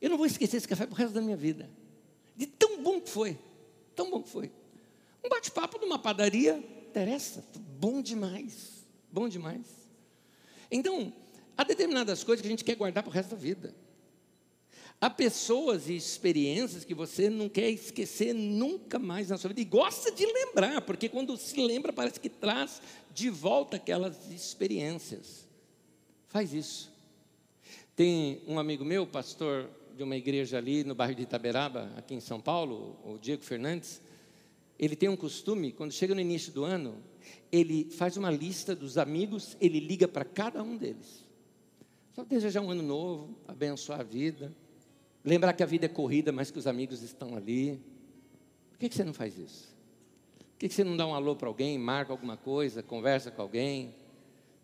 Eu 0.00 0.10
não 0.10 0.16
vou 0.16 0.26
esquecer 0.26 0.56
esse 0.58 0.68
café 0.68 0.86
para 0.86 0.94
o 0.94 0.96
resto 0.96 1.14
da 1.14 1.20
minha 1.20 1.36
vida. 1.36 1.70
De 2.36 2.46
tão 2.46 2.82
bom 2.82 3.00
que 3.00 3.08
foi. 3.08 3.38
Tão 3.94 4.10
bom 4.10 4.22
que 4.22 4.28
foi. 4.28 4.52
Um 5.24 5.28
bate-papo 5.28 5.78
numa 5.78 5.98
padaria, 5.98 6.62
interessa. 6.88 7.44
Bom 7.78 8.02
demais. 8.02 8.84
Bom 9.10 9.28
demais. 9.28 9.66
Então, 10.70 11.12
há 11.56 11.64
determinadas 11.64 12.22
coisas 12.22 12.42
que 12.42 12.48
a 12.48 12.50
gente 12.50 12.64
quer 12.64 12.76
guardar 12.76 13.02
para 13.02 13.10
o 13.10 13.12
resto 13.12 13.30
da 13.30 13.36
vida. 13.36 13.74
Há 15.00 15.10
pessoas 15.10 15.88
e 15.88 15.96
experiências 15.96 16.84
que 16.84 16.94
você 16.94 17.28
não 17.28 17.48
quer 17.48 17.70
esquecer 17.70 18.32
nunca 18.32 18.98
mais 18.98 19.28
na 19.28 19.36
sua 19.36 19.48
vida. 19.48 19.60
E 19.60 19.64
gosta 19.64 20.10
de 20.10 20.24
lembrar, 20.24 20.80
porque 20.82 21.08
quando 21.08 21.36
se 21.36 21.60
lembra, 21.60 21.92
parece 21.92 22.18
que 22.18 22.30
traz 22.30 22.80
de 23.12 23.28
volta 23.28 23.76
aquelas 23.76 24.30
experiências. 24.30 25.46
Faz 26.28 26.52
isso. 26.52 26.92
Tem 27.94 28.42
um 28.46 28.58
amigo 28.58 28.84
meu, 28.84 29.06
pastor 29.06 29.70
de 29.96 30.02
uma 30.02 30.14
igreja 30.14 30.58
ali 30.58 30.84
no 30.84 30.94
bairro 30.94 31.14
de 31.14 31.22
Itaberaba, 31.22 31.90
aqui 31.96 32.14
em 32.14 32.20
São 32.20 32.38
Paulo, 32.38 32.98
o 33.02 33.18
Diego 33.18 33.42
Fernandes, 33.42 34.02
ele 34.78 34.94
tem 34.94 35.08
um 35.08 35.16
costume, 35.16 35.72
quando 35.72 35.90
chega 35.90 36.14
no 36.14 36.20
início 36.20 36.52
do 36.52 36.64
ano, 36.64 37.02
ele 37.50 37.90
faz 37.90 38.18
uma 38.18 38.30
lista 38.30 38.76
dos 38.76 38.98
amigos, 38.98 39.56
ele 39.58 39.80
liga 39.80 40.06
para 40.06 40.22
cada 40.22 40.62
um 40.62 40.76
deles. 40.76 41.24
Só 42.12 42.24
desejar 42.24 42.60
um 42.60 42.70
ano 42.70 42.82
novo, 42.82 43.34
abençoar 43.48 44.00
a 44.00 44.02
vida, 44.02 44.54
lembrar 45.24 45.54
que 45.54 45.62
a 45.62 45.66
vida 45.66 45.86
é 45.86 45.88
corrida, 45.88 46.30
mas 46.30 46.50
que 46.50 46.58
os 46.58 46.66
amigos 46.66 47.02
estão 47.02 47.34
ali. 47.34 47.80
Por 48.72 48.78
que, 48.78 48.90
que 48.90 48.94
você 48.94 49.04
não 49.04 49.14
faz 49.14 49.38
isso? 49.38 49.74
Por 50.38 50.58
que, 50.58 50.68
que 50.68 50.74
você 50.74 50.84
não 50.84 50.94
dá 50.96 51.06
um 51.06 51.14
alô 51.14 51.34
para 51.34 51.48
alguém, 51.48 51.78
marca 51.78 52.12
alguma 52.12 52.36
coisa, 52.36 52.82
conversa 52.82 53.30
com 53.30 53.40
alguém? 53.40 53.94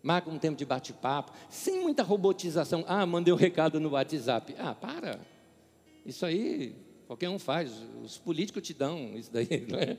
Marca 0.03 0.29
um 0.29 0.37
tempo 0.37 0.57
de 0.57 0.65
bate-papo, 0.65 1.31
sem 1.49 1.79
muita 1.81 2.03
robotização. 2.03 2.83
Ah, 2.87 3.05
mandei 3.05 3.33
um 3.33 3.37
recado 3.37 3.79
no 3.79 3.91
WhatsApp. 3.91 4.53
Ah, 4.59 4.75
para. 4.75 5.19
Isso 6.05 6.25
aí 6.25 6.75
qualquer 7.07 7.29
um 7.29 7.39
faz. 7.39 7.71
Os 8.03 8.17
políticos 8.17 8.61
te 8.61 8.73
dão 8.73 9.15
isso 9.15 9.31
daí, 9.31 9.65
não 9.69 9.79
é? 9.79 9.97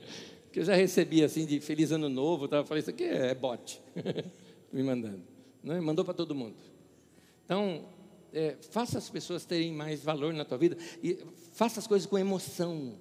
Que 0.51 0.59
eu 0.59 0.63
já 0.63 0.75
recebi 0.75 1.23
assim 1.23 1.45
de 1.45 1.59
feliz 1.59 1.91
ano 1.91 2.07
novo, 2.07 2.47
eu 2.49 2.65
falei, 2.65 2.81
isso 2.81 2.91
aqui 2.91 3.03
é 3.03 3.33
bot. 3.33 3.81
Me 4.71 4.83
mandando. 4.83 5.23
Não 5.63 5.75
é? 5.75 5.81
Mandou 5.81 6.05
para 6.05 6.13
todo 6.13 6.35
mundo. 6.35 6.55
Então, 7.43 7.85
é, 8.31 8.55
faça 8.69 8.97
as 8.97 9.09
pessoas 9.09 9.45
terem 9.45 9.71
mais 9.71 10.03
valor 10.03 10.33
na 10.33 10.45
tua 10.45 10.57
vida 10.57 10.77
e 11.01 11.17
faça 11.53 11.79
as 11.79 11.87
coisas 11.87 12.05
com 12.05 12.17
emoção. 12.17 12.99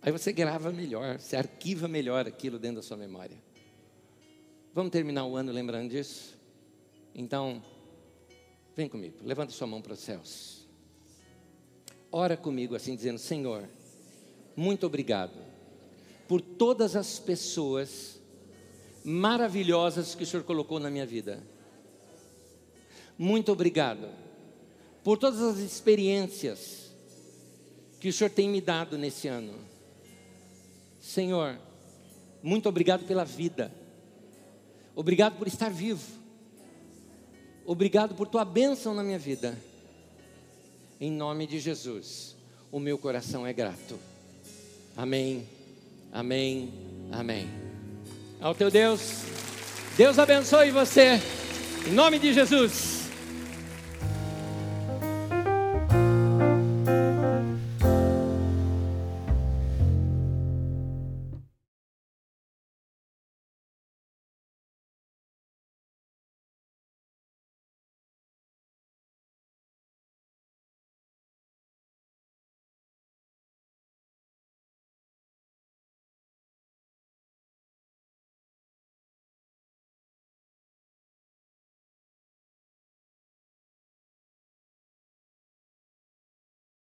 Aí 0.00 0.12
você 0.12 0.32
grava 0.32 0.70
melhor, 0.70 1.18
você 1.18 1.36
arquiva 1.36 1.88
melhor 1.88 2.26
aquilo 2.26 2.58
dentro 2.58 2.76
da 2.76 2.82
sua 2.82 2.96
memória. 2.96 3.36
Vamos 4.74 4.90
terminar 4.90 5.26
o 5.26 5.36
ano 5.36 5.52
lembrando 5.52 5.90
disso? 5.90 6.34
Então, 7.14 7.62
vem 8.74 8.88
comigo, 8.88 9.16
levanta 9.22 9.52
sua 9.52 9.66
mão 9.66 9.82
para 9.82 9.92
os 9.92 9.98
céus. 9.98 10.66
Ora 12.10 12.38
comigo 12.38 12.74
assim, 12.74 12.96
dizendo: 12.96 13.18
Senhor, 13.18 13.68
muito 14.56 14.86
obrigado 14.86 15.36
por 16.26 16.40
todas 16.40 16.96
as 16.96 17.18
pessoas 17.18 18.18
maravilhosas 19.04 20.14
que 20.14 20.22
o 20.22 20.26
Senhor 20.26 20.42
colocou 20.42 20.80
na 20.80 20.88
minha 20.88 21.04
vida. 21.04 21.42
Muito 23.18 23.52
obrigado 23.52 24.08
por 25.04 25.18
todas 25.18 25.42
as 25.42 25.58
experiências 25.58 26.90
que 28.00 28.08
o 28.08 28.12
Senhor 28.12 28.30
tem 28.30 28.48
me 28.48 28.62
dado 28.62 28.96
nesse 28.96 29.28
ano. 29.28 29.52
Senhor, 30.98 31.60
muito 32.42 32.70
obrigado 32.70 33.04
pela 33.04 33.22
vida 33.22 33.81
Obrigado 34.94 35.36
por 35.36 35.46
estar 35.46 35.70
vivo. 35.70 36.02
Obrigado 37.64 38.14
por 38.14 38.28
tua 38.28 38.44
bênção 38.44 38.94
na 38.94 39.02
minha 39.02 39.18
vida. 39.18 39.56
Em 41.00 41.10
nome 41.10 41.46
de 41.46 41.58
Jesus, 41.58 42.36
o 42.70 42.78
meu 42.78 42.98
coração 42.98 43.46
é 43.46 43.52
grato. 43.52 43.98
Amém, 44.96 45.46
amém, 46.12 46.72
amém. 47.10 47.48
Ao 48.40 48.54
teu 48.54 48.70
Deus, 48.70 49.22
Deus 49.96 50.18
abençoe 50.18 50.70
você. 50.70 51.20
Em 51.86 51.92
nome 51.92 52.18
de 52.18 52.32
Jesus. 52.32 53.01